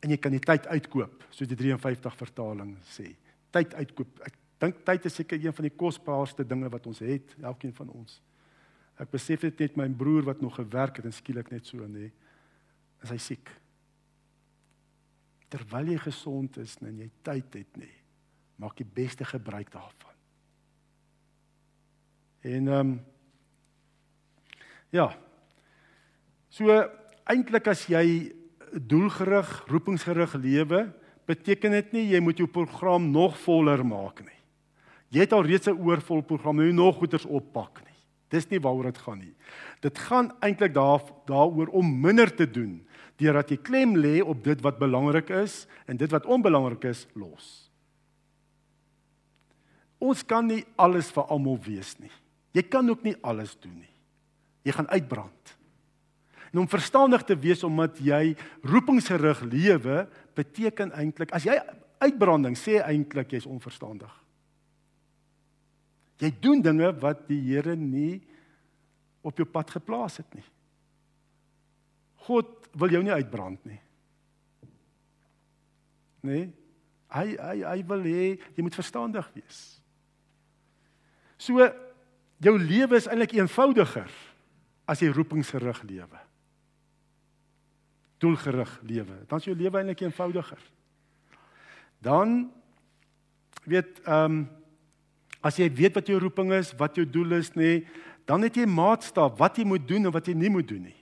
En 0.00 0.12
jy 0.12 0.18
kan 0.20 0.34
die 0.34 0.42
tyd 0.42 0.68
uitkoop, 0.70 1.24
soos 1.34 1.48
die 1.50 1.58
53 1.58 2.16
vertaling 2.16 2.74
sê. 2.88 3.10
Tyd 3.52 3.74
uitkoop. 3.76 4.20
Ek 4.26 4.36
dink 4.62 4.82
tyd 4.86 5.06
is 5.08 5.16
seker 5.18 5.40
een 5.40 5.54
van 5.56 5.66
die 5.66 5.76
kosbaarste 5.76 6.46
dinge 6.46 6.70
wat 6.72 6.86
ons 6.88 7.00
het, 7.04 7.34
elkeen 7.42 7.74
van 7.76 7.90
ons. 7.96 8.20
Ek 9.00 9.10
besef 9.14 9.46
dit 9.46 9.62
net 9.64 9.78
my 9.80 9.88
broer 9.88 10.26
wat 10.28 10.42
nog 10.44 10.58
gewerk 10.60 11.00
het 11.00 11.08
en 11.08 11.16
skielik 11.16 11.48
net 11.52 11.66
so 11.68 11.86
nê. 11.88 12.10
Is 13.00 13.12
hy 13.14 13.18
siek? 13.22 13.52
Terwyl 15.50 15.94
jy 15.94 16.00
gesond 16.04 16.60
is 16.60 16.76
en 16.84 17.00
jy 17.00 17.08
tyd 17.26 17.56
het 17.58 17.80
nê, 17.80 17.88
maak 18.60 18.76
die 18.78 18.86
beste 18.86 19.24
gebruik 19.24 19.72
daarvan. 19.72 20.18
En 22.40 22.68
ehm 22.68 22.92
um, 22.92 22.92
ja. 24.90 25.06
So 26.50 26.74
eintlik 27.30 27.68
as 27.70 27.84
jy 27.86 28.32
doelgerig, 28.74 29.50
roepingsgerig 29.70 30.34
lewe, 30.34 30.80
beteken 31.30 31.76
dit 31.78 31.92
nie 31.94 32.08
jy 32.10 32.20
moet 32.22 32.40
jou 32.42 32.48
program 32.50 33.06
nog 33.10 33.36
voller 33.44 33.84
maak 33.86 34.24
nie. 34.26 34.38
Jy 35.14 35.24
het 35.24 35.32
al 35.34 35.46
reeds 35.46 35.68
'n 35.68 35.78
oorvol 35.78 36.22
program, 36.22 36.60
jy 36.60 36.72
nog 36.72 36.96
goeders 36.98 37.26
oppak 37.26 37.82
nie. 37.84 37.89
Dis 38.30 38.46
nie 38.50 38.60
waaroor 38.62 38.90
dit 38.90 39.00
gaan 39.02 39.18
nie. 39.18 39.34
Dit 39.82 39.98
gaan 39.98 40.30
eintlik 40.44 40.74
daar 40.74 41.02
daaroor 41.28 41.72
om 41.74 41.88
minder 42.00 42.30
te 42.30 42.46
doen 42.46 42.78
deurdat 43.20 43.50
jy 43.52 43.58
klem 43.60 43.96
lê 44.00 44.20
op 44.22 44.38
dit 44.44 44.62
wat 44.64 44.78
belangrik 44.80 45.28
is 45.42 45.66
en 45.90 45.98
dit 46.00 46.10
wat 46.10 46.24
onbelangrik 46.24 46.86
is 46.88 47.04
los. 47.18 47.68
Ons 50.00 50.22
kan 50.24 50.46
nie 50.48 50.62
alles 50.80 51.10
vir 51.12 51.26
almal 51.28 51.58
wees 51.66 51.92
nie. 52.00 52.12
Jy 52.56 52.64
kan 52.72 52.88
ook 52.88 53.02
nie 53.04 53.16
alles 53.20 53.52
doen 53.60 53.76
nie. 53.76 53.92
Jy 54.64 54.72
gaan 54.78 54.88
uitbrand. 54.88 55.56
En 56.50 56.62
om 56.64 56.70
verstandig 56.70 57.22
te 57.28 57.36
wees 57.38 57.60
omdat 57.66 58.00
jy 58.02 58.32
roepingsgerig 58.66 59.44
lewe 59.52 60.06
beteken 60.38 60.94
eintlik 60.96 61.34
as 61.36 61.44
jy 61.46 61.58
Uitbranding 62.00 62.56
sê 62.56 62.78
eintlik 62.80 63.34
jy's 63.34 63.46
onverstandig. 63.46 64.10
Jy 66.20 66.30
doen 66.40 66.62
dinge 66.62 66.90
wat 67.00 67.24
die 67.30 67.40
Here 67.48 67.76
nie 67.76 68.20
op 69.24 69.36
jou 69.40 69.46
pad 69.48 69.72
geplaas 69.72 70.20
het 70.20 70.34
nie. 70.36 70.44
God 72.26 72.68
wil 72.76 72.92
jou 72.92 73.02
nie 73.04 73.14
uitbrand 73.16 73.64
nie. 73.68 73.80
Nee. 76.24 76.48
Hy 77.10 77.26
hy 77.34 77.56
hy 77.64 77.78
wil 77.88 78.04
hê 78.06 78.24
jy 78.36 78.64
moet 78.64 78.76
verstandig 78.76 79.26
wees. 79.34 79.60
So 81.40 81.64
jou 82.40 82.54
lewe 82.60 83.00
is 83.00 83.08
eintlik 83.08 83.34
eenvoudiger 83.38 84.12
as 84.90 85.00
jy 85.02 85.10
roepingsgerig 85.14 85.82
lewe. 85.88 86.20
Doelgerig 88.20 88.72
lewe. 88.84 89.22
Dan 89.26 89.40
is 89.40 89.48
jou 89.48 89.56
lewe 89.56 89.80
eintlik 89.80 90.04
eenvoudiger. 90.04 90.62
Dan 92.04 92.50
weet 93.64 94.02
ehm 94.04 94.40
um, 94.40 94.40
as 95.40 95.56
jy 95.56 95.70
weet 95.72 95.96
wat 95.96 96.08
jou 96.10 96.18
roeping 96.20 96.52
is, 96.52 96.74
wat 96.78 96.98
jou 96.98 97.06
doel 97.08 97.38
is 97.38 97.52
nê, 97.56 97.80
nee, 97.80 98.08
dan 98.28 98.44
het 98.46 98.56
jy 98.56 98.66
maatstaf 98.68 99.38
wat 99.40 99.58
jy 99.58 99.64
moet 99.66 99.86
doen 99.88 100.06
en 100.06 100.14
wat 100.14 100.28
jy 100.28 100.36
nie 100.38 100.52
moet 100.52 100.68
doen 100.68 100.84
nie. 100.90 100.98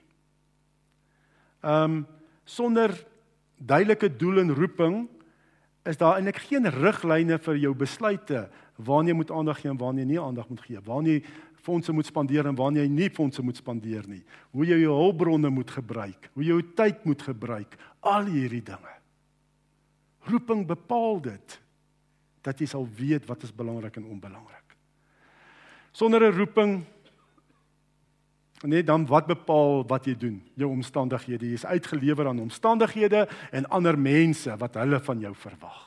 Ehm 1.65 1.99
um, 1.99 2.07
sonder 2.49 2.95
duidelike 3.61 4.09
doel 4.17 4.39
en 4.41 4.55
roeping 4.57 4.95
is 5.85 5.99
daar 6.01 6.17
eintlik 6.17 6.39
geen 6.47 6.65
riglyne 6.73 7.37
vir 7.45 7.59
jou 7.61 7.75
besluite 7.77 8.47
waarna 8.79 9.13
jy 9.13 9.17
moet 9.19 9.33
aandag 9.35 9.61
gee 9.61 9.69
en 9.69 9.81
waarna 9.81 10.01
jy 10.01 10.09
nie 10.15 10.21
aandag 10.23 10.49
moet 10.49 10.63
gee. 10.65 10.81
Waarna 10.87 11.13
jy 11.13 11.23
fondse 11.61 11.93
moet 11.93 12.09
spandeer 12.09 12.49
en 12.49 12.57
waarna 12.57 12.81
jy 12.81 12.89
nie 12.89 13.11
fondse 13.13 13.43
moet 13.45 13.59
spandeer 13.61 14.07
nie. 14.09 14.23
Hoe 14.57 14.65
jy 14.65 14.79
jou 14.81 14.95
hulpbronne 14.97 15.51
moet 15.53 15.71
gebruik, 15.71 16.31
hoe 16.33 16.45
jy 16.45 16.55
jou 16.55 16.63
tyd 16.79 17.05
moet 17.05 17.23
gebruik, 17.27 17.77
al 18.01 18.31
hierdie 18.31 18.65
dinge. 18.65 18.95
Roeping 20.31 20.65
bepaal 20.69 21.21
dit 21.27 21.59
dat 22.43 22.59
jy 22.59 22.67
sal 22.67 22.89
weet 22.97 23.27
wat 23.27 23.43
is 23.43 23.55
belangrik 23.55 23.97
en 23.97 24.05
onbelangrik. 24.05 24.77
Sonder 25.93 26.23
'n 26.23 26.37
roeping 26.37 26.85
Nee, 28.67 28.83
dan 28.83 29.07
wat 29.07 29.27
bepaal 29.27 29.87
wat 29.87 30.05
jy 30.05 30.17
doen? 30.19 30.43
Jou 30.59 30.71
omstandighede. 30.71 31.47
Jy 31.47 31.53
is 31.53 31.67
uitgelewer 31.67 32.27
aan 32.27 32.41
omstandighede 32.43 33.29
en 33.51 33.69
ander 33.71 33.99
mense 33.99 34.57
wat 34.59 34.75
hulle 34.75 34.99
van 35.01 35.21
jou 35.21 35.35
verwag. 35.35 35.85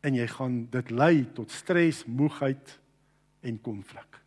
En 0.00 0.14
jy 0.14 0.26
gaan 0.26 0.66
dit 0.70 0.90
lei 0.90 1.32
tot 1.32 1.50
stres, 1.50 2.04
moegheid 2.04 2.80
en 3.40 3.60
konflik. 3.60 4.18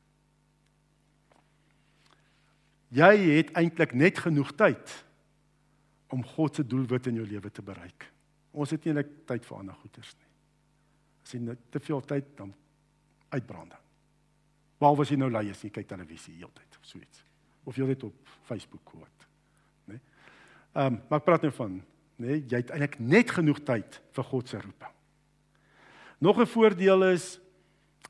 Jy 2.91 3.11
het 3.17 3.51
eintlik 3.59 3.93
net 3.95 4.19
genoeg 4.19 4.55
tyd 4.55 4.95
om 6.11 6.23
God 6.23 6.55
se 6.55 6.67
doelwit 6.67 7.07
in 7.07 7.21
jou 7.21 7.27
lewe 7.27 7.51
te 7.51 7.63
bereik. 7.63 8.07
Ons 8.51 8.71
het 8.75 8.83
nie 8.85 8.95
net 8.95 9.11
tyd 9.27 9.45
vir 9.47 9.57
ander 9.57 9.75
goeders 9.79 10.11
nie. 10.19 10.20
As 11.23 11.33
jy 11.35 11.55
te 11.69 11.79
veel 11.79 12.01
tyd 12.01 12.31
dan 12.37 12.53
uitbranding. 13.31 13.79
Behalwe 14.81 15.05
as 15.05 15.11
jy 15.13 15.19
nou 15.21 15.29
lui 15.31 15.45
is, 15.51 15.61
jy 15.61 15.69
kyk 15.73 15.89
televisie 15.89 16.35
heeltyd 16.39 16.79
of 16.79 16.87
so 16.87 16.99
iets. 17.01 17.23
Of 17.69 17.77
jy 17.77 17.85
net 17.91 18.03
op 18.07 18.33
Facebook 18.47 18.95
hoort. 18.95 19.27
Né? 19.85 19.97
Nee? 19.97 20.01
Ehm, 20.73 20.87
um, 20.87 21.01
maar 21.09 21.21
ek 21.21 21.27
praat 21.27 21.45
nou 21.45 21.53
van, 21.53 21.77
né, 22.17 22.25
nee, 22.25 22.41
jy 22.49 22.63
het 22.63 22.73
eintlik 22.73 22.97
net 22.99 23.33
genoeg 23.37 23.61
tyd 23.67 24.01
vir 24.15 24.27
God 24.31 24.49
se 24.49 24.61
roeping. 24.61 24.97
Nog 26.21 26.37
'n 26.37 26.45
voordeel 26.45 27.03
is 27.11 27.39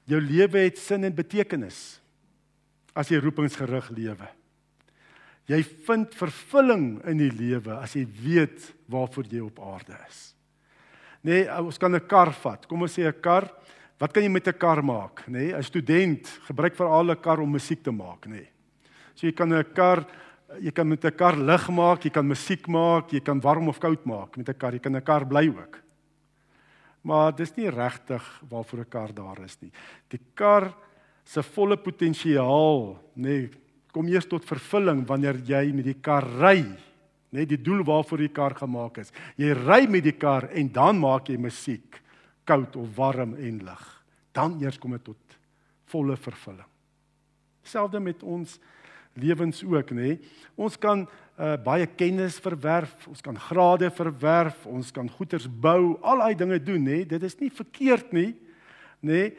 jou 0.03 0.19
lewe 0.19 0.59
het 0.59 0.77
sin 0.77 1.03
en 1.03 1.15
betekenis 1.15 2.01
as 2.93 3.07
jy 3.07 3.19
roepingsgerig 3.19 3.89
lewe. 3.95 4.27
Jy 5.47 5.63
vind 5.63 6.15
vervulling 6.15 7.01
in 7.07 7.17
die 7.17 7.31
lewe 7.31 7.77
as 7.79 7.95
jy 7.95 8.05
weet 8.05 8.73
waarvoor 8.91 9.25
jy 9.31 9.39
op 9.39 9.59
aarde 9.59 9.97
is. 10.07 10.35
Nee, 11.21 11.47
ons 11.59 11.77
kan 11.77 11.95
'n 11.95 12.07
kar 12.07 12.33
vat. 12.33 12.67
Kom 12.67 12.81
ons 12.81 12.97
sê 12.97 13.07
'n 13.07 13.21
kar, 13.21 13.49
Wat 14.01 14.09
kan 14.09 14.23
jy 14.25 14.29
met 14.33 14.47
'n 14.47 14.57
kar 14.57 14.81
maak, 14.81 15.27
nê? 15.27 15.53
Nee? 15.53 15.53
'n 15.53 15.63
Student 15.63 16.27
gebruik 16.47 16.75
veral 16.75 17.11
'n 17.11 17.21
kar 17.21 17.39
om 17.39 17.51
musiek 17.51 17.83
te 17.83 17.91
maak, 17.91 18.25
nê. 18.25 18.31
Nee? 18.31 18.49
So 19.13 19.27
jy 19.27 19.33
kan 19.33 19.53
'n 19.53 19.63
kar 19.73 20.05
jy 20.59 20.71
kan 20.71 20.87
met 20.87 21.05
'n 21.05 21.15
kar 21.15 21.37
lig 21.37 21.69
maak, 21.69 22.03
jy 22.03 22.09
kan 22.09 22.27
musiek 22.27 22.67
maak, 22.67 23.11
jy 23.11 23.19
kan 23.19 23.39
warm 23.39 23.67
of 23.67 23.79
koud 23.79 24.03
maak 24.05 24.37
met 24.37 24.49
'n 24.49 24.57
kar. 24.57 24.73
Jy 24.73 24.79
kan 24.79 24.95
'n 24.95 25.03
kar 25.03 25.25
bly 25.25 25.47
ook. 25.49 25.79
Maar 27.03 27.35
dis 27.35 27.55
nie 27.55 27.69
regtig 27.69 28.41
waarvoor 28.49 28.79
'n 28.79 28.89
kar 28.89 29.13
daar 29.13 29.39
is 29.43 29.57
nie. 29.61 29.71
Die 30.09 30.19
kar 30.33 30.73
se 31.23 31.43
volle 31.43 31.77
potensiaal, 31.77 32.97
nê, 33.15 33.21
nee, 33.23 33.49
kom 33.93 34.07
eers 34.07 34.25
tot 34.25 34.45
vervulling 34.45 35.05
wanneer 35.05 35.35
jy 35.35 35.71
met 35.73 35.85
die 35.85 36.01
kar 36.01 36.23
ry. 36.23 36.65
Net 37.31 37.49
die 37.51 37.61
doel 37.61 37.83
waarvoor 37.87 38.25
die 38.25 38.33
kar 38.33 38.55
gemaak 38.59 38.99
is. 39.03 39.13
Jy 39.39 39.53
ry 39.55 39.85
met 39.89 40.03
die 40.03 40.17
kar 40.19 40.49
en 40.51 40.71
dan 40.73 40.99
maak 40.99 41.29
jy 41.31 41.37
musiek 41.39 42.01
koud 42.47 42.75
of 42.75 42.91
warm 42.97 43.37
en 43.39 43.61
lig. 43.63 43.85
Dan 44.35 44.57
eers 44.63 44.79
kom 44.79 44.95
dit 44.97 45.05
tot 45.05 45.37
volle 45.91 46.17
vervulling. 46.19 46.67
Selfde 47.63 48.01
met 48.03 48.23
ons 48.23 48.57
lewens 49.19 49.61
ook, 49.63 49.91
nê? 49.95 50.15
Ons 50.59 50.77
kan 50.79 51.03
uh, 51.03 51.55
baie 51.61 51.87
kennis 51.99 52.39
verwerf, 52.41 53.07
ons 53.11 53.23
kan 53.23 53.37
grade 53.49 53.89
verwerf, 53.95 54.65
ons 54.69 54.91
kan 54.95 55.09
goederes 55.17 55.47
bou, 55.47 55.97
al 56.01 56.23
daai 56.23 56.37
dinge 56.39 56.59
doen, 56.63 56.83
nê? 56.87 57.01
Dit 57.07 57.23
is 57.27 57.37
nie 57.41 57.51
verkeerd 57.53 58.13
nie, 58.15 58.31
nê? 59.03 59.31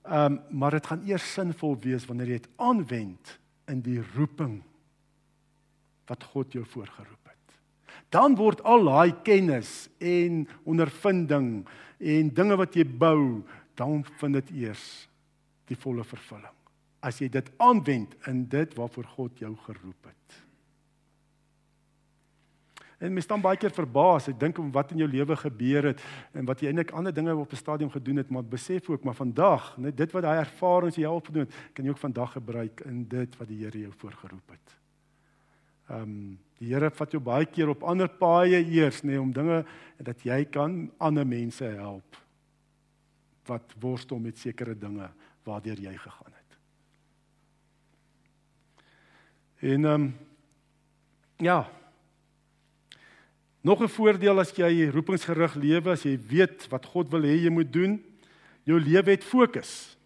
Ehm 0.00 0.32
um, 0.32 0.38
maar 0.56 0.72
dit 0.78 0.86
gaan 0.88 1.02
eers 1.04 1.26
sinvol 1.34 1.74
wees 1.84 2.06
wanneer 2.08 2.32
jy 2.32 2.38
dit 2.40 2.52
aanwend 2.56 3.34
in 3.68 3.82
die 3.84 3.98
roeping 4.16 4.62
wat 6.08 6.24
God 6.32 6.56
jou 6.56 6.64
voorgeroep 6.64 7.12
het. 7.12 7.19
Dan 8.10 8.34
word 8.38 8.62
al 8.66 8.84
daai 8.84 9.12
kennis 9.22 9.88
en 9.98 10.42
ondervinding 10.66 11.50
en 11.98 12.30
dinge 12.34 12.56
wat 12.58 12.74
jy 12.74 12.84
bou, 12.84 13.42
dan 13.78 14.02
vind 14.18 14.40
dit 14.40 14.50
eers 14.66 14.86
die 15.70 15.78
volle 15.78 16.04
vervulling. 16.04 16.56
As 17.00 17.20
jy 17.22 17.30
dit 17.32 17.50
aanwend 17.62 18.16
in 18.28 18.44
dit 18.50 18.74
waarvoor 18.76 19.06
God 19.14 19.38
jou 19.38 19.54
geroep 19.66 20.10
het. 20.10 20.40
En 23.00 23.12
mens 23.12 23.24
staan 23.24 23.40
baie 23.40 23.56
keer 23.56 23.72
verbaas, 23.72 24.26
ek 24.28 24.36
dink 24.42 24.58
om 24.60 24.68
wat 24.74 24.90
in 24.92 25.00
jou 25.00 25.08
lewe 25.08 25.36
gebeur 25.40 25.86
het 25.88 26.02
en 26.36 26.44
wat 26.44 26.60
jy 26.60 26.68
eintlik 26.68 26.90
ander 26.92 27.14
dinge 27.16 27.32
op 27.32 27.52
'n 27.52 27.56
stadium 27.56 27.90
gedoen 27.90 28.20
het, 28.20 28.28
maar 28.28 28.44
besef 28.44 28.90
ook 28.90 29.04
maar 29.04 29.16
vandag, 29.16 29.76
net 29.78 29.96
dit 29.96 30.12
wat 30.12 30.22
daai 30.22 30.38
ervarings 30.38 30.96
jy 30.96 31.08
help 31.08 31.32
doen, 31.32 31.48
kan 31.72 31.84
jy 31.84 31.90
ook 31.90 32.04
vandag 32.04 32.32
gebruik 32.32 32.80
in 32.84 33.08
dit 33.08 33.36
wat 33.38 33.48
die 33.48 33.64
Here 33.64 33.78
jou 33.78 33.92
voorgeroep 33.96 34.50
het. 34.50 34.76
Ehm 35.88 36.02
um, 36.02 36.38
die 36.60 36.74
Here 36.74 36.90
vat 36.92 37.14
jou 37.14 37.20
baie 37.24 37.46
keer 37.48 37.72
op 37.72 37.84
ander 37.88 38.08
paaie 38.08 38.60
eers 38.60 39.00
nê 39.02 39.14
nee, 39.14 39.20
om 39.20 39.32
dinge 39.32 39.62
dat 39.98 40.20
jy 40.24 40.44
kan 40.52 40.90
ander 41.00 41.24
mense 41.24 41.64
help 41.64 42.18
wat 43.48 43.72
worstel 43.80 44.20
met 44.22 44.38
sekere 44.38 44.76
dinge 44.78 45.08
waardeur 45.48 45.80
jy 45.80 45.94
gegaan 45.96 46.34
het. 46.36 46.58
En 49.72 49.84
ehm 49.84 49.94
um, 49.94 50.10
ja. 51.40 51.70
Nog 53.60 53.82
'n 53.82 53.88
voordeel 53.88 54.40
as 54.40 54.52
jy 54.56 54.88
roepingsgerig 54.88 55.54
lewe, 55.54 55.90
as 55.90 56.02
jy 56.02 56.18
weet 56.28 56.68
wat 56.68 56.86
God 56.86 57.10
wil 57.10 57.22
hê 57.22 57.36
jy 57.44 57.50
moet 57.50 57.72
doen, 57.72 58.04
jou 58.64 58.80
lewe 58.80 59.10
het 59.10 59.24
fokus. 59.24 59.96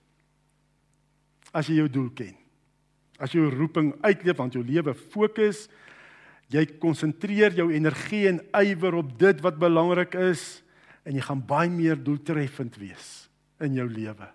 As 1.52 1.66
jy 1.66 1.74
jou 1.74 1.88
doel 1.88 2.10
ken. 2.10 2.34
As 3.18 3.32
jy 3.32 3.40
jou 3.40 3.50
roeping 3.50 3.94
uitleef 4.02 4.36
want 4.36 4.52
jou 4.52 4.64
lewe 4.64 4.94
fokus, 4.94 5.68
jy 6.52 6.64
konsentreer 6.80 7.54
jou 7.56 7.70
energie 7.72 8.26
en 8.30 8.40
ywer 8.60 9.00
op 9.00 9.12
dit 9.18 9.40
wat 9.44 9.58
belangrik 9.60 10.16
is 10.18 10.62
en 11.04 11.16
jy 11.16 11.24
gaan 11.24 11.42
baie 11.44 11.70
meer 11.72 11.98
doeltreffend 12.00 12.76
wees 12.80 13.28
in 13.64 13.76
jou 13.78 13.86
lewe. 13.88 14.28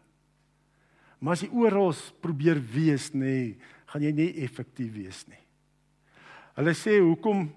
Maar 1.20 1.36
as 1.36 1.44
jy 1.44 1.50
oral 1.52 1.92
probeer 2.24 2.60
wees 2.74 3.10
nê, 3.14 3.20
nee, 3.20 3.78
gaan 3.90 4.06
jy 4.06 4.12
nie 4.14 4.30
effektief 4.46 4.92
wees 4.94 5.24
nie. 5.28 5.42
Hulle 6.60 6.76
sê 6.78 7.00
hoekom 7.02 7.48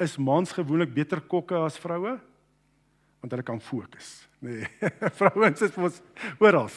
is 0.00 0.16
mans 0.22 0.52
gewoonlik 0.54 0.92
beter 0.94 1.22
kokke 1.22 1.58
as 1.64 1.78
vroue? 1.80 2.16
Want 3.24 3.32
hulle 3.32 3.42
kan 3.42 3.60
fokus. 3.60 4.28
Nee. 4.38 4.66
Vrouens 5.16 5.62
is 5.64 5.74
mos 5.80 6.02
oral. 6.38 6.68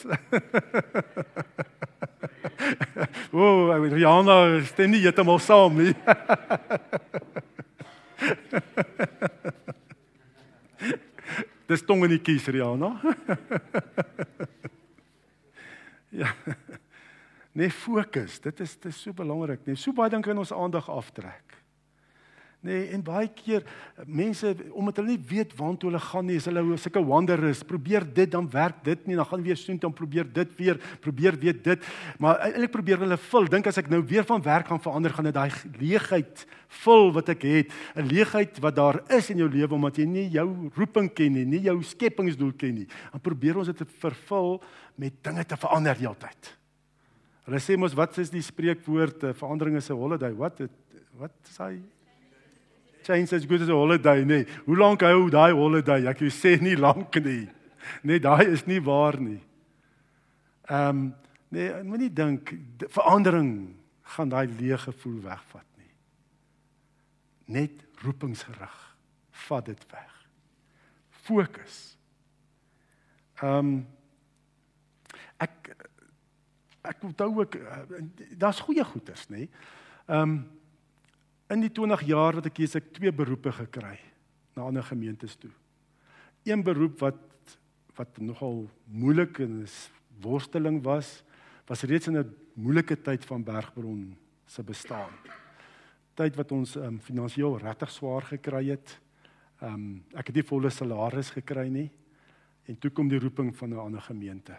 O, 3.32 3.38
oh, 3.38 3.76
Rihanna 3.92 4.64
stem 4.64 4.90
nie 4.94 5.02
heeltemal 5.04 5.36
saam 5.44 5.76
nie. 5.76 5.92
Dis 11.68 11.84
tong 11.84 12.00
in 12.08 12.14
die 12.14 12.22
kies, 12.24 12.48
Rihanna. 12.48 12.90
ja. 16.24 16.32
Nee, 17.52 17.68
fokus. 17.68 18.40
Dit 18.40 18.64
is 18.64 18.72
dit 18.80 18.88
is 18.94 19.02
so 19.04 19.12
belangrik. 19.12 19.60
Nee, 19.68 19.76
so 19.76 19.92
baie 19.92 20.08
dink 20.16 20.26
in 20.32 20.40
ons 20.40 20.56
aandag 20.56 20.88
aftrek. 20.88 21.60
Nee, 22.58 22.88
en 22.90 23.02
baie 23.06 23.28
keer 23.30 23.62
mense 24.02 24.50
omdat 24.74 24.96
hulle 24.98 25.12
nie 25.12 25.26
weet 25.30 25.52
waartoe 25.54 25.92
hulle 25.92 26.00
gaan 26.02 26.24
nie, 26.26 26.40
is 26.40 26.46
hulle 26.50 26.62
sulke 26.82 27.02
wanderers. 27.06 27.60
Probeer 27.62 28.02
dit 28.02 28.30
dan 28.32 28.48
werk 28.50 28.80
dit 28.86 29.04
nie, 29.06 29.14
dan 29.14 29.28
gaan 29.30 29.44
weer 29.44 29.56
soontoe 29.56 29.84
dan 29.84 29.94
probeer 29.94 30.26
dit 30.26 30.56
weer, 30.58 30.80
probeer 30.98 31.38
weer 31.38 31.54
dit. 31.54 31.84
Maar 32.18 32.40
eintlik 32.48 32.72
probeer 32.74 33.04
hulle 33.04 33.18
vul. 33.28 33.46
Dink 33.52 33.68
as 33.70 33.78
ek 33.78 33.90
nou 33.92 34.00
weer 34.02 34.26
van 34.26 34.42
werk 34.42 34.72
gaan 34.72 34.82
verander, 34.82 35.14
gaan 35.14 35.28
dit 35.28 35.36
daai 35.36 35.52
leegheid 35.78 36.42
vul 36.80 37.12
wat 37.14 37.30
ek 37.30 37.46
het. 37.46 37.70
'n 37.94 38.08
Leegheid 38.10 38.58
wat 38.58 38.74
daar 38.74 38.98
is 39.06 39.30
in 39.30 39.38
jou 39.38 39.48
lewe 39.48 39.74
omdat 39.74 39.98
jy 39.98 40.06
nie 40.06 40.28
jou 40.28 40.70
roeping 40.74 41.14
ken 41.14 41.32
nie, 41.32 41.44
nie 41.44 41.62
jou 41.62 41.78
skepingsdoel 41.82 42.52
ken 42.58 42.74
nie. 42.74 42.88
Dan 43.12 43.20
probeer 43.20 43.56
ons 43.56 43.70
dit 43.70 43.86
vervul 44.02 44.58
met 44.96 45.14
dinge 45.22 45.44
te 45.44 45.56
verander 45.56 45.94
heeltyd. 45.94 46.58
Hulle 47.46 47.60
sê 47.62 47.78
mos 47.78 47.94
wat 47.94 48.18
is 48.18 48.30
die 48.30 48.42
spreekwoord 48.42 49.22
eh, 49.22 49.32
verandering 49.32 49.76
is 49.76 49.90
'n 49.90 49.94
holiday. 49.94 50.34
Wat 50.34 50.58
wat 51.18 51.32
sê 51.46 51.78
change 53.08 53.32
as 53.32 53.46
good 53.46 53.62
as 53.62 53.68
a 53.68 53.72
holiday, 53.72 54.24
nee. 54.24 54.44
Hoe 54.66 54.76
lank 54.76 55.00
hou 55.00 55.30
daai 55.32 55.52
holiday? 55.56 56.04
Ek 56.10 56.20
sê 56.34 56.58
nie 56.60 56.76
lank 56.76 57.16
nie. 57.24 57.46
Nee, 58.04 58.20
daai 58.20 58.50
is 58.52 58.66
nie 58.68 58.82
waar 58.84 59.16
nie. 59.20 59.40
Ehm 60.68 60.90
um, 60.90 61.06
nee, 61.48 61.70
moenie 61.80 62.10
dink 62.12 62.52
verandering 62.92 63.52
gaan 64.12 64.28
daai 64.28 64.44
leë 64.58 64.76
gevoel 64.82 65.22
wegvat 65.24 65.64
nie. 65.80 65.92
Net 67.56 67.86
roepingsgerig. 68.04 68.76
Vat 69.46 69.70
dit 69.70 69.86
weg. 69.94 70.12
Fokus. 71.24 71.78
Ehm 73.40 73.72
um, 73.72 73.72
ek 75.40 75.72
ek 76.88 77.08
onthou 77.08 77.32
ook 77.40 77.56
eh, 77.56 78.04
daar's 78.36 78.60
goeie 78.68 78.84
goeters, 78.84 79.28
nê? 79.32 79.48
Ehm 80.12 80.36
um, 80.36 80.38
In 81.48 81.62
die 81.64 81.72
20 81.72 82.02
jaar 82.04 82.36
wat 82.36 82.46
ek 82.50 82.58
hier 82.60 82.68
is, 82.68 82.76
ek 82.76 82.90
twee 82.92 83.12
beroepe 83.14 83.52
gekry 83.56 83.96
na 84.56 84.66
ander 84.68 84.84
gemeentes 84.84 85.36
toe. 85.40 85.52
Een 86.44 86.64
beroep 86.64 87.00
wat 87.00 87.24
wat 87.98 88.20
nogal 88.22 88.68
moeilik 88.86 89.40
en 89.42 89.64
'n 89.64 89.66
worsteling 90.22 90.82
was, 90.84 91.24
was 91.66 91.82
reeds 91.82 92.06
in 92.06 92.18
'n 92.18 92.34
moeilike 92.54 92.96
tyd 93.02 93.24
van 93.24 93.42
Bergbron 93.42 94.16
se 94.46 94.62
bestaan. 94.62 95.10
Tyd 96.14 96.36
wat 96.36 96.52
ons 96.52 96.76
um, 96.76 97.00
finansiëel 97.00 97.58
regtig 97.58 97.90
swaar 97.90 98.22
gekry 98.22 98.68
het. 98.70 99.00
Um 99.60 100.04
ek 100.14 100.26
het 100.26 100.34
nie 100.34 100.46
volle 100.46 100.70
salaris 100.70 101.30
gekry 101.30 101.68
nie 101.68 101.90
en 102.68 102.78
toe 102.78 102.90
kom 102.90 103.08
die 103.08 103.18
roeping 103.18 103.56
van 103.56 103.70
'n 103.70 103.78
ander 103.78 104.00
gemeente. 104.00 104.56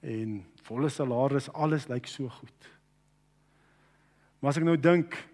En 0.00 0.44
volle 0.62 0.88
salaris, 0.88 1.52
alles 1.52 1.88
lyk 1.88 2.06
so 2.06 2.28
goed. 2.28 2.78
Maar 4.38 4.48
as 4.50 4.56
ek 4.56 4.64
nou 4.64 4.76
dink 4.76 5.28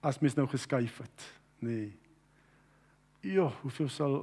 as 0.00 0.18
mens 0.22 0.36
nou 0.38 0.46
geskuif 0.48 0.98
het, 1.02 1.24
nê. 1.58 1.70
Nee. 1.70 1.96
Ja, 3.20 3.48
hoeveel 3.62 3.88
sal 3.90 4.20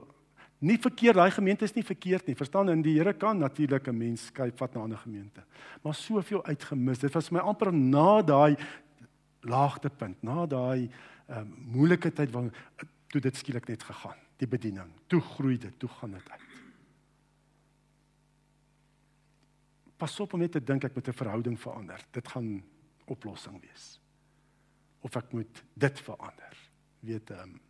nie 0.63 0.77
verkeerd, 0.79 1.17
daai 1.19 1.31
gemeente 1.35 1.67
is 1.67 1.75
nie 1.75 1.83
verkeerd 1.85 2.29
nie. 2.29 2.35
Verstaan, 2.37 2.71
in 2.71 2.83
die 2.85 2.95
Here 2.95 3.13
kan 3.13 3.37
natuurlik 3.37 3.87
'n 3.87 3.97
mens 3.97 4.25
skuif 4.25 4.55
vat 4.57 4.73
na 4.73 4.79
'n 4.79 4.83
ander 4.83 4.97
gemeente. 4.97 5.43
Maar 5.83 5.95
soveel 5.95 6.45
uitgemis. 6.45 6.99
Dit 6.99 7.13
was 7.13 7.29
my 7.29 7.39
amper 7.39 7.73
na 7.73 8.21
daai 8.21 8.55
laagtepunt, 9.41 10.23
na 10.23 10.45
daai 10.45 10.89
um, 11.29 11.53
moeilike 11.57 12.11
tyd 12.13 12.31
waar 12.31 12.49
toe 13.07 13.21
dit 13.21 13.35
skielik 13.35 13.67
net 13.67 13.83
gegaan, 13.83 14.17
die 14.37 14.47
bediening. 14.47 14.89
Toe 15.07 15.21
groei 15.21 15.57
dit, 15.57 15.79
toe 15.79 15.89
gaan 15.89 16.11
dit 16.11 16.29
uit. 16.29 16.41
Pas 19.97 20.19
op 20.19 20.33
om 20.33 20.39
net 20.39 20.51
te 20.51 20.63
dink 20.63 20.83
ek 20.83 20.95
moet 20.95 21.07
'n 21.07 21.13
verhouding 21.13 21.59
verander. 21.59 21.99
Dit 22.11 22.27
gaan 22.27 22.63
oplossing 23.05 23.61
wees 23.61 24.04
of 25.05 25.15
ek 25.19 25.31
moet 25.37 25.63
dit 25.73 26.01
verander. 26.07 26.57
Weet 27.05 27.31
ehm 27.35 27.55
um, 27.55 27.61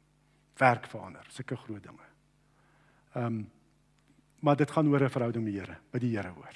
werk 0.56 0.86
verander, 0.88 1.26
sulke 1.36 1.58
groot 1.60 1.84
dinge. 1.84 2.10
Ehm 3.14 3.26
um, 3.26 3.44
maar 4.46 4.56
dit 4.56 4.72
gaan 4.72 4.88
oor 4.88 5.02
'n 5.02 5.10
verhouding 5.10 5.44
met 5.44 5.54
die 5.54 5.60
Here, 5.60 5.78
by 5.92 6.00
die 6.00 6.16
Here 6.16 6.30
hoor. 6.30 6.56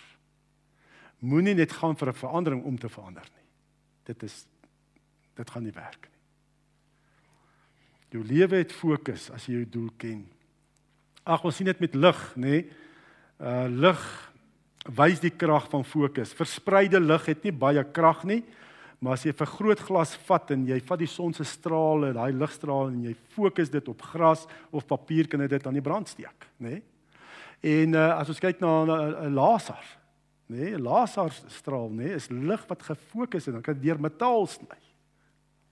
Moenie 1.20 1.56
net 1.56 1.72
gaan 1.72 1.98
vir 1.98 2.10
'n 2.10 2.14
verandering 2.14 2.64
om 2.64 2.78
te 2.78 2.90
verander 2.90 3.28
nie. 3.36 3.48
Dit 4.04 4.24
is 4.24 4.46
dit 5.36 5.50
gaan 5.50 5.64
nie 5.64 5.72
werk 5.72 6.08
nie. 6.12 6.20
Jou 8.10 8.24
lewe 8.24 8.56
het 8.56 8.72
fokus 8.72 9.30
as 9.32 9.46
jy 9.46 9.54
jou 9.54 9.66
doel 9.66 9.90
ken. 9.98 10.28
Ag 11.24 11.44
ons 11.44 11.56
sien 11.56 11.66
dit 11.66 11.80
met 11.80 11.96
lig, 11.96 12.36
nê? 12.36 12.66
Uh 13.40 13.68
lig 13.68 14.32
wys 14.86 15.20
die 15.20 15.36
krag 15.36 15.70
van 15.70 15.86
fokus. 15.86 16.34
Verspreide 16.34 17.00
lig 17.00 17.26
het 17.26 17.44
nie 17.44 17.52
baie 17.52 17.84
krag 17.84 18.24
nie. 18.24 18.44
Maar 19.00 19.14
as 19.16 19.24
jy 19.24 19.32
'n 19.32 19.42
vergrootglas 19.46 20.16
vat 20.28 20.52
en 20.52 20.66
jy 20.68 20.80
vat 20.82 21.00
die 21.00 21.08
son 21.08 21.34
se 21.34 21.44
strale, 21.44 22.14
daai 22.14 22.34
ligstrale 22.34 22.92
en 22.92 23.04
jy 23.04 23.16
fokus 23.36 23.70
dit 23.70 23.88
op 23.88 24.02
gras 24.02 24.46
of 24.72 24.86
papier 24.86 25.28
kan 25.28 25.40
dit 25.40 25.68
aan 25.68 25.74
die 25.74 25.82
brand 25.82 26.08
steek, 26.08 26.48
nê? 26.60 26.70
Nee? 26.70 26.84
En 27.62 27.94
uh, 27.94 28.20
as 28.20 28.30
ons 28.30 28.40
kyk 28.40 28.60
na 28.60 28.84
'n 28.84 29.34
laser, 29.34 30.00
nê, 30.48 30.58
nee, 30.58 30.76
'n 30.76 30.84
laserstraal, 30.84 31.90
nê, 31.90 32.04
nee, 32.04 32.16
is 32.16 32.30
lig 32.30 32.68
wat 32.68 32.84
gefokus 32.84 33.42
is 33.44 33.48
en 33.48 33.54
dan 33.54 33.62
kan 33.62 33.74
dit 33.74 33.84
deur 33.84 34.00
metaal 34.00 34.48
sny. 34.48 34.80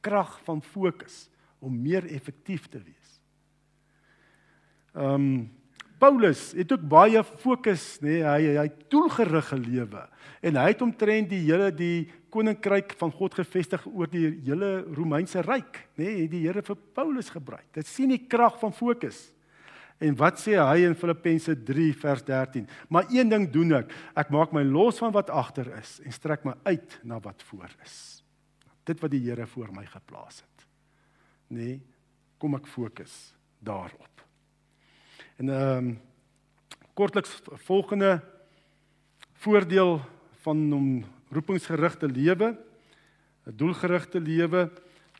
Krag 0.01 0.39
van 0.43 0.61
fokus 0.61 1.29
om 1.59 1.81
meer 1.81 2.05
effektief 2.05 2.67
te 2.67 2.79
wees. 2.79 3.21
Ehm 4.95 5.13
um, 5.13 5.51
Paulus 5.97 6.51
het 6.53 6.71
ook 6.71 6.83
baie 6.85 7.23
fokus, 7.23 7.97
nê, 8.01 8.19
nee, 8.19 8.23
hy 8.23 8.57
hy 8.59 8.67
doelgerig 8.87 9.47
gelewe 9.49 10.03
en 10.45 10.55
hy 10.55 10.67
het 10.69 10.81
omtrent 10.85 11.29
die 11.29 11.41
hele 11.47 11.71
die 11.73 12.11
koninkryk 12.37 12.93
van 12.99 13.13
God 13.15 13.37
gevestig 13.39 13.85
oor 13.89 14.09
die 14.11 14.27
hele 14.45 14.83
Romeinse 14.93 15.41
ryk, 15.45 15.81
nê, 15.97 16.05
nee, 16.05 16.19
het 16.25 16.33
die 16.33 16.43
Here 16.45 16.61
vir 16.65 16.77
Paulus 16.97 17.31
gebruik. 17.33 17.65
Dit 17.73 17.89
sien 17.89 18.13
die 18.13 18.21
krag 18.29 18.59
van 18.61 18.75
fokus. 18.75 19.31
En 19.97 20.13
wat 20.19 20.37
sê 20.37 20.53
hy 20.61 20.83
in 20.85 20.93
Filippense 20.97 21.55
3 21.65 21.87
vers 21.97 22.21
13? 22.27 22.67
Maar 22.93 23.09
een 23.09 23.31
ding 23.33 23.47
doen 23.53 23.79
ek, 23.79 23.93
ek 24.21 24.29
maak 24.33 24.53
my 24.53 24.61
los 24.67 25.01
van 25.01 25.15
wat 25.15 25.31
agter 25.33 25.71
is 25.79 25.97
en 26.05 26.13
strek 26.13 26.45
my 26.45 26.53
uit 26.69 26.99
na 27.07 27.17
wat 27.23 27.41
voor 27.49 27.71
is. 27.85 27.97
Dit 28.85 29.01
wat 29.01 29.13
die 29.15 29.23
Here 29.25 29.47
voor 29.49 29.73
my 29.73 29.87
geplaas 29.89 30.43
het. 30.43 30.67
Nê, 31.49 31.57
nee, 31.57 31.79
kom 32.37 32.53
ek 32.59 32.69
fokus 32.69 33.15
daarop. 33.65 34.21
En 35.41 35.49
ehm 35.53 35.89
um, 35.89 35.95
kortliks 36.97 37.35
volgende 37.61 38.15
voordeel 39.37 39.99
van 40.41 40.61
om 40.73 40.87
roepingsgerigte 41.29 42.07
lewe, 42.07 42.57
'n 43.45 43.55
doelgerigte 43.55 44.19
lewe 44.19 44.71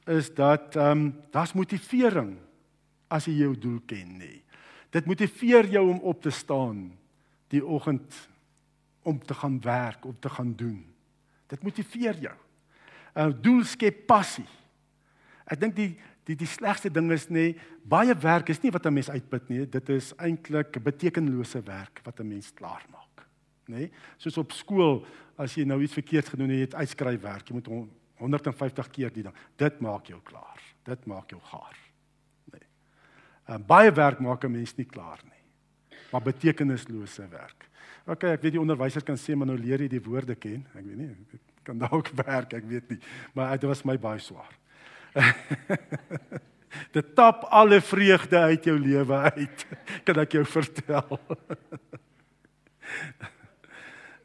is 0.06 0.34
dat 0.34 0.76
ehm 0.76 0.92
um, 0.92 1.16
daar's 1.32 1.54
motivering 1.54 2.38
as 3.08 3.26
jy 3.26 3.34
jou 3.34 3.58
doel 3.58 3.80
ken 3.86 4.18
nê. 4.18 4.42
Dit 4.90 5.06
motiveer 5.06 5.66
jou 5.66 5.90
om 5.90 6.00
op 6.00 6.22
te 6.22 6.30
staan 6.30 6.98
die 7.48 7.66
oggend 7.66 8.30
om 9.02 9.20
te 9.20 9.34
gaan 9.34 9.62
werk, 9.62 10.06
om 10.06 10.16
te 10.20 10.30
gaan 10.30 10.56
doen. 10.56 10.86
Dit 11.48 11.64
motiveer 11.64 12.18
jou. 12.20 12.36
'n 13.16 13.42
Doel 13.42 13.64
skep 13.64 14.06
passie. 14.06 14.48
Ek 15.46 15.60
dink 15.60 15.76
die 15.76 15.98
die 16.28 16.36
die 16.36 16.50
slegste 16.50 16.92
ding 16.92 17.12
is 17.16 17.30
nê 17.32 17.54
baie 17.88 18.16
werk 18.20 18.50
is 18.52 18.62
nie 18.64 18.72
wat 18.72 18.86
'n 18.86 18.94
mens 18.94 19.10
uitput 19.10 19.50
nie 19.50 19.66
dit 19.66 19.90
is 19.90 20.14
eintlik 20.20 20.84
betekenlose 20.84 21.62
werk 21.64 22.02
wat 22.04 22.20
'n 22.20 22.28
mens 22.28 22.52
klaar 22.52 22.84
maak 22.92 23.07
nê? 23.72 23.90
Soos 24.18 24.38
op 24.42 24.54
skool 24.56 25.02
as 25.38 25.56
jy 25.58 25.66
nou 25.68 25.80
iets 25.84 25.98
verkeerd 25.98 26.30
gedoen 26.34 26.50
het 26.50 26.58
jy 26.58 26.66
het 26.66 26.78
uitskryfwerk 26.82 27.50
jy 27.50 27.58
moet 27.60 27.72
150 28.18 28.92
keer 28.92 29.14
die 29.14 29.24
ding. 29.28 29.36
Dit 29.58 29.82
maak 29.82 30.10
jou 30.10 30.20
klaar. 30.26 30.62
Dit 30.88 31.06
maak 31.06 31.32
jou 31.32 31.42
gaar 31.52 31.78
nê? 32.54 32.62
Uh, 33.48 33.58
baie 33.58 33.92
werk 33.92 34.20
maak 34.20 34.44
'n 34.44 34.52
mens 34.52 34.76
nie 34.78 34.86
klaar 34.86 35.20
nie 35.24 35.36
maar 36.12 36.22
betekenislose 36.22 37.28
werk. 37.30 37.70
Ok 38.08 38.24
ek 38.24 38.42
weet 38.42 38.56
die 38.56 38.62
onderwyser 38.62 39.04
kan 39.04 39.18
sê 39.18 39.36
maar 39.36 39.48
nou 39.48 39.58
leer 39.58 39.82
jy 39.82 39.88
die 39.88 40.04
woorde 40.04 40.36
ken. 40.36 40.66
Ek 40.74 40.86
weet 40.86 40.98
nie 40.98 41.16
kan 41.64 41.78
dalk 41.78 42.12
werk 42.28 42.54
ek 42.54 42.64
weet 42.64 42.90
nie 42.90 43.00
maar 43.34 43.58
dit 43.58 43.68
was 43.68 43.84
my 43.84 43.98
baie 43.98 44.20
swaar. 44.20 44.54
Dit 46.94 47.16
tap 47.16 47.48
alle 47.50 47.82
vreugde 47.82 48.38
uit 48.38 48.64
jou 48.64 48.76
lewe 48.80 49.14
uit. 49.14 49.66
Kan 50.06 50.20
ek 50.22 50.38
jou 50.38 50.46
vertel? 50.46 51.20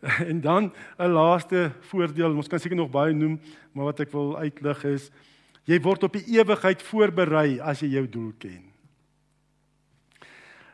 en 0.31 0.41
dan 0.41 0.73
'n 0.99 1.13
laaste 1.13 1.73
voordeel, 1.81 2.37
ons 2.37 2.49
kan 2.49 2.59
seker 2.59 2.77
nog 2.77 2.91
baie 2.91 3.15
noem, 3.15 3.41
maar 3.73 3.85
wat 3.85 4.01
ek 4.01 4.11
wil 4.13 4.37
uitlig 4.39 4.85
is 4.85 5.11
jy 5.65 5.79
word 5.81 6.03
op 6.03 6.13
die 6.13 6.39
ewigheid 6.39 6.83
voorberei 6.83 7.61
as 7.61 7.81
jy 7.81 7.89
jou 7.89 8.09
doel 8.09 8.33
ken. 8.39 8.63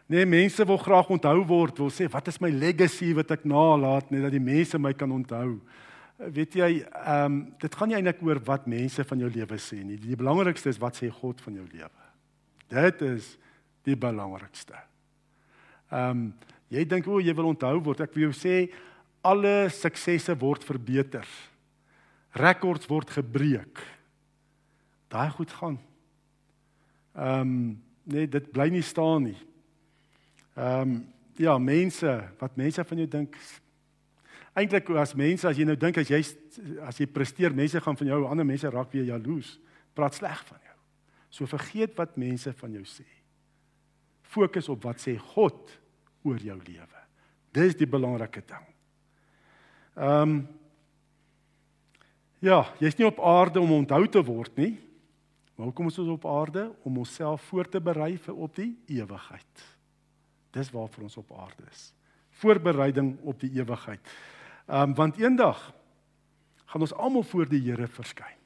Nee, 0.08 0.24
mense 0.24 0.64
wil 0.64 0.78
graag 0.78 1.10
onthou 1.12 1.44
word, 1.44 1.78
wil 1.78 1.90
sê 1.90 2.08
wat 2.08 2.28
is 2.28 2.40
my 2.40 2.48
legacy 2.50 3.12
wat 3.14 3.30
ek 3.30 3.44
nalaat 3.44 4.10
net 4.10 4.22
dat 4.22 4.32
die 4.32 4.40
mense 4.40 4.78
my 4.78 4.92
kan 4.92 5.12
onthou 5.12 5.60
weet 6.18 6.56
jy, 6.58 6.70
ehm 6.82 7.24
um, 7.24 7.38
dit 7.62 7.74
gaan 7.78 7.90
nie 7.90 7.96
eintlik 7.98 8.22
oor 8.26 8.40
wat 8.44 8.66
mense 8.66 9.04
van 9.06 9.20
jou 9.22 9.30
lewe 9.30 9.58
sê 9.62 9.78
nie. 9.84 9.98
Die 10.02 10.18
belangrikste 10.18 10.72
is 10.72 10.80
wat 10.82 10.98
sê 10.98 11.10
God 11.14 11.40
van 11.44 11.60
jou 11.60 11.66
lewe. 11.70 12.06
Dit 12.68 13.02
is 13.06 13.36
die 13.86 13.96
belangrikste. 13.96 14.76
Ehm 15.92 16.10
um, 16.10 16.28
jy 16.68 16.82
dink 16.84 17.06
o, 17.08 17.20
jy 17.22 17.32
wil 17.32 17.52
onthou 17.54 17.78
word. 17.80 18.02
Ek 18.04 18.12
wil 18.16 18.28
jou 18.28 18.34
sê 18.36 18.56
alle 19.26 19.68
suksesse 19.74 20.34
word 20.38 20.64
verbeter. 20.64 21.26
Rekords 22.38 22.88
word 22.90 23.10
gebreek. 23.10 23.80
Daai 25.08 25.30
goed 25.34 25.52
gaan. 25.52 25.78
Ehm 27.16 27.40
um, 27.40 27.54
nee, 28.08 28.28
dit 28.28 28.52
bly 28.52 28.68
nie 28.72 28.84
staan 28.84 29.30
nie. 29.30 29.38
Ehm 30.56 30.80
um, 30.80 30.98
ja, 31.38 31.58
mense, 31.58 32.12
wat 32.38 32.56
mense 32.56 32.84
van 32.84 32.98
jou 32.98 33.08
dink. 33.08 33.36
Eintlik 34.58 34.88
as 34.98 35.14
mense 35.14 35.46
as 35.46 35.58
jy 35.58 35.66
nou 35.68 35.76
dink 35.78 36.00
as 36.00 36.08
jy 36.10 36.18
as 36.82 36.98
jy 36.98 37.06
presteer, 37.06 37.54
mense 37.54 37.80
gaan 37.80 37.98
van 37.98 38.10
jou 38.10 38.24
ander 38.26 38.46
mense 38.46 38.70
raak 38.70 38.90
weer 38.92 39.06
jaloes, 39.06 39.52
praat 39.94 40.18
sleg 40.18 40.40
van 40.48 40.58
jou. 40.64 40.78
So 41.30 41.46
vergeet 41.46 41.94
wat 41.98 42.16
mense 42.18 42.52
van 42.58 42.74
jou 42.74 42.82
sê. 42.88 43.06
Fokus 44.28 44.68
op 44.68 44.82
wat 44.88 45.00
sê 45.02 45.14
God 45.34 45.70
oor 46.26 46.42
jou 46.42 46.58
lewe. 46.58 47.04
Dis 47.54 47.78
die 47.78 47.88
belangrike 47.88 48.42
ding. 48.42 48.66
Ehm 49.98 50.22
um, 50.22 50.48
Ja, 52.38 52.68
jy's 52.78 52.94
nie 52.94 53.06
op 53.08 53.18
aarde 53.18 53.58
om 53.58 53.72
onthou 53.80 54.04
te 54.06 54.20
word 54.22 54.54
nie. 54.60 54.76
Maar 55.56 55.66
hoekom 55.72 55.88
is 55.90 55.98
ons 55.98 56.12
op 56.12 56.26
aarde? 56.26 56.68
Om 56.86 57.00
onsself 57.02 57.42
voor 57.50 57.66
te 57.66 57.80
berei 57.82 58.12
vir 58.18 58.34
op 58.34 58.54
die 58.54 58.76
ewigheid. 58.86 59.64
Dis 60.54 60.70
waarvoor 60.70 61.08
ons 61.08 61.16
op 61.18 61.32
aarde 61.34 61.66
is. 61.70 61.88
Voorbereiding 62.38 63.16
op 63.26 63.40
die 63.40 63.50
ewigheid. 63.58 64.14
Ehm 64.66 64.90
um, 64.90 64.94
want 64.94 65.18
eendag 65.18 65.74
gaan 66.68 66.80
ons 66.80 66.94
almal 66.94 67.26
voor 67.26 67.48
die 67.48 67.62
Here 67.64 67.88
verskyn. 67.88 68.38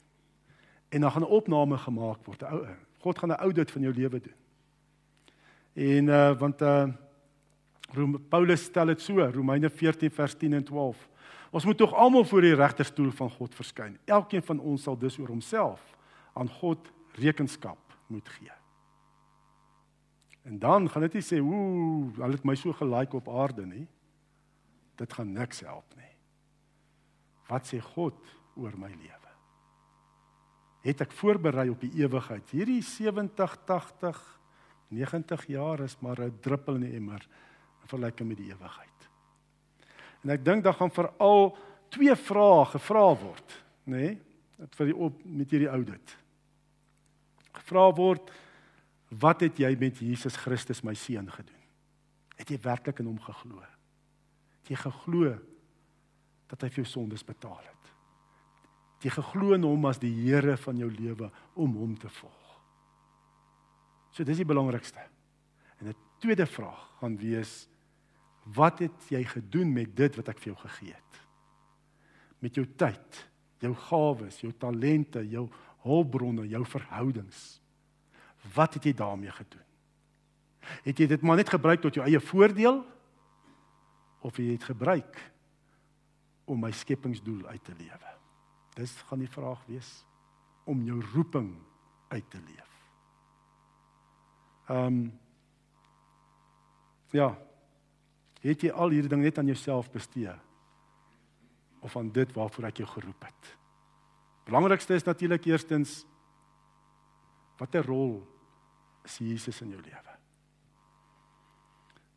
En 0.89 1.01
dan 1.01 1.11
gaan 1.11 1.23
'n 1.23 1.37
opname 1.37 1.77
gemaak 1.79 2.25
word. 2.25 2.43
Ou 2.43 2.67
God 2.99 3.19
gaan 3.19 3.31
'n 3.31 3.45
audit 3.45 3.71
van 3.71 3.83
jou 3.83 3.95
lewe 3.95 4.21
doen. 4.21 4.39
En 5.73 6.07
uh 6.09 6.39
want 6.39 6.63
uh 6.63 6.89
Paulus 8.29 8.65
stel 8.65 8.87
dit 8.87 9.01
so, 9.01 9.21
Romeine 9.21 9.71
14 9.71 10.11
vers 10.11 10.35
10 10.35 10.53
en 10.53 10.65
12. 10.65 11.09
Ons 11.53 11.67
moet 11.69 11.77
tog 11.77 11.93
almal 11.93 12.25
voor 12.25 12.41
die 12.41 12.55
regterstoel 12.57 13.11
van 13.13 13.31
God 13.31 13.55
verskyn. 13.55 13.99
Elkeen 14.09 14.43
van 14.43 14.61
ons 14.61 14.87
sal 14.89 14.97
dus 14.97 15.19
oor 15.21 15.29
homself 15.29 15.83
aan 16.33 16.49
God 16.49 16.89
rekenskap 17.21 17.97
moet 18.09 18.29
gee. 18.39 18.53
En 20.49 20.59
dan 20.59 20.89
gaan 20.91 21.05
dit 21.07 21.13
nie 21.21 21.23
sê, 21.23 21.41
"Ooh, 21.41 22.17
hulle 22.17 22.33
het 22.33 22.45
my 22.45 22.55
so 22.55 22.73
gelike 22.73 23.17
op 23.17 23.29
aarde 23.29 23.67
nie." 23.67 23.87
Dit 24.97 25.13
gaan 25.13 25.33
niks 25.33 25.61
help 25.61 25.95
nie. 25.97 26.17
Wat 27.49 27.67
sê 27.67 27.81
God 27.81 28.15
oor 28.57 28.73
my 28.79 28.89
lewe? 28.89 29.33
Het 30.83 31.01
ek 31.01 31.13
voorberei 31.13 31.69
op 31.71 31.81
die 31.81 31.93
ewigheid? 32.03 32.51
Hierdie 32.51 32.83
70, 32.83 33.57
80, 33.65 34.41
90 34.89 35.47
jaar 35.47 35.81
is 35.81 35.97
maar 36.01 36.21
'n 36.21 36.39
druppel 36.41 36.75
in 36.75 36.81
die 36.81 36.97
emmer 36.97 37.29
in 37.83 37.89
vergelyking 37.89 38.29
met 38.29 38.37
die 38.37 38.51
ewigheid. 38.51 38.92
En 40.23 40.31
ek 40.31 40.45
dink 40.45 40.65
daar 40.65 40.77
gaan 40.79 40.93
veral 40.95 41.57
twee 41.93 42.15
vrae 42.17 42.65
gevra 42.75 43.07
word, 43.19 43.57
nê? 43.87 43.97
Nee? 43.97 44.21
vir 44.79 44.91
die 44.93 44.97
op 44.97 45.23
met 45.27 45.51
hierdie 45.51 45.71
oudit. 45.71 46.15
Gevra 47.53 47.89
word 47.97 48.31
wat 49.23 49.43
het 49.45 49.59
jy 49.61 49.73
met 49.81 49.99
Jesus 50.01 50.39
Christus 50.41 50.83
my 50.87 50.95
seun 50.97 51.29
gedoen? 51.33 51.59
Het 52.39 52.55
jy 52.55 52.59
werklik 52.65 53.03
in 53.03 53.11
hom 53.11 53.19
geglo? 53.23 53.61
Het 54.63 54.73
jy 54.73 54.79
geglo 54.85 55.35
dat 56.53 56.63
hy 56.65 56.71
vir 56.71 56.83
jou 56.83 56.91
sondes 56.93 57.27
betaal 57.27 57.61
het? 57.61 57.91
Het 58.97 59.09
jy 59.11 59.17
geglo 59.19 59.57
in 59.57 59.67
hom 59.67 59.91
as 59.91 60.01
die 60.01 60.13
Here 60.23 60.57
van 60.63 60.79
jou 60.81 60.89
lewe 60.93 61.29
om 61.59 61.77
hom 61.77 61.97
te 61.99 62.11
volg? 62.21 62.39
So 64.13 64.25
dis 64.29 64.41
die 64.41 64.49
belangrikste. 64.49 65.03
En 65.81 65.89
'n 65.89 65.97
tweede 66.21 66.47
vraag 66.47 66.89
gaan 67.01 67.17
wees 67.17 67.69
Wat 68.43 68.79
het 68.83 69.09
jy 69.09 69.23
gedoen 69.25 69.73
met 69.73 69.97
dit 69.97 70.17
wat 70.19 70.29
ek 70.33 70.41
vir 70.43 70.53
jou 70.53 70.61
gegee 70.65 70.95
het? 70.95 71.19
Met 72.43 72.59
jou 72.59 72.67
tyd, 72.67 73.21
jou 73.63 73.75
gawes, 73.89 74.41
jou 74.43 74.51
talente, 74.59 75.23
jou 75.31 75.47
hulpbronne, 75.87 76.49
jou 76.51 76.65
verhoudings. 76.67 77.61
Wat 78.55 78.75
het 78.75 78.89
jy 78.89 78.95
daarmee 78.99 79.31
gedoen? 79.31 79.69
Het 80.83 80.99
jy 80.99 81.07
dit 81.15 81.23
maar 81.23 81.39
net 81.39 81.51
gebruik 81.51 81.83
tot 81.83 81.95
jou 81.95 82.07
eie 82.07 82.21
voordeel 82.23 82.83
of 84.23 84.37
het 84.37 84.45
jy 84.45 84.55
dit 84.55 84.67
gebruik 84.71 85.19
om 86.51 86.61
my 86.63 86.71
skepingsdoel 86.75 87.47
uit 87.47 87.65
te 87.65 87.75
lewe? 87.79 88.15
Dis 88.75 88.95
gaan 89.07 89.23
die 89.23 89.31
vraag 89.31 89.63
wees 89.71 90.03
om 90.67 90.83
jou 90.87 91.01
roeping 91.15 91.55
uit 92.09 92.31
te 92.31 92.39
leef. 92.39 92.71
Ehm 94.71 94.87
um, 94.87 95.03
Ja, 97.13 97.37
Het 98.43 98.67
jy 98.67 98.73
al 98.75 98.95
hierdie 98.95 99.11
ding 99.11 99.23
net 99.23 99.39
aan 99.39 99.51
jouself 99.51 99.91
bestee? 99.93 100.33
Of 101.83 101.97
aan 101.99 102.11
dit 102.15 102.33
waarvoor 102.35 102.71
ek 102.71 102.83
jou 102.83 102.89
geroep 102.91 103.27
het? 103.27 103.51
Belangrikste 104.47 104.99
is 104.99 105.07
natuurlik 105.07 105.47
eerstens 105.47 106.03
watter 107.61 107.87
rol 107.87 108.17
is 109.07 109.21
Jesus 109.23 109.61
in 109.63 109.75
jou 109.77 109.83
lewe? 109.83 110.17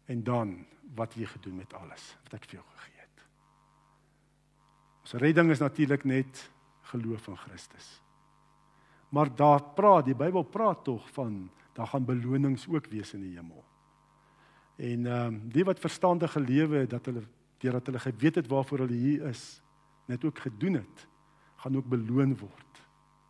En 0.09 0.23
dan 0.26 0.55
wat 0.97 1.13
jy 1.17 1.28
gedoen 1.30 1.61
met 1.61 1.73
alles 1.78 2.13
wat 2.23 2.38
ek 2.38 2.49
vir 2.49 2.59
jou 2.59 2.65
gegee 2.71 3.01
het. 3.01 3.23
Ons 5.05 5.15
redding 5.21 5.51
is 5.53 5.61
natuurlik 5.61 6.05
net 6.09 6.41
geloof 6.89 7.30
in 7.30 7.38
Christus. 7.38 7.88
Maar 9.13 9.30
daar 9.36 9.61
praat 9.78 10.09
die 10.09 10.17
Bybel 10.17 10.43
praat 10.43 10.84
tog 10.86 11.05
van 11.13 11.45
daar 11.78 11.88
gaan 11.91 12.05
belonings 12.05 12.67
ook 12.67 12.89
wees 12.89 13.13
in 13.13 13.26
die 13.26 13.36
hemel. 13.36 13.63
En 14.76 15.05
ehm 15.05 15.34
um, 15.34 15.39
die 15.49 15.63
wat 15.63 15.80
verstandige 15.80 16.39
lewe 16.39 16.84
het 16.84 16.89
dat 16.89 17.05
hulle 17.05 17.23
deurdat 17.63 17.86
hulle 17.86 17.99
geweet 17.99 18.36
het 18.36 18.47
waarvoor 18.47 18.86
hulle 18.86 18.99
hier 18.99 19.28
is, 19.30 19.61
net 20.05 20.26
ook 20.26 20.39
gedoen 20.39 20.73
het, 20.73 21.07
gaan 21.55 21.78
ook 21.78 21.88
beloon 21.89 22.36
word. 22.38 22.82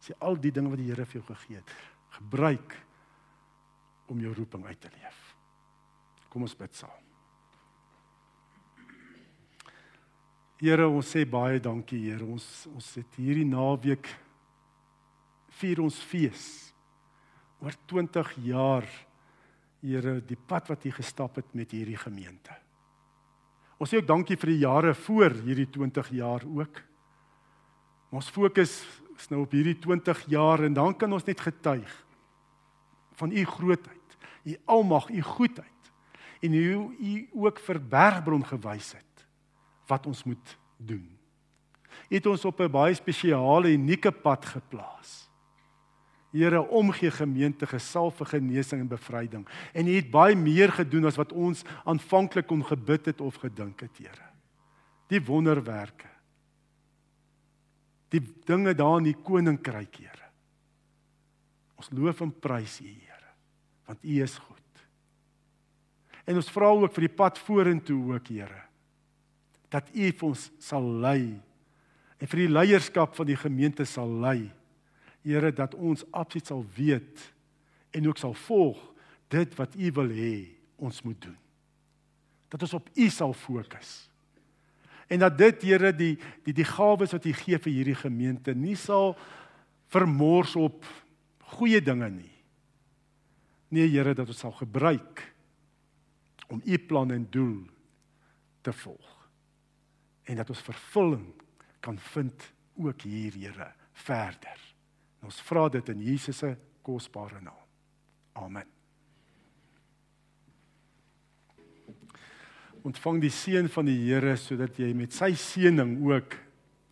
Sê 0.01 0.17
al 0.19 0.39
die 0.41 0.51
dinge 0.51 0.69
wat 0.69 0.81
die 0.81 0.89
Here 0.89 1.05
vir 1.05 1.21
jou 1.21 1.25
gegee 1.29 1.61
het, 1.61 1.71
gebruik 2.17 2.75
om 4.11 4.19
jou 4.19 4.33
roeping 4.33 4.65
uit 4.65 4.81
te 4.81 4.89
leef. 4.89 5.35
Kom 6.29 6.41
ons 6.41 6.57
bid 6.57 6.75
saam. 6.75 7.01
Here, 10.59 10.87
ons 10.87 11.09
sê 11.11 11.25
baie 11.27 11.59
dankie, 11.59 11.99
Here. 12.09 12.25
Ons 12.25 12.65
ons 12.73 12.93
het 12.99 13.17
hierdie 13.19 13.47
naweek 13.47 14.07
vier 15.59 15.81
ons 15.83 15.97
fees 16.09 16.45
oor 17.63 17.75
20 17.87 18.31
jaar 18.47 18.87
Here, 19.85 20.17
die 20.25 20.37
pad 20.37 20.71
wat 20.71 20.85
U 20.85 20.91
gestap 20.91 21.35
het 21.37 21.51
met 21.53 21.71
hierdie 21.71 21.99
gemeente. 21.99 22.55
Ons 23.77 23.91
sê 23.91 23.99
ook 23.99 24.07
dankie 24.07 24.37
vir 24.39 24.53
die 24.53 24.61
jare 24.63 24.93
voor 24.97 25.35
hierdie 25.45 25.67
20 25.69 26.09
jaar 26.15 26.45
ook. 26.47 26.79
Ons 28.15 28.31
fokus 28.33 28.79
is 29.15 29.29
nou 29.29 29.43
op 29.43 29.53
hierdie 29.53 29.77
20 29.83 30.25
jaar 30.31 30.63
en 30.65 30.73
dan 30.73 30.95
kan 30.97 31.11
ons 31.13 31.25
net 31.27 31.43
getuig 31.43 31.91
van 33.19 33.31
U 33.31 33.43
grootheid, 33.45 34.17
U 34.43 34.55
almag, 34.65 35.09
U 35.09 35.21
goedheid 35.21 35.91
en 36.41 36.55
hoe 36.55 36.87
U 36.99 37.13
ook 37.45 37.59
vir 37.67 37.79
Bergbron 37.79 38.45
gewys 38.45 38.93
het 38.97 39.27
wat 39.87 40.07
ons 40.09 40.23
moet 40.23 40.57
doen. 40.77 41.05
U 42.09 42.15
het 42.15 42.25
ons 42.25 42.45
op 42.45 42.59
'n 42.59 42.71
baie 42.71 42.93
spesiale 42.93 43.71
unieke 43.71 44.11
pad 44.11 44.45
geplaas. 44.45 45.24
Here 46.35 46.59
omgee 46.67 47.11
gemeente 47.15 47.67
gesalf 47.69 48.17
vir 48.19 48.33
genesing 48.35 48.81
en 48.83 48.91
bevryding. 48.91 49.45
En 49.73 49.87
U 49.87 49.95
het 49.95 50.11
baie 50.11 50.35
meer 50.35 50.73
gedoen 50.75 51.07
as 51.07 51.19
wat 51.19 51.31
ons 51.31 51.63
aanvanklik 51.87 52.49
kon 52.49 52.63
gebid 52.65 53.07
het 53.13 53.23
of 53.23 53.39
gedink 53.39 53.85
het, 53.85 53.95
Here. 53.97 54.27
Die 55.07 55.21
wonderwerke. 55.23 56.11
Die 58.11 58.21
dinge 58.47 58.75
daar 58.75 58.99
in 58.99 59.09
die 59.13 59.17
koninkryk, 59.23 60.01
Here. 60.03 60.29
Ons 61.79 61.91
loof 61.95 62.21
en 62.25 62.31
prys 62.31 62.81
U, 62.83 62.91
Here, 62.91 63.31
want 63.87 64.03
U 64.03 64.19
is 64.23 64.37
goed. 64.37 64.61
En 66.25 66.39
ons 66.41 66.51
vra 66.51 66.71
ook 66.73 66.93
vir 66.95 67.07
die 67.07 67.15
pad 67.15 67.39
vorentoe 67.39 67.99
ook, 68.15 68.31
Here, 68.33 68.61
dat 69.71 69.89
U 69.93 70.11
vir 70.11 70.29
ons 70.29 70.49
sal 70.63 70.85
lei 71.03 71.35
en 72.15 72.29
vir 72.31 72.45
die 72.45 72.51
leierskap 72.51 73.15
van 73.17 73.27
die 73.27 73.37
gemeente 73.37 73.85
sal 73.85 74.11
lei. 74.23 74.47
Here 75.25 75.49
dat 75.53 75.73
ons 75.75 76.05
absoluut 76.13 76.47
sal 76.47 76.65
weet 76.75 77.21
en 77.95 78.07
ook 78.07 78.19
sal 78.21 78.35
volg 78.45 78.81
dit 79.33 79.55
wat 79.57 79.75
U 79.75 79.91
wil 79.97 80.11
hê 80.13 80.35
ons 80.75 81.01
moet 81.01 81.21
doen. 81.21 81.37
Dat 82.53 82.61
ons 82.61 82.75
op 82.77 82.89
U 82.93 83.07
sal 83.09 83.33
fokus. 83.33 84.09
En 85.07 85.19
dat 85.19 85.37
dit 85.37 85.65
Here 85.65 85.91
die 85.95 86.13
die 86.45 86.53
die 86.53 86.67
gawes 86.67 87.15
wat 87.15 87.25
U 87.25 87.33
gee 87.33 87.57
vir 87.57 87.73
hierdie 87.73 87.97
gemeente 87.97 88.53
nie 88.53 88.77
sal 88.77 89.15
vermors 89.93 90.55
op 90.59 90.85
goeie 91.55 91.81
dinge 91.81 92.09
nie. 92.09 92.33
Nee 93.73 93.89
Here 93.89 94.13
dat 94.13 94.29
ons 94.29 94.43
sal 94.45 94.53
gebruik 94.61 95.23
om 96.53 96.61
U 96.61 96.77
plan 96.77 97.11
en 97.11 97.25
doel 97.29 97.65
te 98.61 98.73
volg. 98.73 99.11
En 100.25 100.37
dat 100.41 100.49
ons 100.49 100.61
vervulling 100.61 101.27
kan 101.79 101.97
vind 102.13 102.53
ook 102.77 103.01
hier 103.01 103.33
Here 103.33 103.71
verder. 103.93 104.64
Ons 105.25 105.41
vra 105.47 105.67
dit 105.73 105.89
in 105.89 106.01
Jesus 106.05 106.37
se 106.43 106.53
kosbare 106.85 107.41
naam. 107.41 107.61
Amen. 108.37 108.67
Ontvang 112.85 113.17
die 113.23 113.33
seën 113.33 113.69
van 113.73 113.87
die 113.89 113.97
Here 114.03 114.35
sodat 114.37 114.77
jy 114.77 114.91
met 114.93 115.15
sy 115.15 115.31
seëning 115.39 115.97
ook 116.05 116.35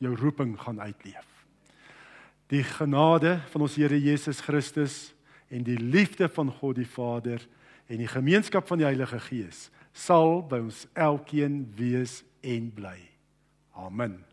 jou 0.01 0.15
roeping 0.17 0.55
gaan 0.57 0.81
uitleef. 0.81 1.29
Die 2.49 2.63
genade 2.65 3.37
van 3.53 3.67
ons 3.67 3.77
Here 3.77 3.99
Jesus 3.99 4.41
Christus 4.41 5.13
en 5.53 5.65
die 5.67 5.77
liefde 5.77 6.29
van 6.33 6.49
God 6.57 6.79
die 6.81 6.89
Vader 6.89 7.45
en 7.85 8.01
die 8.01 8.09
gemeenskap 8.09 8.65
van 8.69 8.81
die 8.81 8.89
Heilige 8.89 9.21
Gees 9.29 9.67
sal 9.93 10.41
by 10.49 10.63
ons 10.65 10.87
elkeen 10.97 11.67
wees 11.77 12.23
en 12.41 12.71
bly. 12.73 12.97
Amen. 13.77 14.23